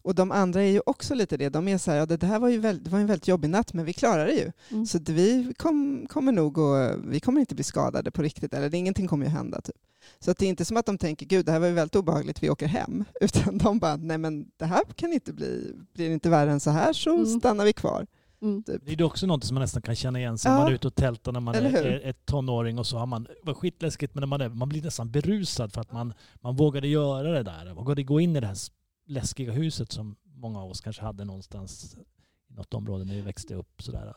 Och 0.09 0.15
de 0.15 0.33
andra 0.33 0.63
är 0.63 0.71
ju 0.71 0.81
också 0.87 1.15
lite 1.15 1.37
det. 1.37 1.49
De 1.49 1.69
är 1.69 1.79
så 1.79 1.91
här, 1.91 1.99
ja, 1.99 2.07
det 2.07 2.27
här 2.27 2.39
var 2.39 2.49
ju 2.49 2.59
väldigt, 2.59 2.85
det 2.85 2.91
var 2.91 2.99
en 2.99 3.07
väldigt 3.07 3.29
jobbig 3.29 3.51
natt 3.51 3.73
men 3.73 3.85
vi 3.85 3.93
klarar 3.93 4.27
det 4.27 4.33
ju. 4.33 4.53
Mm. 4.71 4.87
Så 4.87 4.99
vi 5.09 5.55
kom, 5.57 6.07
kommer 6.09 6.33
nog 6.33 6.59
att, 6.59 6.97
vi 7.05 7.21
kommer 7.21 7.41
inte 7.41 7.55
bli 7.55 7.65
skadade 7.65 8.11
på 8.11 8.23
riktigt, 8.23 8.55
eller 8.55 8.69
det, 8.71 8.77
ingenting 8.77 9.09
kommer 9.09 9.27
ju 9.27 9.31
hända. 9.31 9.61
Typ. 9.61 9.77
Så 10.19 10.31
att 10.31 10.39
det 10.39 10.45
är 10.47 10.49
inte 10.49 10.65
som 10.65 10.77
att 10.77 10.87
de 10.87 10.99
tänker, 10.99 11.27
gud 11.27 11.47
det 11.47 11.53
här 11.53 11.59
var 11.59 11.67
ju 11.67 11.73
väldigt 11.73 11.97
obehagligt, 11.97 12.43
vi 12.43 12.51
åker 12.51 12.67
hem. 12.67 13.05
Utan 13.21 13.59
de 13.59 13.79
bara, 13.79 13.97
nej 13.97 14.19
men 14.19 14.47
det 14.57 14.65
här 14.65 14.83
kan 14.97 15.13
inte 15.13 15.33
bli, 15.33 15.75
blir 15.95 16.09
det 16.09 16.15
inte 16.15 16.31
värre 16.31 16.51
än 16.51 16.61
så 16.61 16.71
här 16.71 16.93
så 16.93 17.15
Mm. 17.15 17.27
stannar 17.27 17.65
vi 17.65 17.73
kvar. 17.73 18.07
Mm. 18.43 18.63
Typ. 18.63 18.83
Det 18.87 18.93
är 18.93 19.03
också 19.03 19.27
något 19.27 19.45
som 19.45 19.55
man 19.55 19.61
nästan 19.61 19.83
kan 19.83 19.97
känna 19.97 20.19
igen 20.19 20.39
sig. 20.39 20.53
Ja. 20.53 20.59
Man 20.59 20.67
är 20.69 20.73
ute 20.73 20.87
och 20.87 20.95
tältar 20.95 21.33
när 21.33 21.41
man 21.41 21.55
är, 21.55 22.01
ett 22.05 22.27
tonåring 22.27 22.79
och 22.79 22.87
så 22.87 22.99
har 22.99 23.07
man, 23.07 23.25
det 23.25 23.35
var 23.43 23.55
skitläskigt 23.55 24.15
men 24.15 24.21
när 24.21 24.27
man, 24.27 24.41
är, 24.41 24.49
man 24.49 24.69
blir 24.69 24.83
nästan 24.83 25.11
berusad 25.11 25.73
för 25.73 25.81
att 25.81 25.93
man, 25.93 26.15
man 26.41 26.57
vågade 26.57 26.89
göra 26.89 27.33
det 27.33 27.43
där. 27.43 27.75
Vågade 27.75 28.03
gå 28.03 28.21
in 28.21 28.37
i 28.37 28.41
det 28.41 28.47
här 28.47 28.55
läskiga 29.09 29.53
huset 29.53 29.93
som 29.93 30.17
många 30.25 30.61
av 30.63 30.71
oss 30.71 30.81
kanske 30.81 31.03
hade 31.03 31.25
någonstans 31.25 31.97
i 32.51 32.55
något 32.55 32.75
område 32.75 33.05
när 33.05 33.15
vi 33.15 33.21
växte 33.21 33.55
upp. 33.55 33.83
Sådär. 33.83 34.15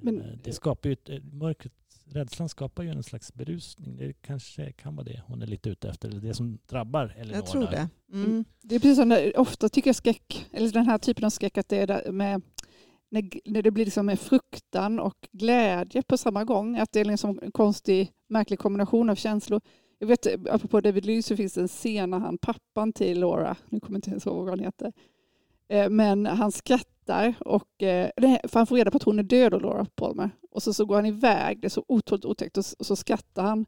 Men- 0.00 0.20
Eh, 0.20 0.38
det 0.44 0.52
skapar 0.52 0.88
ju, 0.88 0.92
ett- 0.92 1.08
eh, 1.08 1.22
mörkret, 1.22 1.72
rädslan 2.04 2.48
skapar 2.48 2.82
ju 2.82 2.90
en 2.90 3.02
slags 3.02 3.34
berusning. 3.34 3.96
Det 3.96 4.12
kanske 4.12 4.72
kan 4.72 4.96
vara 4.96 5.04
det 5.04 5.22
hon 5.26 5.42
är 5.42 5.46
lite 5.46 5.70
ute 5.70 5.88
efter. 5.88 6.08
Eller 6.08 6.20
det 6.20 6.34
som 6.34 6.58
drabbar 6.68 7.14
Elinor 7.16 7.36
Jag 7.36 7.46
tror 7.46 7.66
det. 7.66 7.88
Mm. 8.12 8.44
Det 8.62 8.74
är 8.74 8.78
precis 8.78 8.96
som 8.96 9.08
när, 9.08 9.38
ofta 9.38 9.68
tycker 9.68 9.88
jag 9.88 9.96
skräck, 9.96 10.46
eller 10.52 10.70
den 10.72 10.86
här 10.86 10.98
typen 10.98 11.24
av 11.24 11.30
skräck, 11.30 11.58
att 11.58 11.68
det 11.68 11.76
är 11.90 12.12
med 12.12 12.42
när, 13.10 13.30
när 13.50 13.62
det 13.62 13.70
blir 13.70 13.84
liksom 13.84 14.06
med 14.06 14.20
fruktan 14.20 14.98
och 15.00 15.28
glädje 15.32 16.02
på 16.02 16.16
samma 16.18 16.44
gång. 16.44 16.76
Att 16.78 16.92
det 16.92 17.00
är 17.00 17.04
liksom 17.04 17.40
en 17.42 17.52
konstig, 17.52 18.12
märklig 18.28 18.58
kombination 18.58 19.10
av 19.10 19.14
känslor. 19.14 19.60
Jag 19.98 20.08
vet, 20.08 20.26
apropå 20.50 20.80
David 20.80 21.04
Lee 21.06 21.22
så 21.22 21.36
finns 21.36 21.52
det 21.54 21.60
en 21.60 21.68
scen 21.68 22.10
när 22.10 22.18
han, 22.18 22.38
pappan 22.38 22.92
till 22.92 23.20
Laura, 23.20 23.56
nu 23.68 23.80
kommer 23.80 23.94
jag 23.94 23.98
inte 23.98 24.10
ens 24.10 24.26
ihåg 24.26 24.36
vad 24.36 24.48
han 24.48 24.58
heter, 24.60 24.92
eh, 25.68 25.88
men 25.90 26.26
han 26.26 26.52
skrattar 26.52 27.34
och 27.40 27.82
eh, 27.82 28.10
nej, 28.16 28.40
för 28.44 28.60
han 28.60 28.66
får 28.66 28.76
reda 28.76 28.90
på 28.90 28.96
att 28.96 29.02
hon 29.02 29.18
är 29.18 29.22
död 29.22 29.54
och 29.54 29.62
Laura 29.62 29.86
Palmer. 29.94 30.30
Och 30.50 30.62
så, 30.62 30.72
så 30.72 30.84
går 30.84 30.94
han 30.96 31.06
iväg, 31.06 31.60
det 31.60 31.66
är 31.66 31.70
så 31.70 31.84
otroligt 31.88 32.24
otäckt, 32.24 32.56
och, 32.58 32.64
och 32.78 32.86
så 32.86 32.96
skrattar 32.96 33.42
han. 33.42 33.66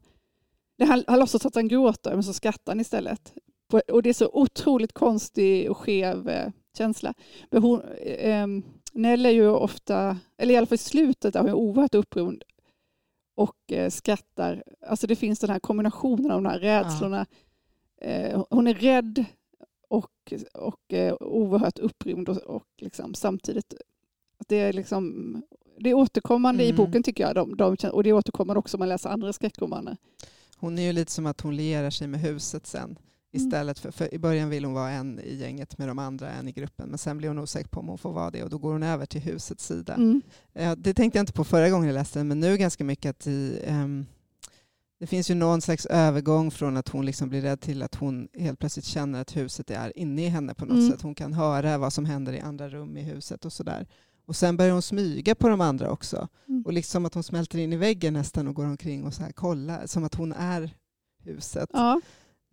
Nej, 0.77 0.87
han, 0.89 1.03
han 1.07 1.19
låtsas 1.19 1.45
att 1.45 1.55
han 1.55 1.67
gråter 1.67 2.13
men 2.13 2.23
så 2.23 2.33
skrattar 2.33 2.71
han 2.71 2.79
istället. 2.79 3.33
På- 3.69 3.81
Och 3.91 4.03
det 4.03 4.09
är 4.09 4.13
så 4.13 4.29
otroligt 4.33 4.93
konstig 4.93 5.71
och 5.71 5.77
skev 5.77 6.29
eh, 6.29 6.51
känsla. 6.77 7.13
Men 7.49 7.61
hon, 7.63 7.81
eh, 8.01 8.47
Nell 8.93 9.25
är 9.25 9.29
ju 9.29 9.47
ofta, 9.49 10.17
eller 10.37 10.53
i 10.53 10.57
alla 10.57 10.65
fall 10.67 10.75
i 10.75 10.77
slutet, 10.77 11.35
är 11.35 11.39
hon 11.41 11.51
oerhört 11.53 11.95
upprymd 11.95 12.43
och 13.41 13.71
eh, 13.71 13.89
skrattar. 13.89 14.63
Alltså 14.87 15.07
det 15.07 15.15
finns 15.15 15.39
den 15.39 15.49
här 15.49 15.59
kombinationen 15.59 16.31
av 16.31 16.43
de 16.43 16.49
här 16.49 16.59
rädslorna. 16.59 17.25
Eh, 18.01 18.45
hon 18.49 18.67
är 18.67 18.73
rädd 18.73 19.25
och, 19.89 20.33
och 20.53 20.93
eh, 20.93 21.13
oerhört 21.19 21.79
upprymd 21.79 22.29
och, 22.29 22.37
och 22.37 22.67
liksom 22.77 23.13
samtidigt 23.13 23.73
det 24.47 24.59
är 24.59 24.73
liksom 24.73 25.35
det 25.79 25.89
är 25.89 25.93
återkommande 25.93 26.63
i 26.63 26.69
Mm. 26.69 26.85
boken 26.85 27.03
tycker 27.03 27.23
jag. 27.23 27.35
De, 27.35 27.55
de, 27.55 27.75
och 27.91 28.03
det 28.03 28.09
är 28.09 28.13
återkommande 28.13 28.59
också 28.59 28.77
om 28.77 28.79
man 28.79 28.89
läser 28.89 29.09
andra 29.09 29.33
skräckromaner. 29.33 29.97
Hon 30.57 30.79
är 30.79 30.83
ju 30.83 30.93
lite 30.93 31.11
som 31.11 31.25
att 31.25 31.41
hon 31.41 31.55
lierar 31.55 31.89
sig 31.89 32.07
med 32.07 32.19
huset 32.19 32.67
sen. 32.67 32.99
Istället 33.33 33.79
för, 33.79 33.91
för 33.91 34.13
i 34.13 34.19
början 34.19 34.49
vill 34.49 34.65
hon 34.65 34.73
vara 34.73 34.89
en 34.91 35.19
i 35.19 35.35
gänget 35.35 35.77
med 35.77 35.87
de 35.87 35.99
andra, 35.99 36.31
en 36.31 36.47
i 36.47 36.51
gruppen. 36.51 36.89
Men 36.89 36.97
sen 36.97 37.17
blir 37.17 37.27
hon 37.27 37.39
osäker 37.39 37.69
på 37.69 37.79
om 37.79 37.87
hon 37.87 37.97
får 37.97 38.13
vara 38.13 38.31
det 38.31 38.43
och 38.43 38.49
då 38.49 38.57
går 38.57 38.71
hon 38.73 38.83
över 38.83 39.05
till 39.05 39.21
husets 39.21 39.65
sida. 39.65 39.93
Mm. 39.93 40.21
Det 40.77 40.93
tänkte 40.93 41.17
jag 41.17 41.23
inte 41.23 41.33
på 41.33 41.43
förra 41.43 41.69
gången 41.69 41.87
jag 41.87 41.93
läste 41.93 42.19
den, 42.19 42.27
men 42.27 42.39
nu 42.39 42.57
ganska 42.57 42.83
mycket 42.83 43.09
att 43.09 43.27
i, 43.27 43.63
ehm, 43.67 44.05
det 44.99 45.07
finns 45.07 45.29
ju 45.31 45.35
någon 45.35 45.61
slags 45.61 45.85
övergång 45.85 46.51
från 46.51 46.77
att 46.77 46.89
hon 46.89 47.05
liksom 47.05 47.29
blir 47.29 47.41
rädd 47.41 47.61
till 47.61 47.83
att 47.83 47.95
hon 47.95 48.27
helt 48.33 48.59
plötsligt 48.59 48.85
känner 48.85 49.21
att 49.21 49.35
huset 49.37 49.71
är 49.71 49.97
inne 49.97 50.25
i 50.25 50.27
henne 50.27 50.53
på 50.53 50.65
något 50.65 50.77
Mm. 50.77 50.91
sätt. 50.91 51.01
Hon 51.01 51.15
kan 51.15 51.33
höra 51.33 51.77
vad 51.77 51.93
som 51.93 52.05
händer 52.05 52.33
i 52.33 52.39
andra 52.39 52.69
rum 52.69 52.97
i 52.97 53.01
huset 53.01 53.45
och 53.45 53.53
sådär. 53.53 53.87
Och 54.25 54.35
sen 54.35 54.57
börjar 54.57 54.71
hon 54.73 54.81
smyga 54.81 55.35
på 55.35 55.47
de 55.49 55.61
andra 55.61 55.91
också. 55.91 56.27
Mm. 56.47 56.61
Och 56.65 56.73
liksom 56.73 57.05
att 57.05 57.13
hon 57.13 57.23
smälter 57.23 57.59
in 57.59 57.73
i 57.73 57.77
väggen 57.77 58.13
nästan 58.13 58.47
och 58.47 58.55
går 58.55 58.65
omkring 58.65 59.03
och 59.03 59.13
så 59.13 59.23
här 59.23 59.31
kollar, 59.31 59.85
som 59.87 60.03
att 60.03 60.15
hon 60.15 60.33
är 60.33 60.75
huset. 61.23 61.69
Ja, 61.73 62.01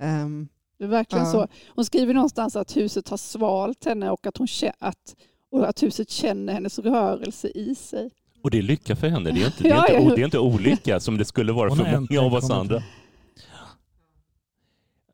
Ehm, 0.00 0.48
det 0.78 0.84
är 0.84 0.88
verkligen 0.88 1.24
Ja. 1.24 1.32
så. 1.32 1.48
Hon 1.74 1.84
skriver 1.84 2.14
någonstans 2.14 2.56
att 2.56 2.76
huset 2.76 3.08
har 3.08 3.16
svalt 3.16 3.84
henne 3.84 4.10
och 4.10 4.26
att, 4.26 4.36
hon, 4.36 4.46
att, 4.78 5.16
och 5.50 5.68
att 5.68 5.82
huset 5.82 6.10
känner 6.10 6.52
hennes 6.52 6.78
rörelse 6.78 7.48
i 7.48 7.74
sig. 7.74 8.10
Och 8.42 8.50
det 8.50 8.58
är 8.58 8.62
lycka 8.62 8.96
för 8.96 9.08
henne. 9.08 9.30
Det 9.30 9.42
är 9.42 9.46
inte, 9.46 9.62
det 9.62 9.70
är 9.70 9.98
inte, 10.00 10.14
det 10.14 10.20
är 10.20 10.24
inte 10.24 10.38
olycka 10.38 11.00
som 11.00 11.18
det 11.18 11.24
skulle 11.24 11.52
vara 11.52 11.74
för 11.76 12.00
många 12.00 12.20
av 12.26 12.34
oss 12.34 12.50
andra. 12.50 12.82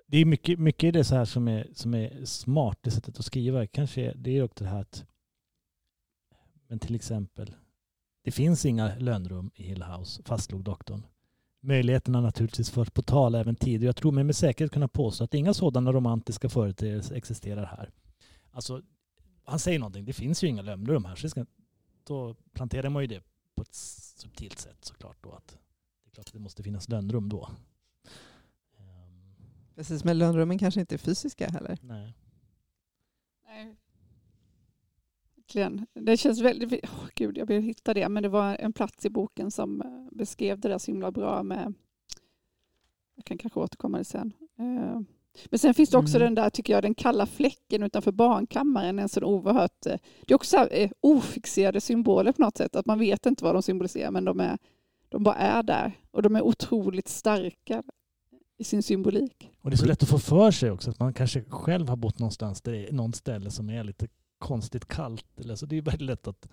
Det 0.06 0.18
är 0.18 0.24
mycket, 0.24 0.58
mycket 0.58 0.88
i 0.88 0.90
det 0.90 1.04
så 1.04 1.14
här 1.14 1.24
som 1.24 1.48
är, 1.48 1.68
som 1.74 1.94
är 1.94 2.24
smart, 2.24 2.78
det 2.80 2.90
sättet 2.90 3.18
att 3.18 3.24
skriva. 3.24 3.66
Kanske 3.66 4.12
det 4.16 4.38
är 4.38 4.42
också 4.42 4.64
det 4.64 4.70
här 4.70 4.80
att, 4.80 5.04
men 6.68 6.78
till 6.78 6.94
exempel, 6.94 7.54
det 8.24 8.30
finns 8.30 8.66
inga 8.66 8.94
lönnrum 8.98 9.50
i 9.54 9.62
Hill 9.62 9.82
House, 9.82 10.22
fastslog 10.24 10.64
doktorn. 10.64 11.06
Möjligheterna 11.66 12.20
naturligtvis 12.20 12.70
förts 12.70 12.90
på 12.90 13.02
tal 13.02 13.34
även 13.34 13.56
tidigare. 13.56 13.86
Jag 13.86 13.96
tror 13.96 14.12
mig 14.12 14.24
med 14.24 14.36
säkerhet 14.36 14.72
kunna 14.72 14.88
påstå 14.88 15.24
att 15.24 15.34
inga 15.34 15.54
sådana 15.54 15.92
romantiska 15.92 16.48
företeelser 16.48 17.14
existerar 17.14 17.64
här. 17.64 17.90
Alltså, 18.50 18.82
han 19.44 19.58
säger 19.58 19.78
någonting, 19.78 20.04
det 20.04 20.12
finns 20.12 20.44
ju 20.44 20.48
inga 20.48 20.62
lönnrum 20.62 21.04
här. 21.04 21.16
Så 21.16 21.28
ska, 21.28 21.46
då 22.04 22.34
planterar 22.52 22.88
man 22.88 23.02
ju 23.02 23.06
det 23.06 23.22
på 23.54 23.62
ett 23.62 23.74
subtilt 23.74 24.58
sätt 24.58 24.84
såklart 24.84 25.16
då. 25.20 25.32
Att 25.32 25.48
det 26.04 26.10
är 26.10 26.10
klart 26.10 26.26
att 26.26 26.32
det 26.32 26.38
måste 26.38 26.62
finnas 26.62 26.88
lönnrum 26.88 27.28
då. 27.28 27.48
Ehm, 28.78 29.34
precis, 29.74 30.04
men 30.04 30.18
lönnrummen 30.18 30.58
kanske 30.58 30.80
inte 30.80 30.94
är 30.94 30.98
fysiska 30.98 31.48
heller. 31.48 31.78
nej. 31.82 32.14
Nej. 33.46 33.76
Verkligen. 35.46 35.86
Det 35.94 36.16
känns 36.16 36.40
väldigt... 36.40 36.84
Oh, 36.84 37.06
gud, 37.14 37.38
jag 37.38 37.46
vill 37.46 37.62
hitta 37.62 37.94
det. 37.94 38.08
Men 38.08 38.22
det 38.22 38.28
var 38.28 38.56
en 38.60 38.72
plats 38.72 39.06
i 39.06 39.10
boken 39.10 39.50
som 39.50 39.80
eh, 39.80 40.16
beskrev 40.16 40.60
det 40.60 40.68
där 40.68 40.78
så 40.78 40.90
himla 40.90 41.10
bra 41.10 41.42
med... 41.42 41.74
Jag 43.16 43.24
kan 43.24 43.38
kanske 43.38 43.60
återkomma 43.60 43.98
det 43.98 44.04
sen. 44.04 44.32
Eh, 44.58 45.00
Men 45.50 45.58
sen 45.58 45.74
finns 45.74 45.90
det 45.90 45.98
också 45.98 46.16
Mm. 46.16 46.26
den 46.26 46.34
där, 46.34 46.50
tycker 46.50 46.72
jag, 46.72 46.82
den 46.82 46.94
kalla 46.94 47.26
fläcken 47.26 47.82
utanför 47.82 48.12
barnkammaren. 48.12 48.98
En 48.98 49.08
sån 49.08 49.24
oerhört... 49.24 49.86
eh, 49.86 49.98
Det 50.26 50.32
är 50.32 50.36
också 50.36 50.56
här, 50.56 50.92
ofixerade 51.00 51.80
symboler 51.80 52.32
på 52.32 52.42
något 52.42 52.56
sätt. 52.56 52.76
Att 52.76 52.86
man 52.86 52.98
vet 52.98 53.26
inte 53.26 53.44
vad 53.44 53.54
de 53.54 53.62
symboliserar, 53.62 54.10
men 54.10 54.24
de, 54.24 54.40
är, 54.40 54.58
de 55.08 55.22
bara 55.22 55.34
är 55.36 55.62
där. 55.62 55.92
Och 56.10 56.22
de 56.22 56.36
är 56.36 56.42
otroligt 56.42 57.08
starka 57.08 57.82
i 58.58 58.64
sin 58.64 58.82
symbolik. 58.82 59.50
Och 59.60 59.70
det 59.70 59.74
är 59.74 59.78
så 59.78 59.86
lätt 59.86 60.02
att 60.02 60.08
få 60.08 60.18
för 60.18 60.50
sig 60.50 60.70
också 60.70 60.90
att 60.90 60.98
man 61.00 61.14
kanske 61.14 61.44
själv 61.48 61.88
har 61.88 61.96
bott 61.96 62.18
någonstans 62.18 62.62
där 62.62 62.92
någon 62.92 63.12
ställe 63.12 63.50
som 63.50 63.70
är 63.70 63.84
lite 63.84 64.08
konstigt 64.44 64.88
kallt. 64.88 65.40
Eller 65.40 65.56
så 65.56 65.66
det 65.66 65.76
är 65.76 65.82
väldigt 65.82 66.06
lätt 66.06 66.26
att 66.26 66.48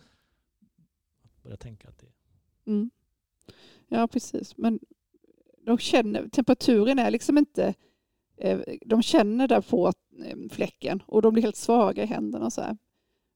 börja 1.43 1.57
tänka 1.57 1.89
att 1.89 1.97
det 1.97 2.05
är... 2.05 2.13
Mm. 2.65 2.91
Ja, 3.87 4.07
precis. 4.07 4.57
Men 4.57 4.79
de 5.65 5.77
känner, 5.77 6.27
temperaturen 6.27 6.99
är 6.99 7.11
liksom 7.11 7.37
inte... 7.37 7.73
Eh, 8.37 8.59
de 8.85 9.01
känner 9.01 9.47
där 9.47 9.61
på 9.61 9.93
eh, 10.25 10.37
fläcken 10.51 11.03
och 11.05 11.21
de 11.21 11.33
blir 11.33 11.43
helt 11.43 11.55
svaga 11.55 12.03
i 12.03 12.05
händerna. 12.05 12.45
och 12.45 12.53
Så 12.53 12.61
här. 12.61 12.77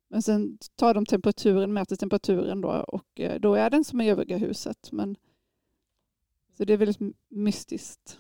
Men 0.10 0.22
sen 0.22 0.58
tar 0.76 0.94
de 0.94 1.06
temperaturen, 1.06 1.74
mäter 1.74 1.96
temperaturen 1.96 2.62
då 2.62 2.70
och 2.70 3.20
eh, 3.20 3.40
då 3.40 3.56
är 3.56 3.70
den 3.70 3.84
som 3.84 4.02
i 4.02 4.10
övriga 4.10 4.38
huset. 4.38 4.92
Men, 4.92 5.16
så 6.58 6.66
det 6.66 6.74
är 6.74 6.78
väldigt 6.78 7.02
liksom 7.02 7.14
mystiskt. 7.30 8.20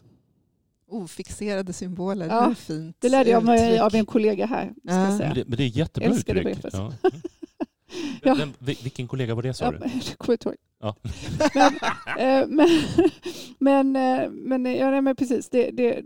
Ofixerade 0.87 1.73
symboler, 1.73 2.27
Ja, 2.27 2.41
det 2.45 2.51
är 2.51 2.55
fint 2.55 2.95
Det 2.99 3.09
lärde 3.09 3.29
jag 3.29 3.43
mig 3.45 3.63
uttryck. 3.65 3.81
av 3.81 3.95
en 3.95 4.05
kollega 4.05 4.45
här. 4.45 4.65
Ska 4.65 4.73
Ja. 4.83 4.95
jag 4.99 5.07
Men 5.09 5.17
säga. 5.17 5.33
det, 5.33 5.47
men 5.47 5.57
det 5.57 5.63
är 5.63 5.67
jättebra 5.67 6.09
Älskade 6.09 6.39
uttryck. 6.39 6.73
Ja. 6.73 6.93
Ja. 8.23 8.35
Vem, 8.35 8.49
vil- 8.59 8.83
vilken 8.83 9.07
kollega 9.07 9.35
var 9.35 9.43
det 9.43 9.53
sa 9.53 9.65
Ja, 9.65 9.71
du? 9.71 9.77
det 9.77 9.83
kommer 10.17 10.27
jag 10.27 10.33
inte 10.33 10.49
ihåg. 10.49 10.55
Ja. 10.79 10.95
Men, 11.55 11.73
eh, 12.41 12.47
men, 12.47 12.69
men, 13.93 13.95
eh, 14.25 14.29
men, 14.31 14.65
ja, 14.75 14.91
nej, 14.91 15.01
men 15.01 15.15
precis, 15.15 15.49
det, 15.49 15.71
det, 15.71 16.01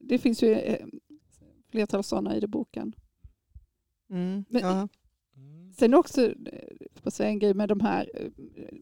det 0.00 0.18
finns 0.18 0.42
ju 0.42 0.52
eh, 0.54 0.86
flertal 1.70 2.04
sådana 2.04 2.36
i 2.36 2.40
den 2.40 2.50
boken. 2.50 2.92
Mm. 4.10 4.44
Men- 4.48 4.62
ja. 4.62 4.88
Sen 5.78 5.94
också, 5.94 6.26
eh, 6.26 6.32
jag 7.02 7.12
säga 7.12 7.28
en 7.28 7.38
grej 7.38 7.54
med 7.54 7.68
de 7.68 7.80
här 7.80 8.10
eh, 8.14 8.28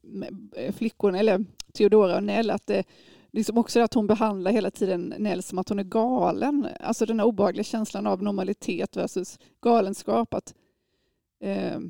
med, 0.03 0.49
eh, 0.57 0.73
flickorna, 0.73 1.19
eller 1.19 1.45
Theodora 1.75 2.17
och 2.17 2.23
Nell, 2.25 2.51
att 2.51 2.67
det 2.67 2.85
liksom 3.33 3.59
också 3.59 3.81
att 3.81 3.95
hon 3.95 4.07
behandlar 4.07 4.53
hela 4.53 4.71
tiden 4.71 5.15
Nell 5.19 5.43
som 5.43 5.59
att 5.59 5.69
hon 5.69 5.79
är 5.79 5.85
galen. 5.85 6.69
Alltså 6.81 7.07
den 7.07 7.21
här 7.21 7.27
obehagliga 7.27 7.65
känslan 7.65 8.07
av 8.07 8.23
normalitet 8.23 8.97
versus 8.97 9.39
galenskap. 9.61 10.35
Att, 10.35 10.55
eh, 11.41 11.81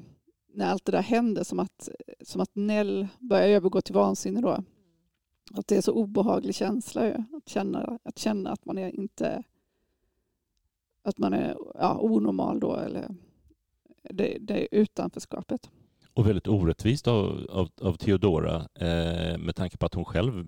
när 0.55 0.67
allt 0.67 0.85
det 0.85 0.93
där 0.93 1.03
händer, 1.03 1.45
som 1.45 1.59
att, 1.59 1.89
som 2.21 2.41
att 2.41 2.51
Nell 2.55 3.09
börjar 3.19 3.49
övergå 3.49 3.81
till 3.81 3.95
vansinne 3.95 4.41
då. 4.41 4.65
Att 5.55 5.67
det 5.67 5.77
är 5.77 5.81
så 5.81 5.93
obehaglig 5.93 6.55
känsla 6.55 7.07
ju, 7.07 7.15
att 7.15 7.49
känna 7.49 7.99
att, 8.03 8.19
känna 8.19 8.51
att 8.51 8.65
man 8.65 8.79
är 8.79 8.89
inte 8.89 9.43
att 11.03 11.19
man 11.19 11.33
är 11.33 11.57
ja, 11.75 11.99
onormal 12.01 12.61
då 12.61 12.77
eller 12.77 13.15
det, 14.03 14.39
det 14.41 14.69
utanförskapet. 14.71 15.71
Och 16.15 16.27
väldigt 16.27 16.49
orättvist 16.49 17.09
av, 17.09 17.47
av, 17.51 17.69
av 17.81 17.95
Theodora 17.95 18.57
eh, 18.75 19.39
med 19.39 19.57
tanke 19.57 19.77
på 19.77 19.87
att 19.87 19.95
hon 19.95 20.05
själv 20.05 20.45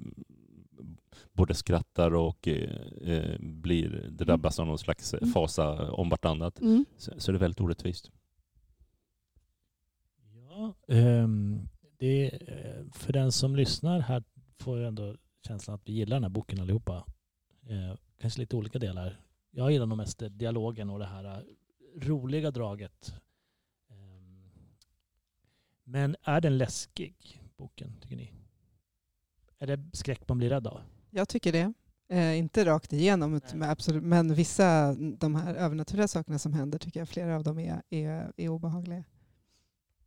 både 1.32 1.54
skrattar 1.54 2.14
och 2.14 2.48
eh, 2.48 2.70
eh, 3.10 3.38
blir 3.40 3.88
drabbas 4.10 4.58
av 4.58 4.66
någon 4.66 4.78
slags 4.78 5.14
Mm. 5.14 5.32
fasa 5.32 5.92
om 5.92 6.08
vartannat. 6.08 6.60
Mm. 6.60 6.84
Så, 6.96 7.20
så 7.20 7.30
är 7.30 7.32
det 7.32 7.38
väldigt 7.38 7.60
orättvist. 7.60 8.10
Ja, 10.50 10.74
ehm, 10.88 11.68
det, 11.98 12.48
eh, 12.48 12.84
för 12.92 13.12
den 13.12 13.32
som 13.32 13.56
lyssnar 13.56 14.00
här 14.00 14.24
får 14.58 14.78
jag 14.78 14.88
ändå 14.88 15.16
känslan 15.46 15.74
att 15.74 15.88
vi 15.88 15.92
gillar 15.92 16.16
den 16.16 16.22
här 16.24 16.30
boken 16.30 16.60
allihopa. 16.60 17.04
Eh, 17.68 17.96
kanske 18.18 18.40
lite 18.40 18.56
olika 18.56 18.78
delar. 18.78 19.20
Jag 19.50 19.72
gillar 19.72 19.86
nog 19.86 19.98
mest 19.98 20.22
dialogen 20.30 20.90
och 20.90 20.98
det 20.98 21.06
här 21.06 21.24
eh, 21.24 21.38
roliga 22.00 22.50
draget. 22.50 23.14
Ehm, 23.90 24.50
men 25.84 26.16
är 26.22 26.40
den 26.40 26.58
läskig, 26.58 27.40
boken, 27.56 28.00
tycker 28.00 28.16
ni? 28.16 28.32
Är 29.58 29.66
det 29.66 29.80
skräck 29.92 30.28
man 30.28 30.38
blir 30.38 30.48
rädd 30.50 30.66
av? 30.66 30.80
Jag 31.14 31.28
tycker 31.28 31.52
det. 31.52 31.72
Eh, 32.08 32.38
inte 32.38 32.64
rakt 32.64 32.92
igenom, 32.92 33.40
absolut, 33.62 34.02
men 34.02 34.34
vissa 34.34 34.94
de 34.94 35.34
här 35.34 35.54
övernaturliga 35.54 36.08
sakerna 36.08 36.38
som 36.38 36.52
händer 36.52 36.78
tycker 36.78 37.00
jag 37.00 37.08
flera 37.08 37.36
av 37.36 37.42
dem 37.44 37.58
är, 37.58 37.82
är, 37.90 38.32
är 38.36 38.48
obehagliga. 38.48 39.04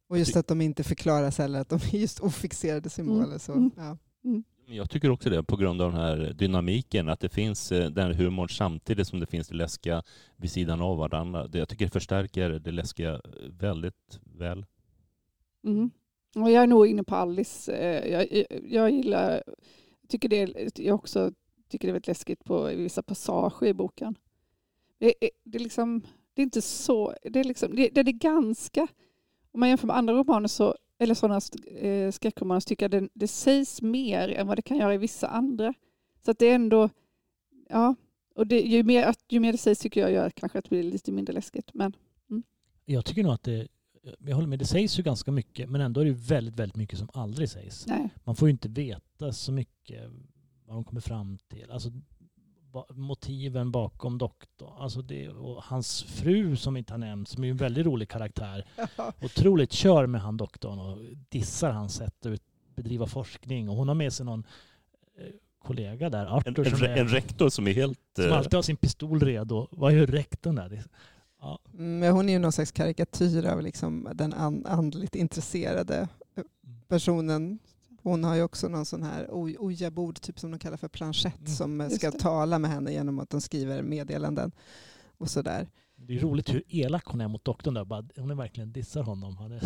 Och 0.07 0.17
just 0.17 0.35
att 0.35 0.47
de 0.47 0.61
inte 0.61 0.83
förklaras 0.83 1.37
heller, 1.37 1.61
att 1.61 1.69
de 1.69 1.75
är 1.75 1.95
just 1.97 2.19
ofixerade 2.19 2.89
symboler. 2.89 3.37
Så, 3.37 3.53
Mm. 3.53 3.71
ja. 3.77 3.97
Jag 4.67 4.89
tycker 4.89 5.09
också 5.09 5.29
det 5.29 5.43
på 5.43 5.57
grund 5.57 5.81
av 5.81 5.91
den 5.91 6.01
här 6.01 6.33
dynamiken, 6.33 7.09
att 7.09 7.19
det 7.19 7.29
finns 7.29 7.71
eh, 7.71 7.89
den 7.89 8.13
humorn 8.15 8.49
samtidigt 8.49 9.07
som 9.07 9.19
det 9.19 9.25
finns 9.25 9.47
det 9.47 9.55
läskiga 9.55 10.03
vid 10.37 10.51
sidan 10.51 10.81
av 10.81 10.97
varandra. 10.97 11.47
Det, 11.47 11.57
jag 11.57 11.69
tycker 11.69 11.85
det 11.85 11.91
förstärker 11.91 12.49
det 12.49 12.71
läskiga 12.71 13.21
väldigt 13.49 14.19
väl. 14.23 14.65
Mm. 15.67 15.91
Och 16.35 16.51
jag 16.51 16.63
är 16.63 16.67
nog 16.67 16.87
inne 16.87 17.03
på 17.03 17.15
Alice. 17.15 17.71
Eh, 17.73 18.11
Jag, 18.11 18.45
jag 18.63 18.91
gillar, 18.91 19.43
tycker 20.07 20.29
det, 20.29 20.79
jag 20.79 20.95
också 20.95 21.31
tycker 21.69 21.87
det 21.87 21.91
är 21.91 21.93
väldigt 21.93 22.07
läskigt 22.07 22.43
på 22.43 22.63
vissa 22.63 23.03
passager 23.03 23.67
i 23.67 23.73
boken. 23.73 24.17
Det 24.97 25.25
är, 25.25 25.29
det 25.43 25.57
är, 25.57 25.63
liksom, 25.63 26.01
det 26.33 26.41
är 26.41 26.43
inte 26.43 26.61
så, 26.61 27.13
det 27.23 27.39
är, 27.39 27.43
liksom, 27.43 27.75
det, 27.75 27.89
det 27.89 28.01
är 28.01 28.03
ganska, 28.11 28.87
om 29.51 29.59
man 29.59 29.69
jämför 29.69 29.87
med 29.87 29.95
andra 29.97 30.13
romaner 30.13 30.47
så, 30.47 30.75
eller 30.99 31.13
sådana 31.13 31.41
eh, 31.79 32.11
skräckromaner 32.11 32.59
så 32.59 32.67
tycker 32.67 32.83
jag 32.83 32.91
det, 32.91 33.09
det 33.13 33.27
sägs 33.27 33.81
mer 33.81 34.29
än 34.29 34.47
vad 34.47 34.57
det 34.57 34.61
kan 34.61 34.77
göra 34.77 34.93
i 34.93 34.97
vissa 34.97 35.27
andra. 35.27 35.73
Så 36.25 36.31
att 36.31 36.39
det 36.39 36.45
är 36.45 36.55
ändå, 36.55 36.89
ja, 37.69 37.95
och 38.35 38.47
det, 38.47 38.61
ju, 38.61 38.83
mer, 38.83 39.15
ju 39.29 39.39
mer 39.39 39.51
det 39.51 39.57
sägs 39.57 39.79
tycker 39.79 40.01
jag 40.01 40.11
gör 40.11 40.29
kanske 40.29 40.59
att 40.59 40.65
det 40.65 40.69
blir 40.69 40.83
lite 40.83 41.11
mindre 41.11 41.33
läskigt. 41.33 41.73
Men 41.73 41.95
mm. 42.29 42.43
Jag 42.85 43.05
tycker 43.05 43.23
nog 43.23 43.33
att 43.33 43.43
det, 43.43 43.67
jag 44.19 44.35
håller 44.35 44.47
med, 44.47 44.59
det 44.59 44.65
sägs 44.65 44.99
ju 44.99 45.03
ganska 45.03 45.31
mycket 45.31 45.69
men 45.69 45.81
ändå 45.81 46.01
är 46.01 46.05
det 46.05 46.11
väldigt, 46.11 46.55
väldigt 46.59 46.75
mycket 46.75 46.99
som 46.99 47.09
aldrig 47.13 47.49
sägs. 47.49 47.87
nej, 47.87 48.09
Man 48.23 48.35
får 48.35 48.47
ju 48.47 48.51
inte 48.51 48.69
veta 48.69 49.31
så 49.33 49.51
mycket 49.51 50.03
vad 50.65 50.75
de 50.77 50.83
kommer 50.83 51.01
fram 51.01 51.37
till. 51.47 51.71
Alltså 51.71 51.89
motiven 52.93 53.71
bakom 53.71 54.17
doktorn. 54.17 54.73
Alltså 54.77 55.01
det, 55.01 55.29
och 55.29 55.63
hans 55.63 56.03
fru 56.03 56.55
som 56.55 56.77
inte 56.77 56.93
har 56.93 56.97
nämnts, 56.97 57.31
som 57.31 57.43
är 57.43 57.49
en 57.49 57.57
väldigt 57.57 57.85
rolig 57.85 58.09
karaktär. 58.09 58.65
Otroligt 59.21 59.71
kör 59.71 60.07
med 60.07 60.21
han 60.21 60.37
doktorn 60.37 60.79
och 60.79 60.97
dissar 61.29 61.71
hans 61.71 61.93
sätt 61.95 62.25
att 62.25 62.31
ut- 62.31 62.43
bedriva 62.75 63.07
forskning. 63.07 63.69
Och 63.69 63.75
hon 63.75 63.87
har 63.87 63.95
med 63.95 64.13
sig 64.13 64.25
någon 64.25 64.43
eh, 65.17 65.25
kollega 65.63 66.09
där, 66.09 66.25
En, 66.25 66.31
Arthur, 66.31 66.67
en, 66.67 66.77
som, 66.77 66.87
är, 66.87 66.97
en 66.97 67.07
rektor 67.07 67.49
som 67.49 67.67
är 67.67 67.73
helt... 67.73 67.99
som 68.15 68.25
eh, 68.25 68.37
alltid 68.37 68.53
har 68.53 68.61
sin 68.61 68.77
pistol 68.77 69.19
redo. 69.19 69.67
Vad 69.71 69.93
gör 69.93 70.07
rektorn 70.07 70.55
där? 70.55 70.83
Ja, 71.45 71.59
Mm, 71.73 71.99
Men 71.99 72.11
hon 72.13 72.29
är 72.29 72.33
ju 72.33 72.39
någon 72.39 72.51
slags 72.51 72.71
karikatyr 72.71 73.45
av 73.45 73.61
liksom 73.61 74.09
den 74.13 74.33
an- 74.33 74.65
andligt 74.65 75.15
intresserade 75.15 76.07
personen. 76.87 77.59
Hon 78.03 78.23
har 78.23 78.35
ju 78.35 78.43
också 78.43 78.67
någon 78.67 78.85
sån 78.85 79.03
här 79.03 79.27
oj- 79.31 79.55
ojabord, 79.59 80.21
typ 80.21 80.39
som 80.39 80.51
de 80.51 80.59
kallar 80.59 80.77
för 80.77 80.87
planchett, 80.87 81.39
Mm. 81.39 81.51
som 81.51 81.81
eh, 81.81 81.89
ska 81.89 82.11
tala 82.11 82.59
med 82.59 82.71
henne 82.71 82.91
genom 82.91 83.19
att 83.19 83.29
de 83.29 83.41
skriver 83.41 83.81
meddelanden 83.81 84.51
och 85.17 85.29
sådär. 85.29 85.69
det 85.95 86.15
är 86.15 86.19
roligt 86.19 86.53
hur 86.53 86.63
elak 86.69 87.05
hon 87.05 87.21
är 87.21 87.27
mot 87.27 87.45
doktorn 87.45 87.73
där. 87.73 88.21
Hon 88.21 88.31
är 88.31 88.35
verkligen 88.35 88.71
dissar 88.71 89.01
honom. 89.03 89.37
Han 89.37 89.51
är, 89.51 89.61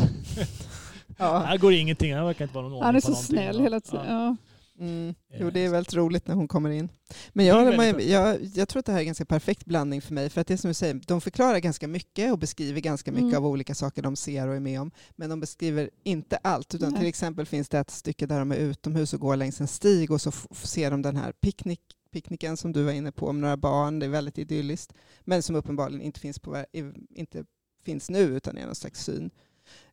Ja. 1.17 1.39
här 1.39 1.57
går 1.57 1.73
ingenting. 1.73 2.13
Här 2.15 2.23
verkar 2.23 2.45
inte 2.45 2.55
vara 2.55 2.67
någon 2.69 2.83
han 2.83 2.95
är 2.95 2.99
så 2.99 3.15
snäll 3.15 3.59
hela 3.59 3.79
tiden. 3.79 4.05
ja. 4.07 4.35
Mm. 4.79 5.15
Jo, 5.33 5.47
Eh, 5.47 5.53
det 5.53 5.59
är 5.59 5.69
väldigt 5.69 5.93
roligt 5.93 6.27
när 6.27 6.35
hon 6.35 6.47
kommer 6.47 6.69
in. 6.69 6.89
Men 7.33 7.45
jag, 7.45 7.77
med, 7.77 8.01
jag, 8.01 8.37
jag 8.43 8.69
tror 8.69 8.79
att 8.79 8.85
det 8.85 8.91
här 8.91 8.99
är 8.99 9.01
en 9.01 9.05
ganska 9.05 9.25
perfekt 9.25 9.65
blandning 9.65 10.01
för 10.01 10.13
mig. 10.13 10.29
För 10.29 10.41
att 10.41 10.47
det 10.47 10.53
är 10.53 10.57
som 10.57 10.67
du 10.67 10.73
säger, 10.73 11.01
de 11.07 11.21
förklarar 11.21 11.59
ganska 11.59 11.87
mycket 11.87 12.31
och 12.31 12.39
beskriver 12.39 12.81
ganska 12.81 13.11
mycket 13.11 13.23
Mm. 13.29 13.37
av 13.37 13.45
olika 13.47 13.75
saker 13.75 14.01
de 14.01 14.15
ser 14.15 14.47
och 14.47 14.55
är 14.55 14.59
med 14.59 14.81
om. 14.81 14.91
Men 15.15 15.29
de 15.29 15.39
beskriver 15.39 15.89
inte 16.03 16.37
allt. 16.37 16.75
Utan 16.75 16.89
Nej. 16.91 16.99
till 16.99 17.09
exempel 17.09 17.45
finns 17.45 17.69
det 17.69 17.79
ett 17.79 17.91
stycke 17.91 18.25
där 18.25 18.39
de 18.39 18.51
är 18.51 18.55
utomhus 18.55 19.13
och 19.13 19.19
går 19.19 19.35
längs 19.35 19.61
en 19.61 19.67
stig 19.67 20.11
och 20.11 20.21
så 20.21 20.31
ser 20.51 20.91
de 20.91 21.01
den 21.01 21.15
här 21.15 21.31
picknick, 21.31 21.81
picknicken 22.11 22.57
som 22.57 22.71
du 22.73 22.83
var 22.83 22.91
inne 22.91 23.11
på 23.11 23.31
med 23.33 23.41
några 23.41 23.57
barn. 23.57 23.99
Det 23.99 24.05
är 24.05 24.09
väldigt 24.09 24.37
idylliskt. 24.37 24.93
Men 25.21 25.43
som 25.43 25.55
uppenbarligen 25.55 26.01
inte 26.01 26.19
finns, 26.19 26.39
på, 26.39 26.65
inte 27.09 27.45
finns 27.83 28.09
nu 28.09 28.19
utan 28.19 28.57
är 28.57 28.65
någon 28.65 28.75
slags 28.75 29.03
syn. 29.03 29.29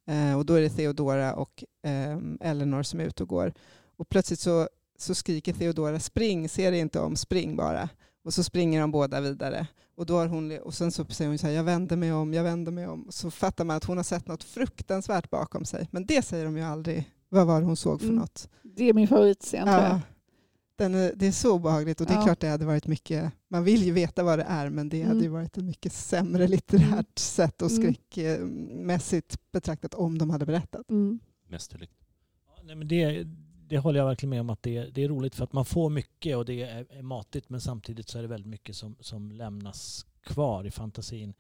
Eh, 0.07 0.39
och 0.39 0.47
då 0.47 0.55
är 0.55 0.61
det 0.61 0.71
Theodora 0.71 1.35
och 1.35 1.65
eh, 1.83 2.19
Eleanor 2.41 2.83
som 2.83 3.01
är 3.01 3.05
ute 3.05 3.23
och 3.23 3.29
går. 3.29 3.53
Och 3.99 4.09
plötsligt 4.09 4.41
så 4.41 4.69
så 4.99 5.15
skriker 5.15 5.53
Theodora 5.53 6.01
spring, 6.01 6.49
se 6.49 6.71
dig 6.71 6.81
inte 6.81 7.01
om, 7.01 7.17
spring 7.17 7.57
bara. 7.57 7.89
Och 8.25 8.35
så 8.35 8.43
springer 8.43 8.81
de 8.81 8.91
båda 8.91 9.21
vidare. 9.21 9.67
Och, 9.97 10.07
då 10.07 10.17
har 10.17 10.27
hon, 10.27 10.59
och 10.59 10.75
sen 10.75 10.93
så 10.93 11.05
säger 11.05 11.29
hon 11.29 11.39
så 11.39 11.47
här, 11.47 11.55
jag 11.55 11.65
vänder 11.65 11.97
mig 11.97 12.13
om, 12.13 12.35
jag 12.35 12.43
vänder 12.45 12.73
mig 12.73 12.87
om. 12.87 13.07
Så 13.11 13.31
fattar 13.31 13.65
man 13.65 13.77
att 13.77 13.85
hon 13.85 13.97
har 13.97 14.05
sett 14.05 14.27
något 14.29 14.45
fruktansvärt 14.45 15.31
bakom 15.31 15.65
sig. 15.65 15.89
Men 15.91 16.07
det 16.07 16.23
säger 16.25 16.45
de 16.45 16.57
ju 16.57 16.63
aldrig. 16.63 17.11
Vad 17.29 17.47
var 17.47 17.61
det 17.61 17.67
hon 17.67 17.77
såg 17.77 18.01
för 18.01 18.07
Mm. 18.09 18.19
något? 18.19 18.49
Det 18.63 18.85
är 18.89 18.93
min 18.93 19.09
favoritscen 19.09 19.67
tror 19.67 19.81
jag. 19.81 19.91
Ja, 19.91 20.01
den 20.77 20.95
är, 20.95 21.13
det 21.17 21.27
är 21.27 21.33
så 21.33 21.55
obehagligt 21.55 22.01
och 22.01 22.07
det 22.07 22.13
är 22.13 22.17
Ja. 22.19 22.25
klart 22.25 22.41
det 22.41 22.49
hade 22.49 22.65
varit 22.67 22.87
mycket, 22.87 23.33
man 23.49 23.65
vill 23.65 23.83
ju 23.83 23.93
veta 23.93 24.23
vad 24.23 24.39
det 24.39 24.45
är 24.49 24.71
men 24.71 24.89
det 24.89 24.97
Mm. 24.97 25.09
hade 25.09 25.21
ju 25.25 25.29
varit 25.31 25.57
ett 25.59 25.65
mycket 25.65 25.93
sämre 25.93 26.47
litterärt 26.49 26.91
Mm. 26.91 27.05
sätt 27.17 27.63
och 27.63 27.71
Mm. 27.71 27.83
skräckmässigt 27.83 29.53
betraktat 29.53 29.95
om 29.95 30.19
de 30.19 30.31
hade 30.31 30.47
berättat. 30.47 30.91
Mm. 30.91 31.21
mästerligt. 31.49 31.93
Ja, 32.57 32.63
nej, 32.65 32.77
men 32.77 32.89
det, 32.89 33.27
det 33.69 33.79
håller 33.79 33.99
jag 33.99 34.07
verkligen 34.07 34.31
med 34.31 34.41
om 34.41 34.51
att 34.51 34.63
det, 34.63 34.85
det 34.95 35.05
är 35.05 35.09
roligt 35.09 35.35
för 35.35 35.45
att 35.45 35.53
man 35.53 35.65
får 35.65 35.91
mycket 35.91 36.37
och 36.37 36.45
det 36.45 36.63
är, 36.63 36.87
är 36.91 37.03
matigt 37.03 37.49
men 37.49 37.61
samtidigt 37.61 38.09
så 38.09 38.19
är 38.19 38.23
det 38.23 38.29
väldigt 38.29 38.51
mycket 38.51 38.77
som, 38.77 38.97
som 39.01 39.33
lämnas 39.33 40.07
kvar 40.23 40.65
i 40.65 40.71
fantasin. 40.71 41.35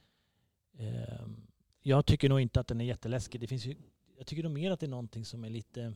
Ehm, 0.79 1.47
jag 1.83 2.07
tycker 2.07 2.29
nog 2.29 2.41
inte 2.41 2.61
att 2.61 2.67
den 2.67 2.81
är 2.81 2.85
jätteläskig. 2.85 3.41
Det 3.41 3.47
finns 3.47 3.67
ju, 3.67 3.77
jag 4.19 4.27
tycker 4.27 4.43
nog 4.43 4.53
mer 4.53 4.71
att 4.71 4.81
det 4.81 4.87
är 4.87 4.91
någonting 4.91 5.25
som 5.25 5.45
är 5.45 5.51
lite 5.51 5.93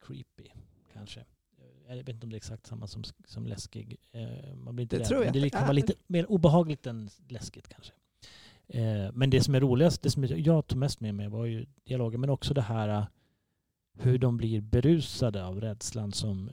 creepy 0.00 0.48
kanske. 0.92 1.24
Jag 1.88 1.96
vet 1.96 2.08
inte 2.08 2.26
om 2.26 2.30
det 2.30 2.34
är 2.34 2.36
exakt 2.36 2.66
samma 2.66 2.86
som, 2.86 3.02
som 3.24 3.46
läskig. 3.46 3.96
Eh, 4.12 4.54
Man 4.54 4.76
blir 4.76 4.82
inte 4.82 4.96
Det 4.96 5.00
rädd, 5.00 5.08
tror 5.08 5.18
men 5.18 5.26
jag 5.26 5.34
det 5.34 5.38
att 5.38 5.42
det 5.44 5.50
kan 5.50 5.60
vara 5.60 5.70
är. 5.70 5.74
lite 5.74 5.92
mer 6.06 6.30
obehagligt 6.30 6.86
än 6.86 7.10
läskigt 7.28 7.68
kanske. 7.68 7.92
Eh, 8.68 9.12
Men 9.14 9.30
det 9.30 9.40
som 9.40 9.54
är 9.54 9.60
roligast, 9.60 10.02
det 10.02 10.10
som 10.10 10.24
jag 10.24 10.66
tog 10.66 10.78
mest 10.78 11.00
med 11.00 11.14
mig 11.14 11.28
var 11.28 11.44
ju 11.46 11.66
dialogen 11.84 12.20
men 12.20 12.30
också 12.30 12.54
det 12.54 12.62
här 12.62 12.88
eh, 12.88 13.06
hur 14.00 14.18
de 14.18 14.36
blir 14.36 14.60
berusade 14.60 15.44
av 15.46 15.60
rädslan 15.60 16.12
som 16.12 16.50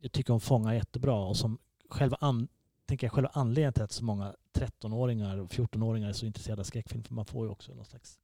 jag 0.00 0.12
tycker 0.12 0.32
hon 0.32 0.40
fångar 0.40 0.74
jättebra 0.74 1.14
och 1.24 1.36
som 1.36 1.58
själva, 1.88 2.16
an, 2.20 2.48
tänker 2.86 3.06
jag, 3.06 3.12
själva 3.12 3.30
anledningen 3.34 3.72
till 3.72 3.82
att 3.82 3.92
så 3.92 4.04
många 4.04 4.34
13-åringar 4.52 5.36
och 5.38 5.50
14-åringar 5.50 6.08
är 6.08 6.12
så 6.12 6.26
intresserade 6.26 6.60
av 6.60 6.64
skräckfilm 6.64 7.02
för 7.04 7.14
man 7.14 7.24
får 7.26 7.46
ju 7.46 7.50
också 7.52 7.74
någon 7.74 7.84
slags 7.84 8.18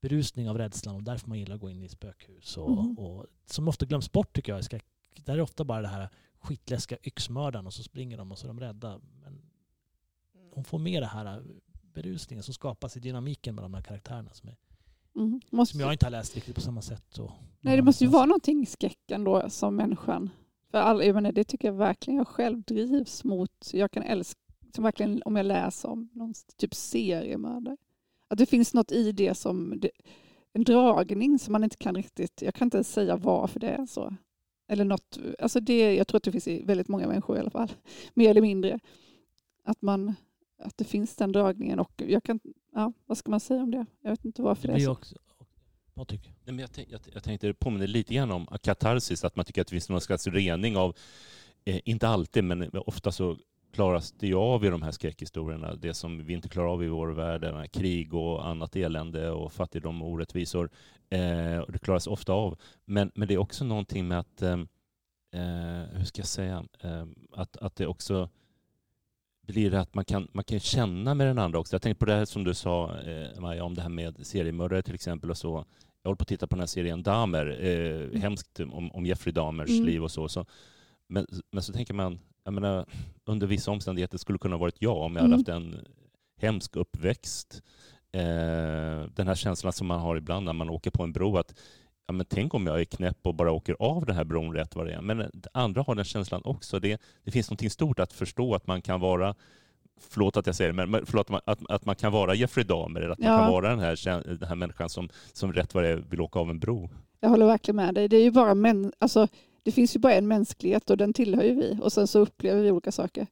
berusning 0.00 0.50
av 0.50 0.58
rädslan 0.58 0.96
och 0.96 1.02
därför 1.02 1.28
man 1.28 1.38
gillar 1.38 1.54
att 1.54 1.60
gå 1.60 1.70
in 1.70 1.82
i 1.82 1.88
spökhus 1.88 2.56
och, 2.56 2.70
Mhm. 2.70 2.98
och 2.98 3.26
som 3.46 3.68
ofta 3.68 3.86
glöms 3.86 4.12
bort 4.12 4.32
tycker 4.32 4.52
jag 4.54 4.64
skräck. 4.64 4.84
Där 5.24 5.32
är 5.32 5.36
det 5.36 5.42
ofta 5.42 5.64
bara 5.64 5.82
det 5.82 5.88
här 5.88 6.08
skitläskiga 6.40 6.98
yxmördaren 7.02 7.66
och 7.66 7.74
så 7.74 7.82
springer 7.82 8.16
de 8.18 8.32
och 8.32 8.38
så 8.38 8.46
är 8.46 8.48
de 8.48 8.60
rädda. 8.60 9.00
Men 9.22 9.42
hon 10.50 10.64
får 10.64 10.78
med 10.78 11.02
det 11.02 11.06
här 11.06 11.42
berusningen 11.82 12.42
som 12.42 12.54
skapas 12.54 12.96
i 12.96 13.00
dynamiken 13.00 13.54
med 13.54 13.64
de 13.64 13.74
här 13.74 13.82
karaktärerna 13.82 14.30
som, 14.32 14.48
är, 14.48 14.56
Mm. 15.16 15.40
Måste, 15.50 15.72
som 15.72 15.80
jag 15.80 15.92
inte 15.92 16.06
har 16.06 16.10
läst 16.10 16.34
riktigt 16.34 16.54
på 16.54 16.60
samma 16.60 16.82
sätt. 16.82 17.04
Så. 17.10 17.32
nej, 17.60 17.76
det 17.76 17.82
måste 17.82 18.04
ju 18.04 18.10
vara 18.10 18.26
någonting 18.26 18.62
i 18.62 18.66
skräcken 18.66 19.24
då 19.24 19.50
som 19.50 19.76
människan. 19.76 20.30
För 20.70 20.78
all, 20.78 21.04
jag 21.06 21.14
menar, 21.14 21.32
det 21.32 21.44
tycker 21.44 21.68
jag 21.68 21.74
verkligen 21.74 22.18
jag 22.18 22.28
själv 22.28 22.62
drivs 22.62 23.24
mot. 23.24 23.70
Jag 23.72 23.90
kan 23.90 24.02
älska, 24.02 24.40
som 24.74 24.84
verkligen 24.84 25.22
om 25.24 25.36
jag 25.36 25.46
läser 25.46 25.88
om 25.88 26.08
någon 26.12 26.34
typ 26.56 26.74
seriemördare. 26.74 27.76
Att 28.28 28.38
det 28.38 28.46
finns 28.46 28.74
något 28.74 28.92
i 28.92 29.12
det 29.12 29.34
som, 29.34 29.80
det, 29.80 29.90
en 30.52 30.64
dragning 30.64 31.38
som 31.38 31.52
man 31.52 31.64
inte 31.64 31.76
kan 31.76 31.94
riktigt, 31.94 32.42
jag 32.42 32.54
kan 32.54 32.66
inte 32.66 32.76
ens 32.76 32.92
säga 32.92 33.16
varför 33.16 33.60
det 33.60 33.68
är 33.68 33.86
så. 33.86 34.14
Eller 34.68 34.84
något, 34.84 35.18
alltså 35.38 35.60
det, 35.60 35.94
jag 35.94 36.06
tror 36.06 36.16
att 36.16 36.22
det 36.22 36.32
finns 36.32 36.48
i 36.48 36.62
väldigt 36.62 36.88
många 36.88 37.06
människor 37.06 37.36
i 37.36 37.40
alla 37.40 37.50
fall, 37.50 37.72
mer 38.14 38.30
eller 38.30 38.40
mindre. 38.40 38.78
Att, 39.64 39.82
man, 39.82 40.14
att 40.60 40.76
det 40.78 40.84
finns 40.84 41.16
den 41.16 41.32
dragningen 41.32 41.78
och 41.78 41.92
jag 41.96 42.24
kan, 42.24 42.40
ja, 42.74 42.92
vad 43.06 43.18
ska 43.18 43.30
man 43.30 43.40
säga 43.40 43.62
om 43.62 43.70
det? 43.70 43.86
Jag 44.02 44.10
vet 44.10 44.24
inte 44.24 44.42
varför 44.42 44.68
Det 44.68 44.74
det, 44.74 44.80
är 44.80 44.84
så. 44.84 44.92
också... 44.92 45.16
Patrik? 45.94 46.22
Nej, 46.24 46.34
men 46.44 46.58
jag, 46.58 46.72
tänk, 46.72 46.88
jag, 46.90 47.00
jag 47.12 47.22
tänkte, 47.22 47.46
det 47.46 47.54
påminner 47.54 47.86
lite 47.86 48.14
grann 48.14 48.30
om 48.30 48.46
katarsis, 48.62 49.24
att 49.24 49.36
man 49.36 49.44
tycker 49.44 49.60
att 49.60 49.66
det 49.66 49.72
finns 49.72 49.88
någon 49.88 50.00
slags 50.00 50.26
rening 50.26 50.76
av, 50.76 50.96
eh, 51.64 51.80
inte 51.84 52.08
alltid, 52.08 52.44
men 52.44 52.70
ofta 52.74 53.12
så 53.12 53.36
klaras 53.72 54.12
det 54.12 54.26
ju 54.26 54.34
av 54.34 54.64
i 54.64 54.68
de 54.68 54.82
här 54.82 54.90
skräckhistorierna, 54.90 55.74
det 55.74 55.94
som 55.94 56.24
vi 56.24 56.32
inte 56.34 56.48
klarar 56.48 56.72
av 56.72 56.84
i 56.84 56.88
vår 56.88 57.08
värld, 57.08 57.72
krig 57.72 58.14
och 58.14 58.46
annat 58.46 58.76
elände 58.76 59.30
och 59.30 59.52
fattigdom 59.52 60.02
och 60.02 60.08
orättvisor. 60.08 60.70
Eh, 61.10 61.58
och 61.58 61.72
det 61.72 61.78
klaras 61.78 62.06
ofta 62.06 62.32
av. 62.32 62.58
Men, 62.84 63.10
men 63.14 63.28
det 63.28 63.34
är 63.34 63.38
också 63.38 63.64
någonting 63.64 64.08
med 64.08 64.18
att, 64.18 64.42
eh, 64.42 64.52
eh, 65.32 65.84
hur 65.92 66.04
ska 66.04 66.20
jag 66.20 66.26
säga, 66.26 66.64
eh, 66.80 67.06
att, 67.32 67.56
att 67.56 67.76
det 67.76 67.86
också 67.86 68.28
blir 69.52 69.70
det 69.70 69.80
att 69.80 69.94
man 69.94 70.04
kan, 70.04 70.28
man 70.32 70.44
kan 70.44 70.60
känna 70.60 71.14
med 71.14 71.26
den 71.26 71.38
andra 71.38 71.58
också. 71.58 71.74
Jag 71.74 71.82
tänkte 71.82 71.98
på 71.98 72.06
det 72.06 72.14
här 72.14 72.24
som 72.24 72.44
du 72.44 72.54
sa, 72.54 73.00
eh, 73.00 73.40
Maja, 73.40 73.64
om 73.64 73.74
det 73.74 73.82
här 73.82 73.88
med 73.88 74.26
seriemördare 74.26 74.82
till 74.82 74.94
exempel 74.94 75.30
och 75.30 75.36
så. 75.38 75.64
Jag 76.02 76.08
håller 76.08 76.16
på 76.16 76.22
att 76.22 76.28
titta 76.28 76.46
på 76.46 76.56
den 76.56 76.60
här 76.60 76.66
serien 76.66 77.02
Dahmer, 77.02 77.64
eh, 77.64 78.20
hemskt 78.20 78.60
om, 78.60 78.92
om 78.92 79.06
Jeffrey 79.06 79.32
Dahmers 79.32 79.70
Mm. 79.70 79.84
liv 79.84 80.02
och 80.04 80.10
så. 80.10 80.28
så 80.28 80.46
men, 81.08 81.26
men 81.52 81.62
så 81.62 81.72
tänker 81.72 81.94
man, 81.94 82.18
jag 82.44 82.54
menar, 82.54 82.86
under 83.24 83.46
vissa 83.46 83.70
omständigheter 83.70 84.18
skulle 84.18 84.34
det 84.34 84.40
kunna 84.40 84.56
varit 84.56 84.76
jag 84.78 84.96
om 84.96 85.16
jag 85.16 85.22
hade 85.22 85.34
Mm. 85.34 85.38
haft 85.38 85.48
en 85.48 85.86
hemsk 86.40 86.76
uppväxt. 86.76 87.62
Eh, 88.12 88.20
den 89.14 89.26
här 89.26 89.34
känslan 89.34 89.72
som 89.72 89.86
man 89.86 90.00
har 90.00 90.16
ibland 90.16 90.44
när 90.46 90.52
man 90.52 90.70
åker 90.70 90.90
på 90.90 91.02
en 91.02 91.12
bro, 91.12 91.36
att 91.36 91.54
ja, 92.10 92.12
men 92.12 92.26
tänk 92.28 92.54
om 92.54 92.66
jag 92.66 92.80
är 92.80 92.84
knäpp 92.84 93.18
och 93.22 93.34
bara 93.34 93.52
åker 93.52 93.76
av 93.78 94.06
den 94.06 94.16
här 94.16 94.24
bron 94.24 94.54
rätt 94.54 94.76
vad 94.76 94.86
det 94.86 94.92
är. 94.92 95.00
Men 95.00 95.30
andra 95.52 95.82
har 95.82 95.94
den 95.94 96.04
känslan 96.04 96.40
också. 96.44 96.80
Det, 96.80 97.00
det 97.24 97.30
finns 97.30 97.50
något 97.50 97.72
stort 97.72 97.98
att 98.00 98.12
förstå 98.12 98.54
att 98.54 98.66
man 98.66 98.82
kan 98.82 99.00
vara 99.00 99.34
Förlåt 100.10 100.36
att 100.36 100.46
jag 100.46 100.54
säger 100.54 100.72
det, 100.72 100.86
men- 100.86 101.06
förlåt, 101.06 101.26
att, 101.26 101.30
man- 101.30 101.40
att, 101.44 101.70
att 101.70 101.84
man 101.84 101.94
kan 101.96 102.12
vara 102.12 102.34
Jeffrey 102.34 102.64
Dahmer, 102.64 103.00
eller 103.00 103.10
att 103.12 103.18
man 103.18 103.32
Ja. 103.32 103.38
kan 103.38 103.50
vara 103.52 103.68
den 103.70 103.78
här, 103.78 104.22
den 104.38 104.48
här 104.48 104.54
människan 104.54 104.88
som, 104.88 105.08
som 105.32 105.52
rätt 105.52 105.74
vad 105.74 105.84
det 105.84 105.88
är 105.88 105.96
vill 105.96 106.20
åka 106.20 106.38
av 106.38 106.50
en 106.50 106.58
bro. 106.58 106.90
Jag 107.20 107.28
håller 107.28 107.46
verkligen 107.46 107.76
med 107.76 107.94
dig. 107.94 108.08
Det, 108.08 108.16
är 108.16 108.22
ju 108.22 108.30
bara 108.30 108.54
män, 108.54 108.92
alltså, 108.98 109.28
det 109.62 109.72
finns 109.72 109.96
ju 109.96 110.00
bara 110.00 110.14
en 110.14 110.28
mänsklighet 110.28 110.90
och 110.90 110.96
den 110.96 111.12
tillhör 111.12 111.42
ju 111.42 111.54
vi. 111.54 111.78
Och 111.82 111.92
sen 111.92 112.06
så 112.06 112.18
upplever 112.18 112.62
vi 112.62 112.70
olika 112.70 112.92
saker. 112.92 113.26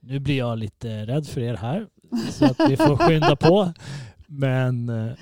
Nu 0.00 0.18
blir 0.18 0.38
jag 0.38 0.58
lite 0.58 1.06
rädd 1.06 1.26
för 1.26 1.40
er 1.40 1.54
här, 1.54 1.86
så 2.30 2.44
att 2.44 2.60
vi 2.70 2.76
får 2.76 2.96
skynda 2.96 3.36
på. 3.36 3.72
Men 4.26 4.88
eh, 4.88 5.12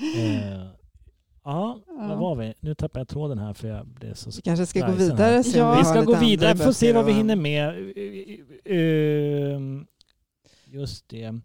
ja, 1.49 1.81
där 1.87 2.17
var 2.17 2.35
vi. 2.37 2.55
Nu 2.61 2.75
tappar 2.75 3.01
jag 3.01 3.09
tråden 3.09 3.39
här 3.39 3.53
för 3.55 3.69
jag 3.69 3.87
blev 3.87 4.15
så 4.15 4.31
Vi 4.31 4.43
kanske 4.43 4.67
ska 4.67 4.87
gå 4.87 4.93
vidare. 4.93 5.45
se 5.45 5.59
Ja. 5.59 5.79
Vi 5.79 5.85
ska 5.85 6.03
gå 6.03 6.15
vidare. 6.17 6.55
Vi 6.55 6.61
får 6.65 6.73
se 6.73 6.93
vad 6.93 7.05
vi 7.07 7.13
hinner 7.13 7.37
med. 7.37 7.93
Ehm, 8.65 9.87
Just 10.65 11.09
det. 11.09 11.41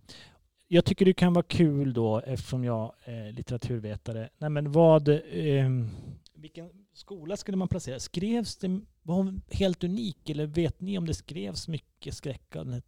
Jag 0.68 0.86
tycker 0.86 1.06
det 1.06 1.14
kan 1.14 1.34
vara 1.34 1.46
kul 1.48 1.94
då, 1.94 2.20
eftersom 2.20 2.64
jag 2.64 2.94
är 3.04 3.32
litteraturvetare. 3.32 4.30
Nej, 4.38 4.50
men 4.50 4.72
vad, 4.72 5.20
ehm, 5.32 5.90
vilken 6.36 6.70
skola 6.94 7.38
skulle 7.38 7.58
man 7.58 7.68
placera? 7.68 8.00
Skrevs 8.00 8.56
det, 8.56 8.82
var 9.02 9.16
hon 9.16 9.42
helt 9.52 9.84
unik 9.84 10.30
eller 10.30 10.46
vet 10.46 10.82
ni 10.82 10.98
om 10.98 11.08
det 11.08 11.14
skrevs 11.14 11.68
mycket 11.68 12.14
skräck 12.14 12.56
av 12.56 12.66
den 12.66 12.74
här 12.74 12.84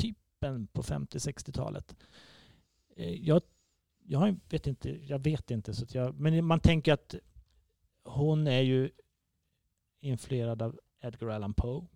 typen 0.00 0.66
på 0.66 0.82
50-60-talet? 0.82 1.96
Eh, 2.96 3.10
Jag, 3.10 3.42
jag 4.08 4.36
vet 4.48 4.66
inte, 4.66 5.06
jag 5.06 5.18
vet 5.18 5.50
inte. 5.50 5.74
Så 5.74 5.86
jag, 5.92 6.20
men 6.20 6.44
man 6.44 6.60
tänker 6.60 6.92
att 6.92 7.14
hon 8.04 8.46
är 8.46 8.60
ju 8.60 8.90
influerad 10.00 10.62
av 10.62 10.78
Edgar 11.00 11.28
Allan 11.28 11.54
Poe 11.54 11.86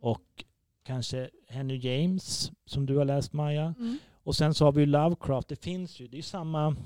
och 0.00 0.44
kanske 0.82 1.30
Henry 1.48 1.76
James 1.76 2.52
som 2.64 2.86
du 2.86 2.96
har 2.96 3.04
läst 3.04 3.32
Maja. 3.32 3.74
Och 4.22 4.36
sen 4.36 4.54
så 4.54 4.64
har 4.64 4.72
vi 4.72 4.80
ju 4.80 4.86
Lovecraft. 4.86 5.48
Det 5.48 5.56
finns 5.56 6.00
ju, 6.00 6.08
det 6.08 6.14
är 6.14 6.18
ju 6.18 6.22
samma, 6.22 6.76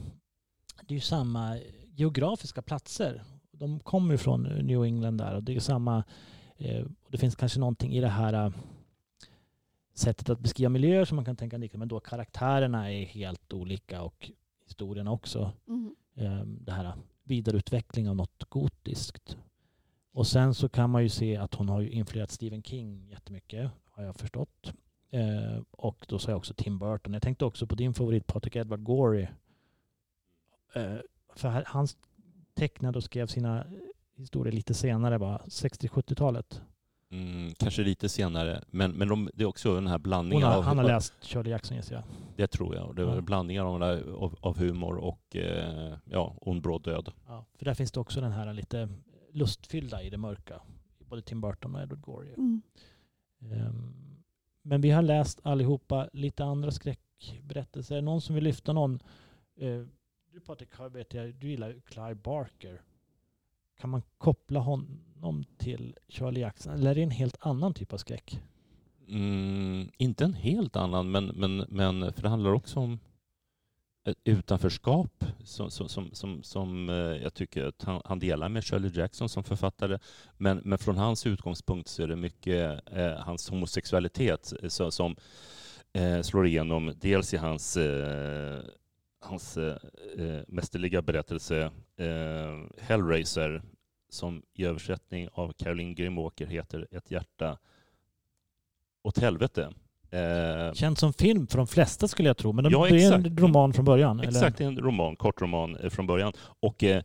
det 0.88 0.96
är 0.96 1.00
samma 1.00 1.58
geografiska 1.94 2.62
platser. 2.62 3.22
De 3.50 3.80
kommer 3.80 4.12
ju 4.12 4.18
från 4.18 4.42
New 4.42 4.84
England 4.84 5.16
där 5.18 5.34
och 5.34 5.42
det 5.42 5.56
är 5.56 5.60
samma, 5.60 6.04
eh, 6.56 6.86
det 7.08 7.18
finns 7.18 7.36
kanske 7.36 7.60
någonting 7.60 7.92
i 7.94 8.00
det 8.00 8.08
här 8.08 8.32
eh, 8.32 8.52
sättet 9.94 10.28
att 10.30 10.40
beskriva 10.40 10.68
miljöer 10.68 11.04
som 11.04 11.16
man 11.16 11.24
kan 11.24 11.36
tänka 11.36 11.56
likadant, 11.58 11.78
men 11.78 11.88
då 11.88 12.00
karaktärerna 12.00 12.92
är 12.92 13.04
helt 13.04 13.52
olika 13.52 14.02
och 14.02 14.30
historierna 14.66 15.10
också. 15.12 15.52
Mm. 15.68 15.94
Eh, 16.14 16.44
det 16.46 16.72
här 16.72 16.92
vidareutveckling 17.24 18.08
av 18.08 18.16
något 18.16 18.44
gotiskt. 18.48 19.36
Och 20.12 20.26
sen 20.26 20.54
så 20.54 20.68
kan 20.68 20.90
man 20.90 21.02
ju 21.02 21.08
se 21.08 21.36
att 21.36 21.54
hon 21.54 21.68
har 21.68 21.80
ju 21.80 21.90
influerat 21.90 22.30
Stephen 22.30 22.62
King 22.62 23.08
jättemycket, 23.10 23.70
har 23.90 24.02
jag 24.02 24.16
förstått. 24.16 24.72
Eh, 25.10 25.62
och 25.70 26.06
då 26.08 26.18
sa 26.18 26.30
jag 26.30 26.38
också 26.38 26.54
Tim 26.54 26.78
Burton. 26.78 27.12
Jag 27.12 27.22
tänkte 27.22 27.44
också 27.44 27.66
på 27.66 27.74
din 27.74 27.94
favorit 27.94 28.26
Patrick 28.26 28.56
Edward 28.56 28.82
Gorey. 28.82 29.26
Eh, 30.74 30.96
för 31.34 31.48
han- 31.66 31.86
tecknade 32.54 32.98
och 32.98 33.04
skrev 33.04 33.26
sina 33.26 33.66
historier 34.14 34.52
lite 34.52 34.74
senare, 34.74 35.18
va? 35.18 35.42
60-70-talet. 35.48 36.62
Mm, 37.12 37.54
kanske 37.54 37.82
lite 37.82 38.08
senare, 38.08 38.64
men, 38.70 38.90
men 38.92 39.08
de, 39.08 39.30
det 39.34 39.42
är 39.44 39.46
också 39.48 39.74
den 39.74 39.86
här 39.86 39.98
blandningen 39.98 40.48
har, 40.48 40.56
av... 40.56 40.62
han 40.62 40.78
har 40.78 40.84
läst 40.84 41.14
Shirley 41.24 41.50
Jackson 41.52 41.76
gissar 41.76 41.94
jag. 41.94 42.04
Det 42.36 42.46
tror 42.46 42.74
jag. 42.76 42.96
Det 42.96 43.04
var 43.04 43.14
Ja. 43.14 43.20
blandningar 43.20 43.64
av, 43.64 43.82
av, 43.82 44.36
av 44.40 44.58
humor 44.58 44.96
och 44.96 45.36
eh, 45.36 45.94
ja, 46.04 46.34
ond 46.40 46.62
bråd 46.62 46.82
död. 46.82 47.12
Ja, 47.26 47.44
för 47.58 47.64
där 47.64 47.74
finns 47.74 47.92
det 47.92 48.00
också 48.00 48.20
den 48.20 48.32
här 48.32 48.52
lite 48.52 48.88
lustfyllda 49.32 50.02
i 50.02 50.10
det 50.10 50.16
mörka. 50.16 50.60
Både 50.98 51.22
Tim 51.22 51.40
Burton 51.40 51.74
och 51.74 51.82
Edward 51.82 52.00
Gorey. 52.00 52.32
Mm. 52.34 52.62
Ehm, 53.52 53.94
Men 54.62 54.80
vi 54.80 54.90
har 54.90 55.02
läst 55.02 55.40
allihopa 55.42 56.08
lite 56.12 56.44
andra 56.44 56.70
skräckberättelser. 56.70 57.96
Är 57.96 58.02
någon 58.02 58.20
som 58.20 58.34
vill 58.34 58.44
lyfta 58.44 58.72
någon? 58.72 58.94
Eh, 59.60 59.80
Du 60.32 60.40
Patrik, 60.40 60.68
vet 60.90 61.14
jag, 61.14 61.34
du 61.34 61.48
gillar 61.50 61.80
Clive 61.86 62.14
Barker. 62.14 62.82
Kan 63.82 63.90
man 63.90 64.02
koppla 64.18 64.60
honom 64.60 65.44
till 65.58 65.96
Charlie 66.08 66.40
Jackson? 66.40 66.72
Eller 66.72 66.90
är 66.90 66.94
det 66.94 67.02
en 67.02 67.10
helt 67.10 67.36
annan 67.40 67.74
typ 67.74 67.92
av 67.92 67.96
skräck? 67.96 68.40
Mm, 69.08 69.90
inte 69.98 70.24
en 70.24 70.34
helt 70.34 70.76
annan, 70.76 71.10
men, 71.10 71.26
men, 71.26 71.64
men 71.68 72.12
för 72.12 72.22
det 72.22 72.28
handlar 72.28 72.52
också 72.52 72.80
om 72.80 72.98
ett 74.04 74.18
utanförskap 74.24 75.24
som, 75.44 75.70
som, 75.70 75.88
som, 75.88 76.10
som, 76.12 76.42
som 76.42 76.88
eh, 76.88 76.94
jag 76.94 77.34
tycker 77.34 77.64
att 77.64 77.82
han, 77.82 78.02
han 78.04 78.18
delar 78.18 78.48
med 78.48 78.64
Shirley 78.64 78.90
Jackson 78.94 79.28
som 79.28 79.44
författare. 79.44 79.98
Men, 80.36 80.58
men 80.64 80.78
från 80.78 80.96
hans 80.96 81.26
utgångspunkt 81.26 81.88
så 81.88 82.02
är 82.02 82.06
det 82.06 82.16
mycket 82.16 82.80
eh, 82.92 83.12
hans 83.12 83.50
homosexualitet 83.50 84.52
eh, 84.62 84.68
så, 84.68 84.90
som 84.90 85.16
eh, 85.92 86.20
slår 86.20 86.46
igenom 86.46 86.92
dels 87.00 87.34
i 87.34 87.36
hans, 87.36 87.76
eh, 87.76 88.60
hans 89.20 89.56
eh, 89.56 89.76
mästerliga 90.48 91.02
berättelse 91.02 91.70
eh, 91.96 92.82
Hellraiser 92.82 93.62
som 94.12 94.42
i 94.54 94.64
översättning 94.64 95.28
av 95.32 95.52
Caroline 95.52 95.94
Grimåker 95.94 96.46
heter 96.46 96.88
Ett 96.90 97.10
hjärta 97.10 97.58
åt 99.02 99.18
helvete. 99.18 99.72
Eh, 100.10 100.72
Känns 100.74 100.98
som 100.98 101.12
film 101.12 101.46
för 101.46 101.58
de 101.58 101.66
flesta 101.66 102.08
skulle 102.08 102.28
jag 102.28 102.36
tro. 102.36 102.52
Men 102.52 102.70
Ja, 102.70 102.86
det 102.90 103.04
är 103.04 103.12
en 103.12 103.38
roman 103.38 103.72
från 103.72 103.84
början. 103.84 104.20
Exakt, 104.20 104.60
en 104.60 104.78
roman, 104.78 105.16
kort 105.16 105.40
roman 105.40 105.76
eh, 105.76 105.90
från 105.90 106.06
början. 106.06 106.32
Och 106.60 106.84
eh, 106.84 107.02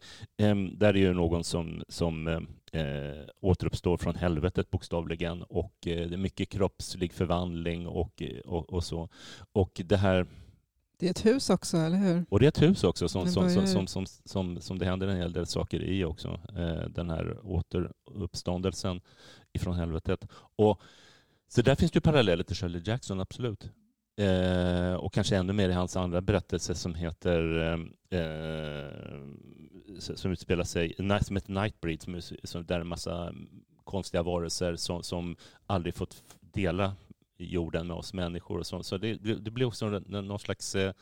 där 0.73 0.87
är 0.93 0.97
ju 0.97 1.13
någon 1.13 1.43
som, 1.43 1.83
som 1.87 2.27
eh, 2.27 2.81
eh, 2.81 3.23
återuppstår 3.41 3.97
från 3.97 4.15
helvetet 4.15 4.69
bokstavligen 4.69 5.43
och 5.43 5.73
eh, 5.87 6.07
det 6.07 6.15
är 6.15 6.17
mycket 6.17 6.49
kroppslig 6.49 7.13
förvandling 7.13 7.87
och, 7.87 8.23
och, 8.45 8.73
och 8.73 8.83
så. 8.83 9.09
Och 9.51 9.81
det 9.85 9.97
här 9.97 10.25
Det 10.99 11.05
är 11.05 11.09
ett 11.09 11.25
hus 11.25 11.49
också, 11.49 11.77
eller 11.77 11.97
hur? 11.97 12.25
och 12.29 12.39
det 12.39 12.45
är 12.45 12.47
ett 12.47 12.61
hus 12.61 12.83
också 12.83 13.09
som, 13.09 13.27
som, 13.27 13.49
som, 13.49 13.67
som, 13.67 13.87
som, 13.87 14.05
som, 14.25 14.61
som 14.61 14.79
det 14.79 14.85
händer 14.85 15.07
en 15.07 15.17
hel 15.17 15.33
del 15.33 15.45
saker 15.45 15.83
i 15.83 16.05
också. 16.05 16.39
Eh, 16.57 16.89
den 16.89 17.09
här 17.09 17.37
återuppståndelsen 17.43 19.01
ifrån 19.53 19.75
helvetet. 19.75 20.27
Och, 20.55 20.81
så 21.47 21.61
där 21.61 21.75
finns 21.75 21.91
det 21.91 21.97
ju 21.97 22.01
paralleller 22.01 22.43
till 22.43 22.55
Shirley 22.55 22.81
Jackson, 22.85 23.19
absolut. 23.19 23.71
Eh, 24.17 24.93
och 24.93 25.13
kanske 25.13 25.37
ännu 25.37 25.53
mer 25.53 25.69
i 25.69 25.73
hans 25.73 25.97
andra 25.97 26.21
berättelse 26.21 26.75
som 26.75 26.95
heter 26.95 27.59
eh, 28.09 28.19
eh, 28.19 28.91
som 29.99 30.31
utspelar 30.31 30.63
sig, 30.63 30.95
som 30.97 31.35
heter 31.35 31.51
Nightbreed, 31.51 32.01
som, 32.01 32.21
som, 32.43 32.65
där 32.65 32.79
en 32.79 32.87
massa 32.87 33.33
konstiga 33.83 34.23
varelser 34.23 34.75
som, 34.75 35.03
som 35.03 35.35
aldrig 35.67 35.95
fått 35.95 36.23
dela 36.39 36.95
jorden 37.37 37.87
med 37.87 37.95
oss 37.95 38.13
människor. 38.13 38.59
Och 38.59 38.67
så 38.67 38.83
så 38.83 38.97
det, 38.97 39.15
det 39.15 39.51
blir 39.51 39.65
också 39.65 39.89
någon 40.07 40.39
slags... 40.39 40.75
Eh, 40.75 40.93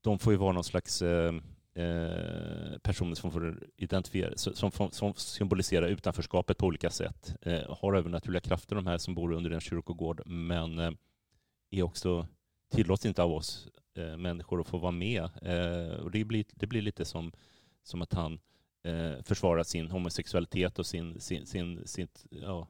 de 0.00 0.18
får 0.18 0.32
ju 0.32 0.36
vara 0.36 0.52
någon 0.52 0.64
slags 0.64 1.02
eh, 1.02 1.34
eh, 1.74 2.78
personer 2.82 3.14
som 3.14 3.30
får 3.30 3.68
identifiera, 3.76 4.36
som, 4.36 4.90
som 4.90 5.14
symboliserar 5.14 5.86
utanförskapet 5.86 6.58
på 6.58 6.66
olika 6.66 6.90
sätt. 6.90 7.36
Har 7.68 7.94
övernaturliga 7.94 8.40
krafter 8.40 8.76
de 8.76 8.86
här 8.86 8.98
som 8.98 9.14
bor 9.14 9.32
under 9.32 9.50
en 9.50 9.60
kyrkogård, 9.60 10.22
men 10.26 10.96
är 11.70 11.82
också 11.82 12.26
tillåts 12.70 13.06
inte 13.06 13.22
av 13.22 13.32
oss 13.32 13.68
människor 14.16 14.60
att 14.60 14.66
få 14.66 14.78
vara 14.78 14.92
med. 14.92 15.22
Och 16.02 16.10
det, 16.10 16.24
blir, 16.24 16.44
det 16.54 16.66
blir 16.66 16.82
lite 16.82 17.04
som, 17.04 17.32
som 17.82 18.02
att 18.02 18.12
han 18.12 18.40
försvarar 19.22 19.62
sin 19.62 19.90
homosexualitet 19.90 20.78
och 20.78 20.86
sin, 20.86 21.20
sin, 21.20 21.46
sin, 21.46 21.86
sitt, 21.86 22.26
ja, 22.30 22.66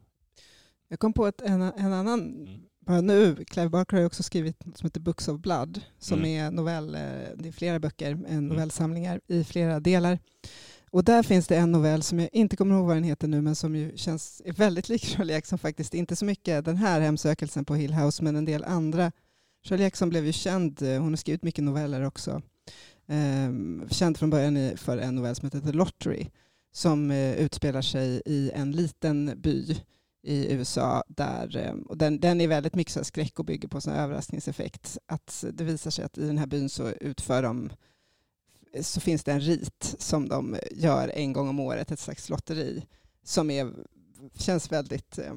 jag 0.92 0.98
kom 0.98 1.12
på 1.12 1.26
ett, 1.26 1.40
en, 1.40 1.62
en 1.62 1.92
annan, 1.92 2.20
mm. 2.20 2.60
bara 2.80 3.00
nu, 3.00 3.44
Clive 3.44 3.68
Barker 3.68 3.96
har 3.96 4.04
också 4.04 4.22
skrivit 4.22 4.66
något 4.66 4.78
som 4.78 4.86
heter 4.86 5.00
Books 5.00 5.28
of 5.28 5.40
Blood, 5.40 5.80
som 5.98 6.18
mm. 6.18 6.30
är 6.30 6.50
novell, 6.50 6.92
det 7.36 7.48
är 7.48 7.52
flera 7.52 7.78
böcker, 7.80 8.10
mm. 8.10 8.48
novellsamlingar 8.48 9.20
i 9.26 9.44
flera 9.44 9.80
delar. 9.80 10.18
Och 10.90 11.04
där 11.04 11.22
finns 11.22 11.46
det 11.46 11.56
en 11.56 11.72
novell 11.72 12.02
som 12.02 12.20
jag 12.20 12.28
inte 12.32 12.56
kommer 12.56 12.74
ihåg 12.74 12.86
vad 12.86 12.96
den 12.96 13.04
heter 13.04 13.28
nu, 13.28 13.40
men 13.40 13.54
som 13.54 13.76
ju 13.76 13.92
känns 13.96 14.42
är 14.44 14.52
väldigt 14.52 14.88
lik 14.88 15.04
Shirley 15.16 15.34
Jackson 15.34 15.58
faktiskt. 15.58 15.94
Inte 15.94 16.16
så 16.16 16.24
mycket 16.24 16.64
den 16.64 16.76
här 16.76 17.00
hemsökelsen 17.00 17.64
på 17.64 17.74
Hill 17.74 17.94
House, 17.94 18.24
men 18.24 18.36
en 18.36 18.44
del 18.44 18.64
andra. 18.64 19.12
Shirley 19.64 19.84
Jackson 19.84 20.08
blev 20.08 20.26
ju 20.26 20.32
känd, 20.32 20.82
hon 20.82 21.08
har 21.08 21.16
skrivit 21.16 21.42
mycket 21.42 21.64
noveller 21.64 22.06
också. 22.06 22.42
Um, 23.06 23.88
känd 23.90 24.18
från 24.18 24.30
början 24.30 24.76
för 24.76 24.98
en 24.98 25.14
novell 25.14 25.34
som 25.34 25.46
heter 25.46 25.60
The 25.60 25.72
Lottery, 25.72 26.26
som 26.72 27.10
uh, 27.10 27.34
utspelar 27.34 27.82
sig 27.82 28.22
i 28.26 28.50
en 28.54 28.72
liten 28.72 29.40
by 29.42 29.76
i 30.22 30.52
USA. 30.52 31.04
Där, 31.08 31.56
eh, 31.56 31.72
och 31.72 31.96
den, 31.96 32.20
den 32.20 32.40
är 32.40 32.48
väldigt 32.48 32.74
mycket 32.74 33.06
skräck 33.06 33.38
och 33.38 33.44
bygger 33.44 33.68
på 33.68 33.80
en 33.86 33.92
överraskningseffekt. 33.92 34.98
Att 35.06 35.44
det 35.52 35.64
visar 35.64 35.90
sig 35.90 36.04
att 36.04 36.18
i 36.18 36.26
den 36.26 36.38
här 36.38 36.46
byn 36.46 36.68
så 36.68 36.88
utför 36.88 37.42
de 37.42 37.70
så 38.80 39.00
finns 39.00 39.24
det 39.24 39.32
en 39.32 39.40
rit 39.40 39.94
som 39.98 40.28
de 40.28 40.56
gör 40.70 41.08
en 41.08 41.32
gång 41.32 41.48
om 41.48 41.60
året, 41.60 41.90
ett 41.90 41.98
slags 41.98 42.28
lotteri, 42.28 42.86
som 43.24 43.50
är 43.50 43.72
känns 44.34 44.72
väldigt, 44.72 45.18
eh, 45.18 45.32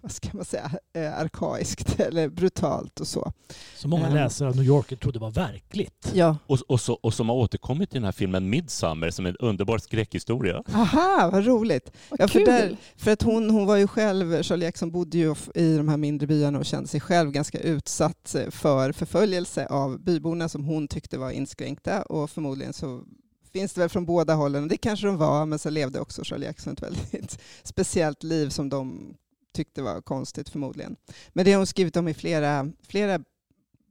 vad 0.00 0.12
ska 0.12 0.28
man 0.32 0.44
säga, 0.44 0.70
eh, 0.92 1.18
arkaiskt 1.18 2.00
eller 2.08 2.28
brutalt 2.28 3.00
och 3.00 3.06
så. 3.06 3.32
Så 3.76 3.88
många 3.88 4.06
ehm. 4.06 4.14
läsare 4.14 4.48
av 4.48 4.56
New 4.56 4.64
Yorker 4.64 4.96
trodde 4.96 5.18
var 5.18 5.30
verkligt. 5.30 6.12
Ja. 6.14 6.36
Och, 6.46 6.58
och, 6.68 6.80
så, 6.80 6.94
och 6.94 7.14
som 7.14 7.28
har 7.28 7.36
återkommit 7.36 7.92
i 7.92 7.96
den 7.96 8.04
här 8.04 8.12
filmen 8.12 8.50
Midsummer 8.50 9.10
som 9.10 9.26
en 9.26 9.36
underbar 9.36 9.78
skräckhistoria. 9.78 10.62
Aha, 10.74 11.30
vad 11.32 11.46
roligt. 11.46 11.92
Vad 12.08 12.20
ja, 12.20 12.28
för, 12.28 12.40
där, 12.40 12.76
för 12.96 13.12
att 13.12 13.22
hon, 13.22 13.50
hon 13.50 13.66
var 13.66 13.76
ju 13.76 13.86
själv, 13.86 14.42
Shirley 14.42 14.66
Jackson 14.66 14.90
bodde 14.90 15.18
ju 15.18 15.34
i 15.54 15.76
de 15.76 15.88
här 15.88 15.96
mindre 15.96 16.26
byarna 16.26 16.58
och 16.58 16.66
kände 16.66 16.88
sig 16.88 17.00
själv 17.00 17.30
ganska 17.30 17.58
utsatt 17.58 18.36
för 18.50 18.92
förföljelse 18.92 19.66
av 19.66 20.00
byborna 20.00 20.48
som 20.48 20.64
hon 20.64 20.88
tyckte 20.88 21.18
var 21.18 21.30
inskränkta 21.30 22.02
och 22.02 22.30
förmodligen 22.30 22.72
så 22.72 23.04
finns 23.52 23.72
det 23.72 23.80
väl 23.80 23.88
från 23.88 24.06
båda 24.06 24.34
hållen. 24.34 24.68
Det 24.68 24.76
kanske 24.76 25.06
de 25.06 25.16
var, 25.16 25.46
men 25.46 25.58
så 25.58 25.70
levde 25.70 26.00
också 26.00 26.24
Shirley 26.24 26.46
Jackson 26.46 26.72
ett 26.72 26.82
väldigt 26.82 27.38
speciellt 27.62 28.22
liv 28.22 28.48
som 28.48 28.68
de 28.68 29.14
tyckte 29.54 29.82
var 29.82 30.00
konstigt 30.00 30.48
förmodligen. 30.48 30.96
Men 31.28 31.44
det 31.44 31.52
har 31.52 31.58
hon 31.58 31.66
skrivit 31.66 31.96
om 31.96 32.08
i 32.08 32.14
flera, 32.14 32.72
flera 32.82 33.20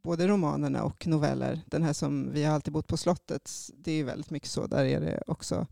både 0.03 0.27
romanerna 0.27 0.83
och 0.83 1.07
noveller. 1.07 1.61
Den 1.65 1.83
här 1.83 1.93
som 1.93 2.31
Vi 2.33 2.43
har 2.43 2.55
alltid 2.55 2.73
bott 2.73 2.87
på 2.87 2.97
slottet, 2.97 3.51
det 3.77 3.91
är 3.91 4.03
väldigt 4.03 4.29
mycket 4.29 4.49
så. 4.49 4.67
Där 4.67 4.85
är 4.85 4.99
det 5.01 5.23
också 5.27 5.67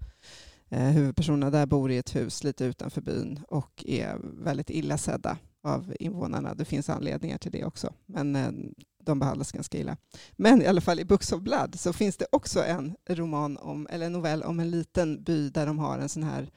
eh, 0.69 0.83
huvudpersonerna 0.83 1.49
där 1.49 1.65
bor 1.65 1.91
i 1.91 1.97
ett 1.97 2.15
hus 2.15 2.43
lite 2.43 2.65
utanför 2.65 3.01
byn 3.01 3.39
och 3.47 3.83
är 3.88 4.17
väldigt 4.21 4.69
illa 4.69 4.97
sedda 4.97 5.38
av 5.63 5.93
invånarna. 5.99 6.55
Det 6.55 6.65
finns 6.65 6.89
anledningar 6.89 7.38
till 7.38 7.51
det 7.51 7.65
också. 7.65 7.93
Men 8.05 8.36
eh, 8.36 8.51
de 9.06 9.20
behandlas 9.20 9.51
ganska 9.51 9.78
illa. 9.78 9.97
Men 10.32 10.62
i 10.62 10.68
alla 10.68 10.82
fall 10.82 10.99
i 10.99 11.06
Books 11.06 11.32
of 11.32 11.41
Blood 11.41 11.80
så 11.80 11.93
finns 11.93 12.18
det 12.18 12.26
också 12.32 12.64
en 12.64 12.95
roman 13.10 13.58
om, 13.58 13.88
eller 13.91 14.06
en 14.06 14.14
novell 14.14 14.43
om 14.43 14.60
en 14.60 14.72
liten 14.72 15.24
by 15.24 15.49
där 15.49 15.66
de 15.66 15.80
har 15.80 15.99
en 15.99 16.10
sån 16.10 16.24
här 16.24 16.49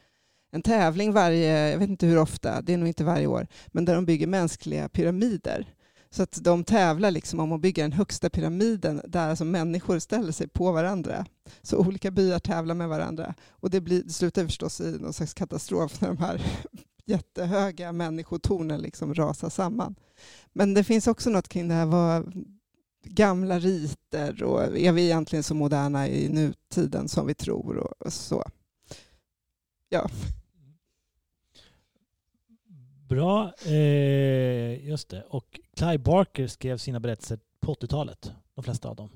en 0.50 0.62
tävling 0.62 1.12
varje, 1.12 1.70
jag 1.70 1.78
vet 1.78 1.88
inte 1.88 2.06
hur 2.06 2.18
ofta, 2.18 2.62
det 2.62 2.72
är 2.72 2.76
nog 2.76 2.88
inte 2.88 3.04
varje 3.04 3.26
år, 3.26 3.46
men 3.66 3.84
där 3.84 3.94
de 3.94 4.06
bygger 4.06 4.26
mänskliga 4.26 4.88
pyramider. 4.88 5.74
Så 6.10 6.22
att 6.22 6.38
de 6.42 6.64
tävlar 6.64 7.10
liksom 7.10 7.40
om 7.40 7.52
att 7.52 7.60
bygga 7.60 7.82
den 7.82 7.92
högsta 7.92 8.30
pyramiden 8.30 9.02
där 9.04 9.28
alltså 9.28 9.44
människor 9.44 9.98
ställer 9.98 10.32
sig 10.32 10.48
på 10.48 10.72
varandra. 10.72 11.26
Så 11.62 11.78
olika 11.78 12.10
byar 12.10 12.38
tävlar 12.38 12.74
med 12.74 12.88
varandra. 12.88 13.34
Och 13.50 13.70
det, 13.70 13.80
blir, 13.80 14.02
det 14.02 14.12
slutar 14.12 14.44
förstås 14.44 14.80
i 14.80 14.98
någon 15.00 15.12
slags 15.12 15.34
katastrof 15.34 16.00
när 16.00 16.08
de 16.08 16.18
här 16.18 16.42
jättehöga 17.08 17.92
människotornen 17.92 18.80
liksom 18.80 19.14
rasar 19.14 19.50
samman. 19.50 19.94
Men 20.52 20.74
det 20.74 20.84
finns 20.84 21.06
också 21.06 21.30
något 21.30 21.48
kring 21.48 21.68
det 21.68 21.74
här 21.74 21.86
vad 21.86 22.44
gamla 23.04 23.58
riter 23.58 24.42
och 24.42 24.78
är 24.78 24.92
vi 24.92 25.04
egentligen 25.04 25.42
så 25.42 25.54
moderna 25.54 26.08
i 26.08 26.28
nutiden 26.28 27.08
som 27.08 27.26
vi 27.26 27.34
tror 27.34 27.76
och 28.02 28.12
så. 28.12 28.44
Ja. 29.88 30.10
Bra, 33.08 33.52
eh, 33.64 34.88
just 34.88 35.08
det. 35.08 35.22
Och 35.28 35.60
Clive 35.76 35.98
Barker 35.98 36.46
skrev 36.46 36.78
sina 36.78 37.00
berättelser 37.00 37.38
på 37.60 37.74
80-talet, 37.74 38.32
de 38.54 38.64
flesta 38.64 38.88
av 38.88 38.96
dem. 38.96 39.10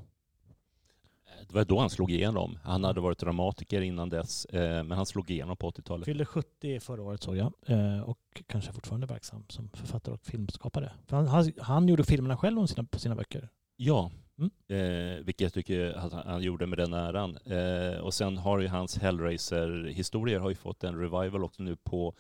Det 1.49 1.55
var 1.55 1.65
då 1.65 1.81
han 1.81 1.91
slog 1.91 2.11
igenom. 2.11 2.59
Han 2.63 2.85
hade 2.85 3.01
varit 3.01 3.19
dramatiker 3.19 3.81
innan 3.81 4.09
dess, 4.09 4.45
eh, 4.45 4.85
men 4.85 4.93
han 4.93 5.07
slog 5.07 5.31
igenom 5.31 5.57
på 5.57 5.71
80-talet. 5.71 6.05
Fyllde 6.05 6.25
70 6.25 6.81
förra 6.81 7.03
året 7.03 7.23
såg 7.23 7.37
jag 7.37 7.53
eh, 7.67 8.01
och 8.01 8.43
kanske 8.47 8.73
fortfarande 8.73 9.07
verksam 9.07 9.45
som 9.49 9.69
författare 9.75 10.15
och 10.15 10.21
filmskapare. 10.21 10.93
Han, 11.09 11.27
han, 11.27 11.53
han, 11.59 11.89
gjorde 11.89 12.05
filmerna 12.05 12.37
själv 12.37 12.59
om 12.59 12.69
sina, 12.69 12.85
på 12.85 12.99
sina 12.99 13.15
böcker. 13.15 13.49
Ja, 13.77 14.11
mm. 14.39 14.51
eh, 14.69 15.25
vilket 15.25 15.41
jag 15.41 15.53
tycker 15.53 15.93
att 15.93 16.13
han 16.13 16.43
gjorde 16.43 16.67
med 16.67 16.79
den 16.79 16.93
äran. 16.93 17.39
Eh, 17.45 18.01
och 18.01 18.15
sen 18.15 18.39
har 18.39 18.59
ju 18.59 18.69
hans 18.69 18.99
Hellraiser-historier 18.99 20.41
har 20.41 20.49
ju 20.49 20.57
fått 20.57 20.85
en 20.85 20.99
revival 20.99 21.45
också 21.45 21.63
nu 21.63 21.77
på 21.77 22.15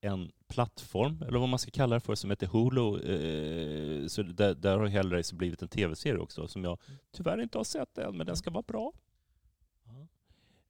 en 0.00 0.30
plattform, 0.48 1.22
eller 1.22 1.38
vad 1.38 1.48
man 1.48 1.58
ska 1.58 1.70
kalla 1.70 1.94
det 1.94 2.00
för, 2.00 2.14
som 2.14 2.30
heter 2.30 2.46
Hulu. 2.46 2.96
Eh, 2.96 4.06
så 4.06 4.22
där, 4.22 4.54
där 4.54 4.78
har 4.78 4.86
Hellraiser 4.86 5.36
blivit 5.36 5.62
en 5.62 5.68
tv-serie 5.68 6.18
också, 6.18 6.48
som 6.48 6.64
jag 6.64 6.78
tyvärr 7.12 7.42
inte 7.42 7.58
har 7.58 7.64
sett 7.64 7.98
än, 7.98 8.16
men 8.16 8.26
den 8.26 8.36
ska 8.36 8.50
vara 8.50 8.64
bra. 8.66 8.92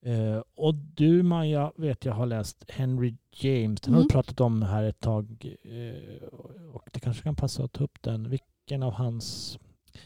Uh, 0.06 0.42
och 0.54 0.74
du 0.74 1.22
Maja 1.22 1.72
vet 1.76 2.04
jag 2.04 2.12
har 2.12 2.26
läst 2.26 2.64
Henry 2.70 3.16
James. 3.30 3.80
Den 3.80 3.94
mm. 3.94 3.96
har 3.98 4.02
du 4.02 4.08
pratat 4.08 4.40
om 4.40 4.62
här 4.62 4.84
ett 4.84 5.00
tag. 5.00 5.54
Uh, 5.66 6.22
och 6.72 6.88
det 6.92 7.00
kanske 7.00 7.22
kan 7.22 7.36
passa 7.36 7.64
att 7.64 7.72
ta 7.72 7.84
upp 7.84 8.02
den. 8.02 8.30
Vilken 8.30 8.82
av 8.82 8.92
hans... 8.92 9.58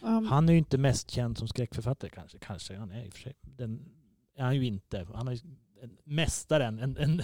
Um. 0.02 0.26
Han 0.26 0.48
är 0.48 0.52
ju 0.52 0.58
inte 0.58 0.78
mest 0.78 1.10
känd 1.10 1.38
som 1.38 1.48
skräckförfattare 1.48 2.10
kanske. 2.10 2.38
Kanske 2.38 2.76
han 2.76 2.90
är 2.90 3.04
i 3.04 3.08
och 3.08 3.12
för 3.12 3.20
sig. 3.20 3.34
Den 3.42 3.80
är 4.36 4.44
han 4.44 4.56
ju 4.56 4.66
inte. 4.66 5.06
Han 5.14 5.28
är 5.28 5.38
mästaren. 6.04 6.78
En, 6.78 6.96
en, 6.96 7.22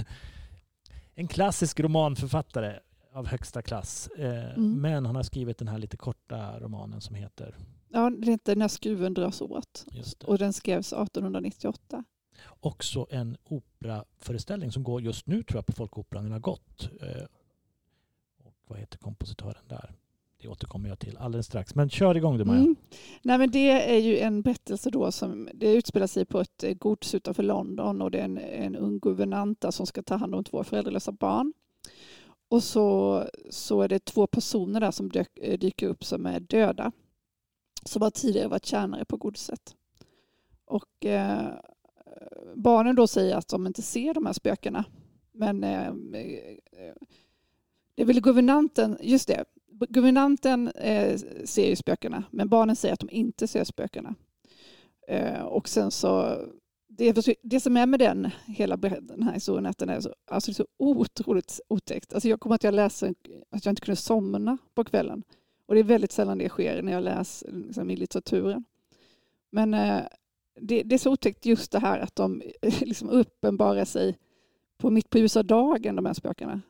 en 1.17 1.29
klassisk 1.29 1.81
romanförfattare 1.81 2.81
av 3.13 3.27
högsta 3.27 3.63
klass. 3.63 4.09
Eh, 4.19 4.55
mm. 4.55 4.81
Men 4.81 5.07
han 5.07 5.17
har 5.17 5.23
skrivit 5.23 5.59
den 5.59 5.69
här 5.69 5.79
lite 5.79 5.97
korta 5.97 6.61
romanen 6.61 7.01
som 7.01 7.15
heter? 7.15 7.57
Ja, 7.89 8.11
den 8.11 8.23
heter 8.23 8.57
När 8.57 8.69
skruven 8.69 9.15
dras 9.15 9.41
åt. 9.41 9.87
Och 10.25 10.39
den 10.39 10.53
skrevs 10.53 10.93
1898. 10.93 12.05
Också 12.61 13.07
en 13.11 13.37
operaföreställning 13.45 14.73
som 14.73 14.85
går 14.85 15.03
just 15.03 15.27
nu 15.27 15.43
tror 15.43 15.59
jag 15.59 15.67
på 15.67 15.73
Folkoperan. 15.73 16.25
Den 16.25 16.33
har 16.33 16.41
gått. 16.41 16.91
Eh, 17.01 17.25
och 18.45 18.55
vad 18.67 18.79
heter 18.79 18.99
kompositören 18.99 19.69
där? 19.69 19.95
Det 20.39 20.49
återkommer 20.49 20.89
jag 20.89 20.99
till 20.99 21.17
alldeles 21.17 21.47
strax. 21.47 21.75
Men 21.75 21.91
kör 21.91 22.17
igång 22.17 22.39
du 22.39 22.45
Maja. 22.45 22.61
Mm. 22.61 22.77
Nej, 23.23 23.39
men 23.39 23.51
det 23.51 23.71
är 23.71 23.99
ju 23.99 24.19
en 24.19 24.43
berättelse 24.43 24.91
då 24.91 25.13
som 25.13 25.49
det 25.55 25.75
utspelar 25.75 26.07
sig 26.07 26.25
på 26.25 26.41
ett 26.41 26.65
eh, 26.65 26.75
gods 26.75 27.15
utanför 27.15 27.43
London 27.43 28.03
och 28.03 28.11
det 28.11 28.19
är 28.19 28.25
en, 28.25 28.39
en 28.39 28.77
ung 28.77 28.99
guvernanta 28.99 29.73
som 29.73 29.87
ska 29.87 30.03
ta 30.03 30.17
hand 30.17 30.35
om 30.35 30.45
två 30.45 30.65
föräldralösa 30.65 31.13
barn. 31.13 31.53
Och 32.49 32.63
så, 32.63 33.25
så 33.51 33.83
är 33.83 33.89
det 33.89 34.05
två 34.05 34.27
personer 34.27 34.81
där 34.81 34.91
som 34.91 35.09
dök, 35.09 35.39
eh, 35.39 35.59
dyker 35.59 35.87
upp 35.87 36.05
som 36.05 36.27
är 36.27 36.41
döda. 36.41 36.93
Som 37.85 38.03
har 38.03 38.11
tidigare 38.11 38.49
varit 38.49 38.67
tjänare 38.67 39.05
på 39.05 39.17
godset. 39.17 39.75
Och 40.65 41.07
eh, 41.07 41.49
barnen 42.55 42.97
då 42.97 43.07
säger 43.07 43.37
att 43.37 43.49
de 43.49 43.67
inte 43.67 43.83
ser 43.83 44.15
de 44.15 44.27
här 44.27 44.33
spökena. 44.33 44.85
Men 45.33 45.65
eh, 45.65 45.87
eh 45.87 46.95
det 47.95 48.03
är 48.03 48.07
väl 48.07 48.21
guvernanten, 48.21 48.99
just 49.01 49.29
det, 49.29 49.45
Guvernanten 49.89 50.69
eh, 50.69 51.19
ser 51.45 51.69
ju 51.69 51.77
spökena, 51.77 52.25
men 52.31 52.49
barnen 52.49 52.77
säger 52.77 52.93
att 52.93 53.01
de 53.01 53.11
inte 53.11 53.47
ser 53.47 53.65
spökena. 53.65 54.15
Eh, 55.09 55.43
och 55.43 55.69
sen 55.69 55.91
så, 55.91 56.39
det, 56.89 57.39
det 57.43 57.61
som 57.61 57.77
är 57.77 57.87
med 57.87 58.01
den, 58.01 58.31
hela 58.47 58.77
den 58.77 59.23
här 59.23 59.33
historien, 59.33 59.67
att 59.67 59.79
den 59.79 59.89
är 59.89 60.01
så, 60.01 60.15
alltså 60.31 60.55
så 60.55 60.67
otroligt 60.77 61.61
otäckt. 61.69 62.15
Alltså 62.15 62.29
jag 62.29 62.41
kommer 62.41 62.55
att 62.55 62.65
jag 62.65 62.75
läser 62.75 63.15
att 63.51 63.65
jag 63.65 63.73
inte 63.73 63.83
kunde 63.83 63.97
somna 63.97 64.59
på 64.75 64.85
kvällen. 64.85 65.23
Och 65.67 65.75
det 65.75 65.81
är 65.81 65.85
väldigt 65.85 66.13
sällan 66.13 66.39
det 66.39 66.49
sker 66.49 66.83
när 66.83 66.93
jag 66.93 67.05
läser 67.05 67.53
liksom, 67.53 67.91
i 67.91 67.97
litteraturen. 67.97 68.65
Men 69.51 69.75
eh, 69.75 70.03
det, 70.61 70.83
det, 70.83 70.95
är 70.95 70.99
så 70.99 71.13
otäckt 71.13 71.47
just 71.47 71.73
det 71.73 71.79
här 71.79 71.99
att 71.99 72.17
de 72.17 72.43
eh, 72.63 72.83
liksom 72.83 73.11
uppenbarar 73.11 73.85
sig 73.85 74.19
på 74.79 74.91
mitt 74.91 75.11
på 75.11 75.19
ljusa 75.19 75.43
dagen, 75.43 75.97
de 75.97 76.07
här 76.07 76.15
spökena 76.15 76.61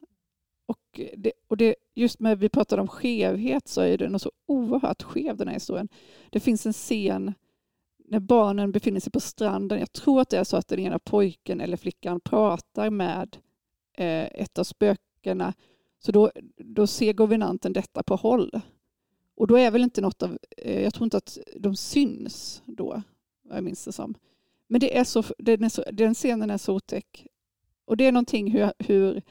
och 0.66 1.00
det, 1.16 1.32
och 1.48 1.56
det, 1.56 1.74
just 1.94 2.20
när 2.20 2.36
vi 2.36 2.48
pratar 2.48 2.78
om 2.78 2.88
skevhet 2.88 3.68
så 3.68 3.80
är 3.80 3.98
den 3.98 4.18
så 4.18 4.32
oerhört 4.46 5.02
skev 5.02 5.36
den 5.36 5.48
här 5.48 5.54
historien. 5.54 5.88
Det 6.30 6.40
finns 6.40 6.66
en 6.66 6.72
scen 6.72 7.34
när 8.08 8.20
barnen 8.20 8.72
befinner 8.72 9.00
sig 9.00 9.12
på 9.12 9.20
stranden. 9.20 9.78
Jag 9.78 9.92
tror 9.92 10.20
att 10.20 10.28
det 10.28 10.38
är 10.38 10.44
så 10.44 10.56
att 10.56 10.68
den 10.68 10.78
ena 10.78 10.98
pojken 10.98 11.60
eller 11.60 11.76
flickan 11.76 12.20
pratar 12.20 12.90
med 12.90 13.36
eh, 13.92 14.24
ett 14.24 14.58
av 14.58 14.64
spökena. 14.64 15.54
Så 15.98 16.12
då, 16.12 16.30
då 16.56 16.86
ser 16.86 17.12
guvernanten 17.12 17.72
detta 17.72 18.02
på 18.02 18.16
håll. 18.16 18.60
Och 19.36 19.46
då 19.46 19.58
är 19.58 19.70
väl 19.70 19.82
inte 19.82 20.00
något 20.00 20.22
av, 20.22 20.38
eh, 20.56 20.82
jag 20.82 20.94
tror 20.94 21.04
inte 21.04 21.16
att 21.16 21.38
de 21.56 21.76
syns 21.76 22.62
då, 22.66 23.02
vad 23.42 23.56
jag 23.56 23.64
minns 23.64 23.84
det 23.84 23.92
som. 23.92 24.14
Men 24.66 24.80
det 24.80 24.98
är 24.98 25.04
så, 25.04 25.22
den, 25.38 25.64
är 25.64 25.68
så, 25.68 25.84
den 25.92 26.14
scenen 26.14 26.50
är 26.50 26.58
så 26.58 26.74
otäck. 26.74 27.26
Och 27.84 27.96
det 27.96 28.06
är 28.06 28.12
någonting 28.12 28.50
hur, 28.50 28.72
hur 28.78 29.22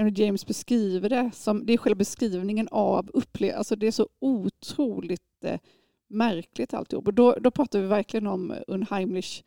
Henry 0.00 0.24
James 0.24 0.46
beskriver 0.46 1.08
det. 1.08 1.30
Som, 1.34 1.66
det 1.66 1.72
är 1.72 1.76
själva 1.76 1.98
beskrivningen 1.98 2.68
av 2.70 3.10
upplevelsen. 3.14 3.58
Alltså 3.58 3.76
det 3.76 3.86
är 3.86 3.90
så 3.90 4.08
otroligt 4.18 5.44
eh, 5.44 5.60
märkligt 6.08 6.74
alltihop. 6.74 7.06
Och 7.06 7.14
då, 7.14 7.32
då 7.32 7.50
pratar 7.50 7.80
vi 7.80 7.86
verkligen 7.86 8.26
om 8.26 8.54
Unheimlich 8.66 9.44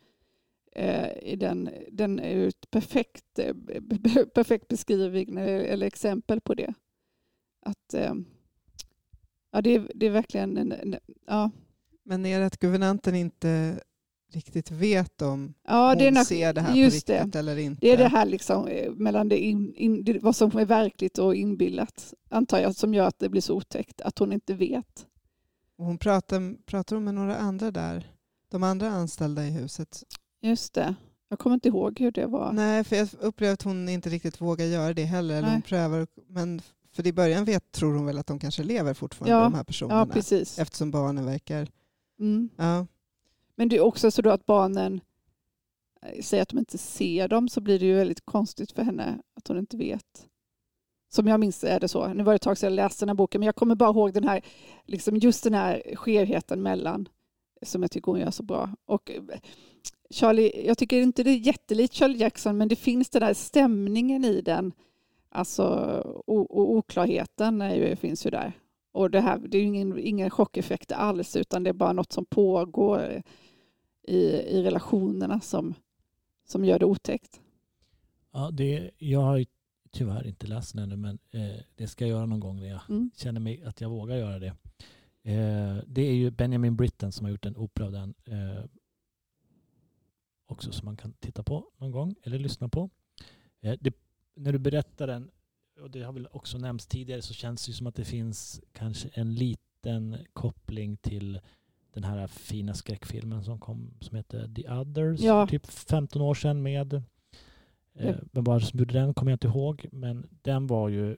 eh, 0.72 1.18
i 1.22 1.36
den, 1.36 1.70
den 1.92 2.20
är 2.20 2.48
ett 2.48 2.70
perfekt, 2.70 3.38
eh, 3.38 3.54
perfekt 4.34 4.68
beskrivning 4.68 5.38
eller, 5.38 5.60
eller, 5.60 5.86
exempel 5.86 6.40
på 6.40 6.54
det. 6.54 6.74
Att, 7.62 7.94
eh, 7.94 8.14
ja, 9.50 9.62
det, 9.62 9.74
är, 9.74 9.90
det 9.94 10.06
är 10.06 10.10
verkligen 10.10 10.56
en, 10.56 10.72
en, 10.72 10.96
ja. 11.26 11.50
Men 12.02 12.26
är 12.26 12.40
det 12.40 12.46
att 12.46 12.60
guvernanten 12.60 13.14
inte 13.14 13.80
riktigt 14.36 14.70
vet 14.70 15.22
om 15.22 15.54
ja, 15.66 15.88
hon 15.88 15.98
det 15.98 16.24
ser 16.24 16.52
det 16.52 16.60
här 16.60 16.72
på 16.72 16.78
riktigt 16.78 17.32
det. 17.32 17.38
eller 17.38 17.56
inte. 17.56 17.80
Det 17.80 17.92
är 17.92 17.96
det 17.96 18.08
här 18.08 18.26
liksom, 18.26 18.68
eh, 18.68 18.92
mellan 18.92 19.28
det 19.28 19.38
in, 19.38 19.74
in, 19.74 20.18
vad 20.22 20.36
som 20.36 20.56
är 20.56 20.64
verkligt 20.64 21.18
och 21.18 21.34
inbillat, 21.34 22.14
antar 22.28 22.58
jag, 22.58 22.74
som 22.74 22.94
gör 22.94 23.06
att 23.06 23.18
det 23.18 23.28
blir 23.28 23.40
så 23.40 23.54
otäckt, 23.54 24.00
att 24.00 24.18
hon 24.18 24.32
inte 24.32 24.54
vet. 24.54 25.06
Och 25.78 25.84
hon 25.84 25.98
pratar, 25.98 26.64
pratar 26.66 26.96
hon 26.96 27.04
med 27.04 27.14
några 27.14 27.36
andra 27.36 27.70
där? 27.70 28.10
De 28.50 28.62
andra 28.62 28.88
anställda 28.88 29.44
i 29.44 29.50
huset? 29.50 30.02
Just 30.40 30.74
det. 30.74 30.94
Jag 31.28 31.38
kommer 31.38 31.54
inte 31.54 31.68
ihåg 31.68 32.00
hur 32.00 32.10
det 32.10 32.26
var. 32.26 32.52
Nej, 32.52 32.84
för 32.84 32.96
jag 32.96 33.08
upplever 33.20 33.54
att 33.54 33.62
hon 33.62 33.88
inte 33.88 34.08
riktigt 34.08 34.40
vågar 34.40 34.66
göra 34.66 34.94
det 34.94 35.04
heller. 35.04 35.38
Eller 35.38 35.50
hon 35.50 35.62
prövar, 35.62 36.06
men 36.26 36.62
för 36.92 37.06
i 37.06 37.12
början 37.12 37.44
vet, 37.44 37.72
tror 37.72 37.94
hon 37.94 38.06
väl 38.06 38.18
att 38.18 38.26
de 38.26 38.38
kanske 38.38 38.62
lever 38.62 38.94
fortfarande, 38.94 39.36
ja, 39.36 39.42
de 39.42 39.54
här 39.54 39.64
personerna. 39.64 40.00
Ja, 40.00 40.06
precis. 40.06 40.58
Eftersom 40.58 40.90
barnen 40.90 41.26
verkar... 41.26 41.68
Mm. 42.20 42.48
Ja. 42.56 42.86
Men 43.56 43.68
det 43.68 43.76
är 43.76 43.80
också 43.80 44.10
så 44.10 44.22
då 44.22 44.30
att 44.30 44.46
barnen 44.46 45.00
eh, 46.02 46.22
säger 46.22 46.42
att 46.42 46.48
de 46.48 46.58
inte 46.58 46.78
ser 46.78 47.28
dem 47.28 47.48
så 47.48 47.60
blir 47.60 47.78
det 47.78 47.86
ju 47.86 47.94
väldigt 47.94 48.24
konstigt 48.24 48.72
för 48.72 48.82
henne 48.82 49.18
att 49.34 49.48
hon 49.48 49.58
inte 49.58 49.76
vet. 49.76 50.28
Som 51.12 51.26
jag 51.26 51.40
minns 51.40 51.64
är 51.64 51.80
det 51.80 51.88
så. 51.88 52.08
Nu 52.08 52.22
var 52.22 52.32
det 52.32 52.36
ett 52.36 52.42
tag 52.42 52.58
sedan 52.58 52.70
jag 52.70 52.76
läste 52.76 53.04
den 53.04 53.08
här 53.08 53.14
boken 53.14 53.38
men 53.38 53.46
jag 53.46 53.56
kommer 53.56 53.74
bara 53.74 53.90
ihåg 53.90 54.14
den 54.14 54.28
här, 54.28 54.44
liksom 54.84 55.16
just 55.16 55.44
den 55.44 55.54
här 55.54 55.82
skevheten 55.94 56.62
mellan 56.62 57.08
som 57.62 57.82
jag 57.82 57.90
tycker 57.90 58.12
hon 58.12 58.20
gör 58.20 58.30
så 58.30 58.42
bra. 58.42 58.70
Och 58.84 59.10
eh, 59.10 59.22
Charlie, 60.10 60.66
jag 60.66 60.78
tycker 60.78 61.00
inte 61.00 61.22
det 61.22 61.30
är 61.30 61.46
jättelikt 61.46 61.94
Charlie 61.94 62.18
Jackson 62.18 62.58
men 62.58 62.68
det 62.68 62.76
finns 62.76 63.10
den 63.10 63.22
där 63.22 63.34
stämningen 63.34 64.24
i 64.24 64.40
den. 64.40 64.72
Alltså 65.28 65.64
och 66.26 66.70
oklarheten 66.70 67.62
är 67.62 67.74
ju, 67.74 67.96
finns 67.96 68.26
ju 68.26 68.30
där. 68.30 68.52
Och 68.94 69.10
det, 69.10 69.20
här, 69.20 69.38
det 69.38 69.58
är 69.58 69.62
ingen, 69.62 69.98
ingen 69.98 70.30
chockeffekt 70.30 70.92
alls 70.92 71.36
utan 71.36 71.62
det 71.62 71.70
är 71.70 71.74
bara 71.74 71.92
något 71.92 72.12
som 72.12 72.24
pågår 72.24 73.22
i, 74.02 74.16
i 74.16 74.62
relationerna 74.62 75.40
som, 75.40 75.74
som 76.44 76.64
gör 76.64 76.78
det 76.78 76.84
otäckt. 76.84 77.40
Ja, 78.32 78.50
det, 78.50 78.90
jag 78.98 79.20
har 79.20 79.44
tyvärr 79.90 80.26
inte 80.26 80.46
läst 80.46 80.74
den 80.74 80.82
ännu 80.82 80.96
men 80.96 81.18
eh, 81.30 81.60
det 81.74 81.86
ska 81.86 82.04
jag 82.04 82.10
göra 82.10 82.26
någon 82.26 82.40
gång 82.40 82.60
när 82.60 82.68
jag 82.68 82.80
mm. 82.88 83.10
känner 83.16 83.40
mig 83.40 83.64
att 83.64 83.80
jag 83.80 83.90
vågar 83.90 84.16
göra 84.16 84.38
det. 84.38 84.56
Eh, 85.22 85.76
det 85.86 86.02
är 86.02 86.14
ju 86.14 86.30
Benjamin 86.30 86.76
Britten 86.76 87.12
som 87.12 87.24
har 87.24 87.30
gjort 87.30 87.46
en 87.46 87.56
opera 87.56 87.86
av 87.86 87.92
den 87.92 88.14
eh, 88.24 88.64
också 90.46 90.72
som 90.72 90.84
man 90.84 90.96
kan 90.96 91.12
titta 91.12 91.42
på 91.42 91.70
någon 91.76 91.90
gång 91.90 92.14
eller 92.22 92.38
lyssna 92.38 92.68
på. 92.68 92.90
Eh, 93.60 93.74
det, 93.80 93.94
när 94.34 94.52
du 94.52 94.58
berättar 94.58 95.06
den 95.06 95.30
och 95.80 95.90
det 95.90 96.02
har 96.02 96.12
väl 96.12 96.28
också 96.32 96.58
nämnts 96.58 96.86
tidigare, 96.86 97.22
så 97.22 97.34
känns 97.34 97.66
det 97.66 97.72
som 97.72 97.86
att 97.86 97.94
det 97.94 98.04
finns 98.04 98.60
kanske 98.72 99.08
en 99.12 99.34
liten 99.34 100.16
koppling 100.32 100.96
till 100.96 101.40
den 101.92 102.04
här 102.04 102.26
fina 102.26 102.74
skräckfilmen 102.74 103.44
som 103.44 103.60
kom 103.60 103.94
som 104.00 104.16
heter 104.16 104.48
The 104.54 104.70
Others 104.70 105.20
ja. 105.20 105.46
typ 105.46 105.66
15 105.66 106.22
år 106.22 106.34
sedan 106.34 106.62
med 106.62 106.94
eh, 107.94 108.16
vem 108.32 108.44
var 108.44 108.60
det 108.60 108.66
som 108.66 108.78
gjorde 108.78 108.94
den 108.94 109.14
kommer 109.14 109.32
jag 109.32 109.36
inte 109.36 109.46
ihåg 109.46 109.86
men 109.92 110.26
den 110.42 110.66
var 110.66 110.88
ju 110.88 111.16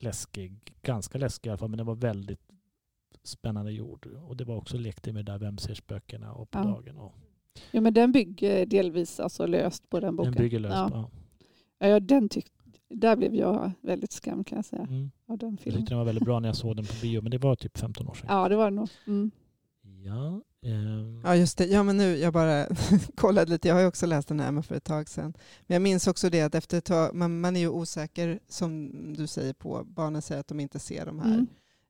läskig, 0.00 0.76
ganska 0.82 1.18
läskig 1.18 1.48
i 1.48 1.50
alla 1.50 1.58
fall 1.58 1.68
men 1.68 1.76
den 1.76 1.86
var 1.86 1.94
väldigt 1.94 2.48
spännande 3.22 3.72
gjord 3.72 4.06
och 4.06 4.36
det 4.36 4.44
var 4.44 4.56
också 4.56 4.78
lekte 4.78 5.12
med 5.12 5.24
där 5.24 5.38
Vem 5.38 5.58
ser 5.58 5.74
spökena 5.74 6.32
och 6.32 6.50
på 6.50 6.58
ja. 6.58 6.64
dagen. 6.64 6.98
Och... 6.98 7.14
Ja 7.70 7.80
men 7.80 7.94
den 7.94 8.12
bygger 8.12 8.66
delvis 8.66 9.20
alltså 9.20 9.46
löst 9.46 9.90
på 9.90 10.00
den 10.00 10.16
boken. 10.16 10.32
Den 10.32 10.42
bygger 10.42 10.58
löst 10.58 10.74
ja. 10.74 10.88
på, 10.90 11.10
ja. 11.78 11.88
ja 11.88 12.00
den 12.00 12.28
tyckte 12.28 12.57
där 12.90 13.16
blev 13.16 13.34
jag 13.34 13.72
väldigt 13.80 14.12
skrämd 14.12 14.46
kan 14.46 14.56
jag 14.56 14.64
säga. 14.64 14.82
Mm. 14.82 15.10
Av 15.26 15.38
den 15.38 15.56
filmen. 15.56 15.60
Jag 15.64 15.74
tyckte 15.74 15.90
den 15.90 15.98
var 15.98 16.04
väldigt 16.04 16.24
bra 16.24 16.40
när 16.40 16.48
jag 16.48 16.56
såg 16.56 16.76
den 16.76 16.84
på 16.84 16.94
bio, 17.02 17.22
men 17.22 17.30
det 17.30 17.38
var 17.38 17.56
typ 17.56 17.78
15 17.78 18.08
år 18.08 18.14
sedan. 18.14 18.26
Ja, 18.28 18.48
det 18.48 18.56
var 18.56 18.70
det 18.70 18.76
nog. 18.76 18.88
Mm. 19.06 19.30
Ja, 20.04 20.40
um... 20.62 21.20
ja, 21.24 21.36
just 21.36 21.58
det. 21.58 21.66
Ja, 21.66 21.82
men 21.82 21.96
nu, 21.96 22.16
jag 22.16 22.32
bara 22.32 22.66
kollade 23.14 23.50
lite. 23.50 23.68
Jag 23.68 23.74
har 23.74 23.80
ju 23.80 23.86
också 23.86 24.06
läst 24.06 24.28
den 24.28 24.40
här 24.40 24.62
för 24.62 24.74
ett 24.74 24.84
tag 24.84 25.08
sedan. 25.08 25.34
Men 25.66 25.74
jag 25.74 25.82
minns 25.82 26.06
också 26.06 26.30
det 26.30 26.42
att 26.42 26.54
efter 26.54 26.78
ett 26.78 26.84
tag, 26.84 27.14
man, 27.14 27.40
man 27.40 27.56
är 27.56 27.60
ju 27.60 27.68
osäker, 27.68 28.40
som 28.48 28.92
du 29.16 29.26
säger 29.26 29.52
på, 29.52 29.84
barnen 29.84 30.22
säger 30.22 30.40
att 30.40 30.48
de 30.48 30.60
inte 30.60 30.78
ser 30.78 31.06
de 31.06 31.18
här. 31.18 31.34
Mm. 31.34 31.46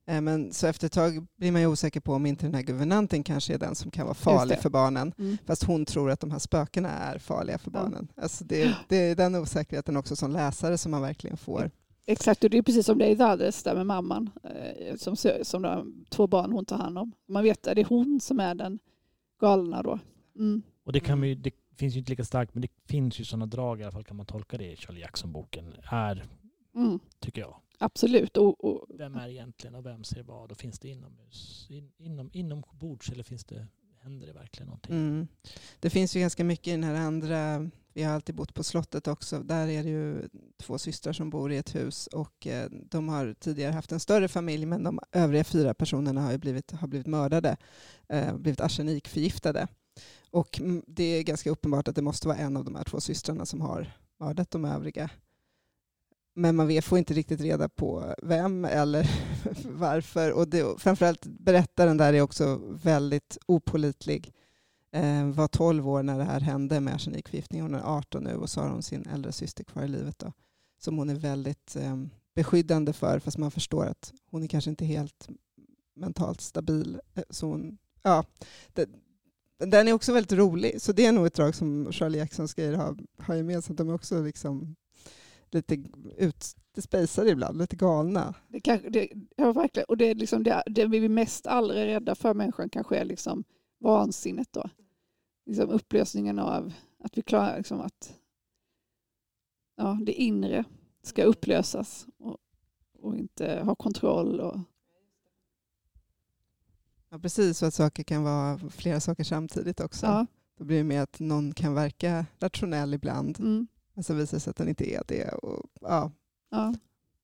Eh, 0.09 0.21
men 0.21 0.53
så 0.53 0.67
efter 0.67 0.85
ett 0.85 0.93
tag 0.93 1.27
blir 1.37 1.51
man 1.51 1.61
ju 1.61 1.67
osäker 1.67 1.99
på 1.99 2.13
om 2.13 2.25
inte 2.25 2.45
den 2.45 2.55
här 2.55 2.61
guvernanten 2.61 3.23
kanske 3.23 3.53
är 3.53 3.57
den 3.57 3.75
som 3.75 3.91
kan 3.91 4.05
vara 4.05 4.15
farlig 4.15 4.59
för 4.59 4.69
barnen. 4.69 5.13
Mm. 5.17 5.37
Fast 5.45 5.63
hon 5.63 5.85
tror 5.85 6.11
att 6.11 6.19
de 6.19 6.31
här 6.31 6.39
spökena 6.39 6.89
är 6.89 7.17
farliga 7.17 7.57
för 7.57 7.71
barnen. 7.71 8.07
Ja. 8.15 8.23
Alltså 8.23 8.43
det, 8.43 8.75
det, 8.87 8.97
är 8.97 9.15
den 9.15 9.35
osäkerheten 9.35 9.97
också 9.97 10.15
som 10.15 10.31
läsare 10.31 10.77
som 10.77 10.91
man 10.91 11.01
verkligen 11.01 11.37
får. 11.37 11.71
Exakt, 12.05 12.43
och 12.43 12.49
det 12.49 12.57
är 12.57 12.61
precis 12.61 12.85
som 12.85 12.97
det 12.97 13.05
är 13.05 13.09
i 13.09 13.15
Dades 13.15 13.63
där 13.63 13.75
med 13.75 13.85
mamman. 13.85 14.29
Eh, 14.43 14.95
som, 14.95 15.15
som 15.43 15.61
de 15.61 16.05
två 16.09 16.27
barn 16.27 16.51
hon 16.51 16.65
tar 16.65 16.77
hand 16.77 16.97
om. 16.97 17.11
Man 17.27 17.43
vet 17.43 17.67
att 17.67 17.75
det 17.75 17.81
är 17.81 17.85
hon 17.85 18.19
som 18.21 18.39
är 18.39 18.55
den 18.55 18.79
galna 19.41 19.83
då. 19.83 19.99
Mm. 20.35 20.61
Och 20.85 20.93
det, 20.93 20.99
kan 20.99 21.21
vi, 21.21 21.35
det 21.35 21.51
finns 21.77 21.95
ju 21.95 21.99
inte 21.99 22.11
lika 22.11 22.23
starkt, 22.23 22.53
men 22.53 22.61
det 22.61 22.69
finns 22.87 23.19
ju 23.19 23.23
sådana 23.23 23.45
drag 23.45 23.79
i 23.79 23.83
alla 23.83 23.91
fall 23.91 24.03
kan 24.03 24.17
man 24.17 24.25
tolka 24.25 24.57
det 24.57 24.71
i 24.71 24.75
Charlie 24.75 25.01
Jackson-boken. 25.01 25.73
Är, 25.91 26.25
mm. 26.75 26.99
tycker 27.19 27.41
jag. 27.41 27.55
Absolut. 27.81 28.37
Och, 28.37 28.65
och, 28.65 28.85
vem 28.89 29.15
är 29.15 29.29
egentligen 29.29 29.75
och 29.75 29.85
vem 29.85 30.03
ser 30.03 30.23
vad? 30.23 30.51
Och 30.51 30.57
finns 30.57 30.79
det 30.79 30.89
inomhus, 30.89 31.67
in, 31.69 31.91
inom, 31.97 32.29
inombords 32.33 33.09
eller 33.09 33.23
finns 33.23 33.45
det, 33.45 33.67
händer 34.01 34.27
det 34.27 34.33
verkligen 34.33 34.67
någonting? 34.67 34.95
Mm. 34.95 35.27
Det 35.79 35.89
finns 35.89 36.15
ju 36.15 36.19
ganska 36.19 36.43
mycket 36.43 36.67
i 36.67 36.71
den 36.71 36.83
här 36.83 36.95
andra, 36.95 37.69
vi 37.93 38.03
har 38.03 38.13
alltid 38.13 38.35
bott 38.35 38.53
på 38.53 38.63
slottet 38.63 39.07
också, 39.07 39.39
där 39.39 39.67
är 39.67 39.83
det 39.83 39.89
ju 39.89 40.29
två 40.57 40.77
systrar 40.77 41.13
som 41.13 41.29
bor 41.29 41.51
i 41.51 41.57
ett 41.57 41.75
hus 41.75 42.07
och 42.07 42.47
eh, 42.47 42.69
de 42.71 43.09
har 43.09 43.33
tidigare 43.33 43.71
haft 43.71 43.91
en 43.91 43.99
större 43.99 44.27
familj 44.27 44.65
men 44.65 44.83
de 44.83 44.99
övriga 45.11 45.43
fyra 45.43 45.73
personerna 45.73 46.21
har 46.21 46.37
blivit, 46.37 46.71
har 46.71 46.87
blivit 46.87 47.07
mördade, 47.07 47.57
eh, 48.07 48.37
blivit 48.37 48.61
arsenikförgiftade. 48.61 49.67
Och 50.31 50.61
det 50.87 51.03
är 51.03 51.23
ganska 51.23 51.49
uppenbart 51.49 51.87
att 51.87 51.95
det 51.95 52.01
måste 52.01 52.27
vara 52.27 52.37
en 52.37 52.57
av 52.57 52.65
de 52.65 52.75
här 52.75 52.83
två 52.83 53.01
systrarna 53.01 53.45
som 53.45 53.61
har 53.61 53.91
mördat 54.19 54.51
de 54.51 54.65
övriga. 54.65 55.09
Men 56.39 56.55
man 56.55 56.81
får 56.81 56.97
inte 56.97 57.13
riktigt 57.13 57.41
reda 57.41 57.69
på 57.69 58.15
vem 58.23 58.65
eller 58.65 59.09
varför. 59.65 60.31
Och 60.31 60.47
det, 60.47 60.81
framförallt 60.81 61.25
berättaren 61.25 61.97
där 61.97 62.13
är 62.13 62.21
också 62.21 62.61
väldigt 62.83 63.37
opolitlig. 63.45 64.33
Eh, 64.91 65.27
var 65.27 65.47
12 65.47 65.89
år 65.89 66.03
när 66.03 66.17
det 66.17 66.23
här 66.23 66.39
hände 66.39 66.79
med 66.79 66.93
arsenikförgiftning. 66.93 67.61
Hon 67.61 67.75
är 67.75 67.97
18 67.97 68.23
nu 68.23 68.35
och 68.35 68.49
så 68.49 68.61
har 68.61 68.69
hon 68.69 68.83
sin 68.83 69.05
äldre 69.05 69.31
syster 69.31 69.63
kvar 69.63 69.83
i 69.83 69.87
livet. 69.87 70.19
Då, 70.19 70.33
som 70.79 70.97
hon 70.97 71.09
är 71.09 71.15
väldigt 71.15 71.75
eh, 71.75 72.03
beskyddande 72.35 72.93
för, 72.93 73.19
fast 73.19 73.37
man 73.37 73.51
förstår 73.51 73.85
att 73.85 74.13
hon 74.31 74.43
är 74.43 74.47
kanske 74.47 74.69
inte 74.69 74.85
helt 74.85 75.27
mentalt 75.95 76.41
stabil. 76.41 76.99
Eh, 77.15 77.23
så 77.29 77.47
hon, 77.47 77.77
ja, 78.01 78.25
det, 78.73 78.89
den 79.57 79.87
är 79.87 79.93
också 79.93 80.13
väldigt 80.13 80.39
rolig, 80.39 80.81
så 80.81 80.91
det 80.91 81.05
är 81.05 81.11
nog 81.11 81.25
ett 81.25 81.33
drag 81.33 81.55
som 81.55 81.91
Charlie 81.91 82.17
Jacksons 82.17 82.53
grejer 82.53 82.73
har, 82.73 82.97
har 83.17 83.35
gemensamt. 83.35 83.77
De 83.77 83.89
är 83.89 83.93
också 83.93 84.23
liksom 84.23 84.75
lite 85.53 85.83
utspejsade 86.17 87.29
ibland, 87.29 87.57
lite 87.57 87.75
galna. 87.75 88.35
Det 88.47 88.59
kanske, 88.59 88.89
det, 88.89 89.09
ja, 89.35 89.51
verkligen. 89.51 89.85
Och 89.85 89.97
det, 89.97 90.05
är 90.05 90.15
liksom 90.15 90.43
det, 90.43 90.63
det 90.65 90.85
vi 90.85 91.05
är 91.05 91.09
mest 91.09 91.47
aldrig 91.47 91.87
rädda 91.87 92.15
för 92.15 92.33
människan 92.33 92.69
kanske 92.69 92.97
är 92.97 93.05
liksom 93.05 93.43
vansinnet 93.79 94.53
då. 94.53 94.69
Liksom 95.45 95.69
upplösningen 95.69 96.39
av 96.39 96.73
att 97.03 97.17
vi 97.17 97.21
klarar 97.21 97.57
liksom 97.57 97.81
att 97.81 98.13
ja, 99.75 99.99
det 100.01 100.13
inre 100.13 100.63
ska 101.01 101.23
upplösas 101.23 102.07
och, 102.17 102.37
och 102.99 103.17
inte 103.17 103.61
ha 103.63 103.75
kontroll. 103.75 104.39
Och... 104.39 104.59
Ja, 107.09 107.19
precis, 107.19 107.57
så 107.57 107.65
att 107.65 107.73
saker 107.73 108.03
kan 108.03 108.23
vara 108.23 108.57
flera 108.57 108.99
saker 108.99 109.23
samtidigt 109.23 109.79
också. 109.79 110.05
Ja. 110.05 110.25
Då 110.57 110.63
blir 110.65 110.77
det 110.77 110.83
mer 110.83 111.01
att 111.01 111.19
någon 111.19 111.53
kan 111.53 111.73
verka 111.73 112.25
rationell 112.39 112.93
ibland. 112.93 113.39
Mm. 113.39 113.67
Men 113.99 114.03
så 114.03 114.13
visar 114.13 114.37
det 114.37 114.41
sig 114.41 114.51
att 114.51 114.57
den 114.57 114.69
inte 114.69 114.93
är 114.93 115.01
det. 115.07 115.31
Och, 115.31 115.65
ja. 115.81 116.11
Ja. 116.51 116.73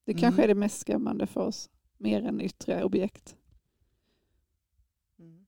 Det 0.05 0.11
Mm. 0.11 0.21
kanske 0.21 0.43
är 0.43 0.47
det 0.47 0.55
mest 0.55 0.79
skrämmande 0.79 1.27
för 1.27 1.41
oss, 1.41 1.69
mer 1.97 2.25
än 2.25 2.41
yttre 2.41 2.83
objekt. 2.83 3.35
Mm. 5.19 5.45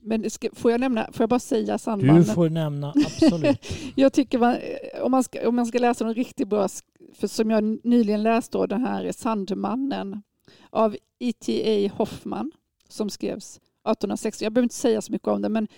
Men 0.00 0.30
ska, 0.30 0.48
får 0.52 0.70
jag 0.70 0.80
nämna, 0.80 1.04
får 1.12 1.22
jag 1.22 1.28
bara 1.30 1.38
säga 1.40 1.78
Sandmannen? 1.78 2.22
Du 2.22 2.28
får 2.28 2.50
nämna, 2.50 2.92
absolut. 3.06 3.58
Jag 3.96 4.12
tycker 4.12 4.38
man, 4.38 4.56
om, 5.02 5.10
man 5.10 5.24
ska, 5.24 5.48
om 5.48 5.56
man 5.56 5.66
ska 5.66 5.78
läsa 5.78 6.04
någon 6.04 6.14
riktigt 6.14 6.48
bra, 6.48 6.68
för 7.14 7.26
som 7.26 7.50
jag 7.50 7.64
nyligen 7.84 8.22
läste 8.22 8.58
då, 8.58 8.66
den 8.66 8.84
här 8.84 9.12
Sandmannen 9.12 10.22
av 10.70 10.96
E.T.A. 11.18 11.92
Hoffman 11.96 12.52
som 12.88 13.10
skrevs 13.10 13.56
1860. 13.56 14.44
Jag 14.44 14.52
behöver 14.52 14.64
inte 14.64 14.74
säga 14.74 15.02
så 15.02 15.12
mycket 15.12 15.28
om 15.28 15.42
det, 15.42 15.48
men 15.48 15.68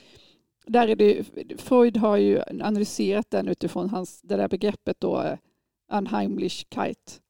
där 0.67 0.89
är 0.89 0.97
det, 0.97 1.25
Freud 1.61 1.97
har 1.97 2.17
ju 2.17 2.43
analyserat 2.61 3.31
den 3.31 3.49
utifrån 3.49 3.91
hans, 3.91 4.23
det 4.23 4.37
där 4.37 4.49
begreppet 4.49 5.01
då, 5.01 5.23
eh, 5.23 5.39
Unheimlichkeit. 5.93 7.21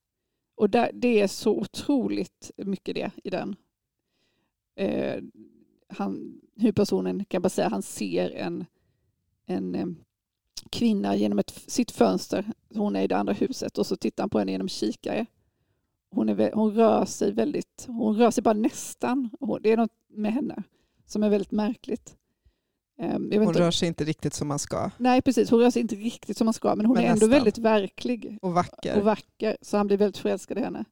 Och 0.55 0.71
där, 0.71 0.91
det 0.95 1.21
är 1.21 1.27
så 1.27 1.53
otroligt 1.53 2.51
mycket 2.57 2.95
det 2.95 3.11
i 3.25 3.31
den. 3.31 3.57
Eh, 4.77 5.23
han, 5.89 6.41
huvudpersonen 6.57 7.25
kan 7.25 7.43
bara 7.43 7.49
säga, 7.49 7.69
han 7.69 7.83
ser 7.83 8.31
en, 8.31 8.65
en 9.47 9.75
eh, 9.75 9.87
kvinna 10.71 11.17
genom 11.17 11.39
ett, 11.39 11.51
sitt 11.51 11.91
fönster. 11.91 12.53
Hon 12.75 12.97
är 12.97 13.03
i 13.03 13.07
det 13.07 13.17
andra 13.17 13.33
huset 13.33 13.79
och 13.79 13.87
så 13.87 13.97
tittar 13.97 14.23
han 14.23 14.31
på 14.31 14.39
henne 14.39 14.53
genom 14.53 14.69
kikare. 14.69 15.27
Hon, 16.11 16.29
är, 16.29 16.53
hon 16.53 16.75
rör 16.75 17.05
sig 17.05 17.33
väldigt, 17.33 17.85
hon 17.87 18.17
rör 18.17 18.31
sig 18.31 18.43
bara 18.43 18.55
nästan. 18.55 19.31
Det 19.61 19.73
är 19.73 19.77
något 19.77 19.97
med 20.09 20.33
henne 20.33 20.63
som 21.07 21.23
är 21.23 21.29
väldigt 21.29 21.53
märkligt. 21.53 22.17
Ehm, 22.99 23.31
Hon 23.33 23.43
inte, 23.43 23.61
rör 23.61 23.71
sig 23.71 23.89
inte 23.89 24.05
riktigt 24.05 24.35
som 24.35 24.49
man 24.49 24.59
ska. 24.59 24.91
nej 24.99 25.23
precis, 25.23 25.51
hon 25.51 25.61
rör 25.61 25.71
sig 25.71 25.83
inte 25.83 25.95
riktigt 25.95 26.37
som 26.37 26.45
man 26.45 26.55
ska 26.55 26.75
men 26.75 26.87
hon 26.87 26.95
Men 26.97 27.05
är 27.05 27.09
ändå 27.09 27.27
väldigt 27.27 27.59
verklig 27.59 28.39
Och 28.43 28.53
vacker. 28.53 28.99
och 28.99 29.05
vacker 29.05 29.57
så 29.63 29.77
han 29.77 29.87
blir 29.87 29.97
väldigt 29.97 30.19
förälskad 30.19 30.59
i 30.59 30.61
henne. 30.61 30.85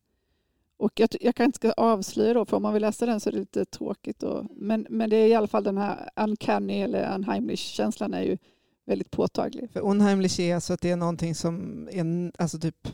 Och 0.77 0.93
jag, 1.01 1.09
jag 1.21 1.35
kan 1.35 1.47
inte 1.47 1.57
ska 1.57 1.73
avslöja 1.73 2.35
då, 2.35 2.45
för 2.45 2.57
om 2.57 2.63
man 2.63 2.73
vill 2.73 2.83
läsa 2.83 3.07
den 3.07 3.21
så 3.21 3.31
är 3.31 3.33
det 3.33 3.39
lite 3.39 3.65
tråkigt. 3.65 4.23
Och, 4.23 4.45
men, 4.57 4.87
men 4.91 5.11
det 5.11 5.17
är 5.17 5.27
i 5.27 5.35
alla 5.35 5.47
fall 5.47 5.65
den 5.65 5.79
här 5.79 6.11
uncanny 6.17 6.81
eller 6.81 7.15
unheimlich-känslan 7.15 8.15
är 8.15 8.23
ju 8.23 8.39
väldigt 8.87 9.11
påtaglig. 9.11 9.71
För 9.73 9.81
unheimlich 9.81 10.41
är 10.41 10.55
alltså 10.55 10.73
att 10.73 10.81
det 10.81 10.91
är 10.91 10.97
någonting 10.97 11.35
som 11.35 11.89
är 11.93 12.33
alltså 12.43 12.59
typ, 12.59 12.89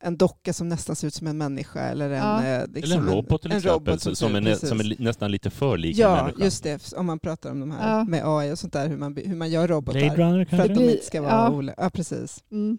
en 0.00 0.16
docka 0.16 0.52
som 0.52 0.68
nästan 0.68 0.96
ser 0.96 1.06
ut 1.08 1.14
som 1.14 1.26
en 1.26 1.38
människa. 1.38 1.80
Eller 1.80 2.10
en, 2.10 2.16
Ja. 2.16 2.44
eh, 2.44 2.66
liksom 2.74 2.92
Eller 3.00 3.08
en 3.08 3.14
robot 3.16 3.42
till 3.42 3.50
en 3.50 3.56
exempel, 3.56 3.92
robot 3.94 4.18
som, 4.18 4.34
är, 4.34 4.42
precis. 4.42 4.68
som 4.68 4.80
är 4.80 4.96
nästan 4.98 5.30
lite 5.30 5.50
för 5.50 5.78
lik 5.78 5.98
en 5.98 6.02
Ja, 6.02 6.22
människa. 6.24 6.44
just 6.44 6.62
det. 6.62 6.92
Om 6.92 7.06
man 7.06 7.18
pratar 7.18 7.50
om 7.50 7.60
de 7.60 7.70
här 7.70 7.98
Ja. 7.98 8.04
med 8.04 8.22
AI 8.24 8.52
och 8.52 8.58
sånt 8.58 8.72
där, 8.72 8.88
hur 8.88 8.96
man, 8.96 9.16
hur 9.24 9.36
man 9.36 9.50
gör 9.50 9.68
robotar. 9.68 10.00
Blade 10.00 10.16
Runner 10.16 10.44
för 10.44 10.58
att 10.58 10.74
de 10.74 10.90
inte 10.90 11.04
ska 11.04 11.22
vara 11.22 11.32
ja. 11.66 11.72
Ja, 11.76 11.90
precis. 11.90 12.44
Mm. 12.50 12.78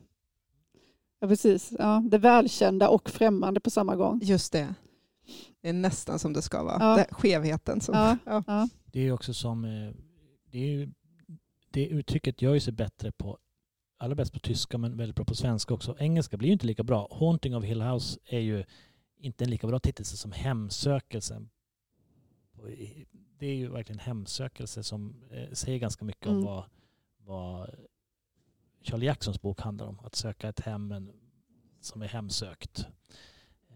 Ja, 1.20 1.28
precis. 1.28 1.74
Ja, 1.80 2.04
det 2.12 2.18
välkända 2.18 2.90
och 2.90 3.10
främmande 3.10 3.60
på 3.60 3.70
samma 3.70 3.96
gång. 3.96 4.20
Just 4.24 4.52
det. 4.52 4.74
Det 5.62 5.70
är 5.70 5.74
nästan 5.74 6.20
som 6.20 6.34
det 6.34 6.42
ska 6.42 6.64
vara. 6.64 6.78
Ja. 6.80 6.96
Det, 6.96 7.08
skevheten. 7.12 7.82
Som, 7.82 7.96
Ja. 7.96 8.18
ja. 8.26 8.44
Ja. 8.48 8.70
Det 8.86 9.00
är 9.00 9.04
ju 9.04 9.12
också 9.12 9.34
som, 9.34 9.66
eh, 9.66 9.94
det, 10.52 10.74
är 10.74 10.90
det 11.72 11.88
uttrycket 11.88 12.42
gör 12.42 12.54
ju 12.54 12.60
sig 12.60 12.74
bättre 12.74 13.12
på, 13.12 13.38
allra 13.98 14.16
bäst 14.16 14.34
på 14.34 14.40
tyska 14.40 14.78
men 14.78 14.98
väldigt 14.98 15.16
bra 15.16 15.26
på 15.26 15.36
svenska 15.36 15.74
också. 15.74 15.96
Engelska 16.00 16.38
blir 16.38 16.48
ju 16.50 16.54
inte 16.54 16.66
lika 16.68 16.84
bra. 16.84 17.08
Haunting 17.20 17.56
of 17.56 17.64
Hill 17.64 17.82
House 17.82 18.20
är 18.26 18.40
ju 18.40 18.64
inte 19.18 19.44
en 19.44 19.50
lika 19.50 19.68
bra 19.68 19.80
titel 19.80 20.06
som 20.06 20.32
Hemsökelsen. 20.32 21.50
Det 23.40 23.46
är 23.48 23.56
ju 23.56 23.70
verkligen 23.70 24.00
hemsökelse 24.00 24.84
som 24.84 25.24
eh, 25.32 25.52
säger 25.52 25.80
ganska 25.80 26.06
mycket 26.06 26.28
om 26.28 26.34
Mm. 26.34 26.46
vad, 26.46 26.64
vad 27.18 27.70
Charlie 28.82 29.06
Jacksons 29.06 29.42
bok 29.42 29.62
handlar 29.62 29.86
om. 29.88 30.00
Att 30.04 30.16
söka 30.16 30.50
ett 30.50 30.60
hem 30.60 30.88
men, 30.88 31.12
som 31.82 32.02
är 32.02 32.08
hemsökt. 32.08 32.88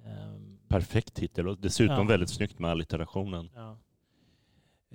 Ehm, 0.05 0.59
Perfekt 0.67 1.13
titel 1.13 1.47
och 1.47 1.57
dessutom 1.57 1.95
Ja. 1.95 2.03
väldigt 2.03 2.29
snyggt 2.29 2.59
med 2.59 2.71
allitterationen. 2.71 3.49
Ja. 3.55 3.77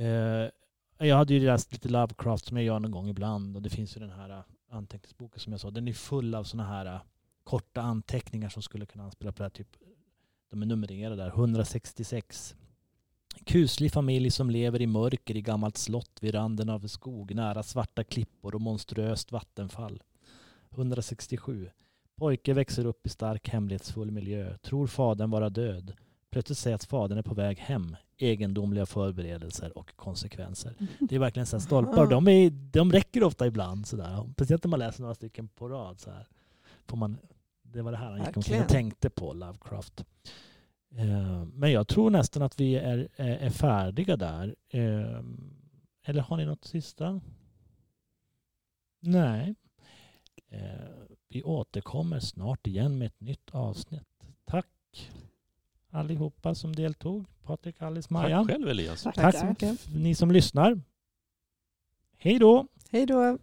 Eh, 0.05 0.51
jag 0.99 1.17
hade 1.17 1.35
ju 1.35 1.41
läst 1.47 1.73
lite 1.73 1.89
Lovecraft 1.89 2.45
som 2.47 2.57
jag 2.57 2.67
gör 2.67 2.81
någon 2.81 2.91
gång 2.91 3.09
ibland 3.09 3.57
och 3.57 3.63
det 3.63 3.71
finns 3.71 3.97
ju 3.97 4.01
den 4.01 4.11
här 4.11 4.31
eh, 4.31 4.43
anteckningsboken 4.71 5.41
som 5.41 5.53
jag 5.53 5.61
sa. 5.61 5.71
Den 5.71 5.89
är 5.89 5.93
full 5.93 6.35
av 6.35 6.45
sådana 6.45 6.69
här 6.69 6.87
äh, 6.87 7.01
korta 7.45 7.81
anteckningar 7.81 8.49
som 8.49 8.63
skulle 8.63 8.87
kunna 8.87 9.05
anspela 9.05 9.33
på 9.33 9.39
det 9.39 9.45
här 9.45 9.51
typ. 9.51 9.77
De 10.51 10.63
är 10.63 10.67
numrerade 10.67 11.17
där. 11.17 11.29
166. 11.29 12.57
Kuslig 13.45 13.93
familj 13.93 14.31
som 14.31 14.51
lever 14.51 14.83
i 14.83 14.87
mörker 14.87 15.37
i 15.37 15.43
gammalt 15.43 15.77
slott 15.77 16.19
vid 16.21 16.35
randen 16.35 16.69
av 16.69 16.87
skog 16.87 17.35
nära 17.35 17.63
svarta 17.63 18.05
klippor 18.05 18.55
och 18.55 18.61
monstruöst 18.61 19.33
vattenfall. 19.33 20.03
167. 20.71 21.71
Pojke 22.17 22.55
växer 22.55 22.87
upp 22.87 23.07
i 23.07 23.09
stark 23.09 23.49
hemlighetsfull 23.49 24.11
miljö. 24.11 24.59
Tror 24.59 24.87
fadern 24.87 25.31
vara 25.31 25.51
död. 25.51 25.95
Plötsligt 26.31 26.59
säger 26.59 26.75
att 26.75 26.85
fadern 26.85 27.19
är 27.19 27.23
på 27.23 27.35
väg 27.35 27.59
hem. 27.59 27.97
Egendomliga 28.19 28.87
förberedelser 28.87 29.79
och 29.79 29.97
konsekvenser. 29.97 30.75
Det 31.01 31.15
är 31.15 31.19
verkligen 31.19 31.47
så 31.47 31.57
här 31.57 31.61
stolpar. 31.65 32.07
De, 32.07 32.29
är, 32.29 32.51
de 32.51 32.93
räcker 32.93 33.23
ofta 33.23 33.47
ibland. 33.47 33.87
Så 33.87 33.97
där. 33.97 34.31
Speciellt 34.33 34.65
när 34.65 34.69
man 34.71 34.79
läser 34.79 35.03
några 35.03 35.15
stycken 35.15 35.49
på 35.49 35.69
rad. 35.69 36.01
Så 36.01 36.11
här. 36.11 36.27
Får 36.87 36.97
man, 36.97 37.19
det 37.63 37.83
var 37.83 37.93
det 37.93 37.99
här 37.99 38.11
han 38.11 38.25
gick 38.27 38.37
omkring 38.37 38.61
och 38.63 38.69
tänkte 38.69 39.11
på, 39.11 39.33
Lovecraft. 39.33 40.05
Eh, 40.97 41.45
Men 41.45 41.73
jag 41.73 41.89
tror 41.89 42.11
nästan 42.11 42.43
att 42.43 42.61
vi 42.61 42.75
är, 42.77 43.09
är 43.17 43.37
är 43.37 43.51
färdiga 43.51 44.17
där. 44.17 44.55
Eh, 44.69 45.21
Eller 46.05 46.21
har 46.23 46.37
ni 46.37 46.45
något 46.45 46.65
sista? 46.65 47.21
Nej. 49.01 49.55
Eh, 50.49 50.61
Vi 51.29 51.43
återkommer 51.43 52.21
snart 52.21 52.67
igen 52.67 52.99
med 52.99 53.07
ett 53.07 53.21
nytt 53.21 53.51
avsnitt. 53.51 54.29
Tack 54.45 54.67
allihopa 55.97 56.55
som 56.55 56.73
deltog. 56.75 57.25
Patrik, 57.43 57.83
Alice, 57.83 58.13
Maja. 58.13 58.39
Tack 58.39 58.47
själv 58.51 58.69
Elias. 58.69 59.03
Tack. 59.03 59.15
Tack 59.15 59.25
Tack 59.25 59.41
så 59.41 59.47
mycket. 59.47 59.73
f- 59.81 59.87
ni 59.95 60.15
som 60.15 60.31
lyssnar. 60.31 60.81
Hej 62.19 62.39
då! 62.39 62.67
Hej 62.91 63.07
då. 63.07 63.39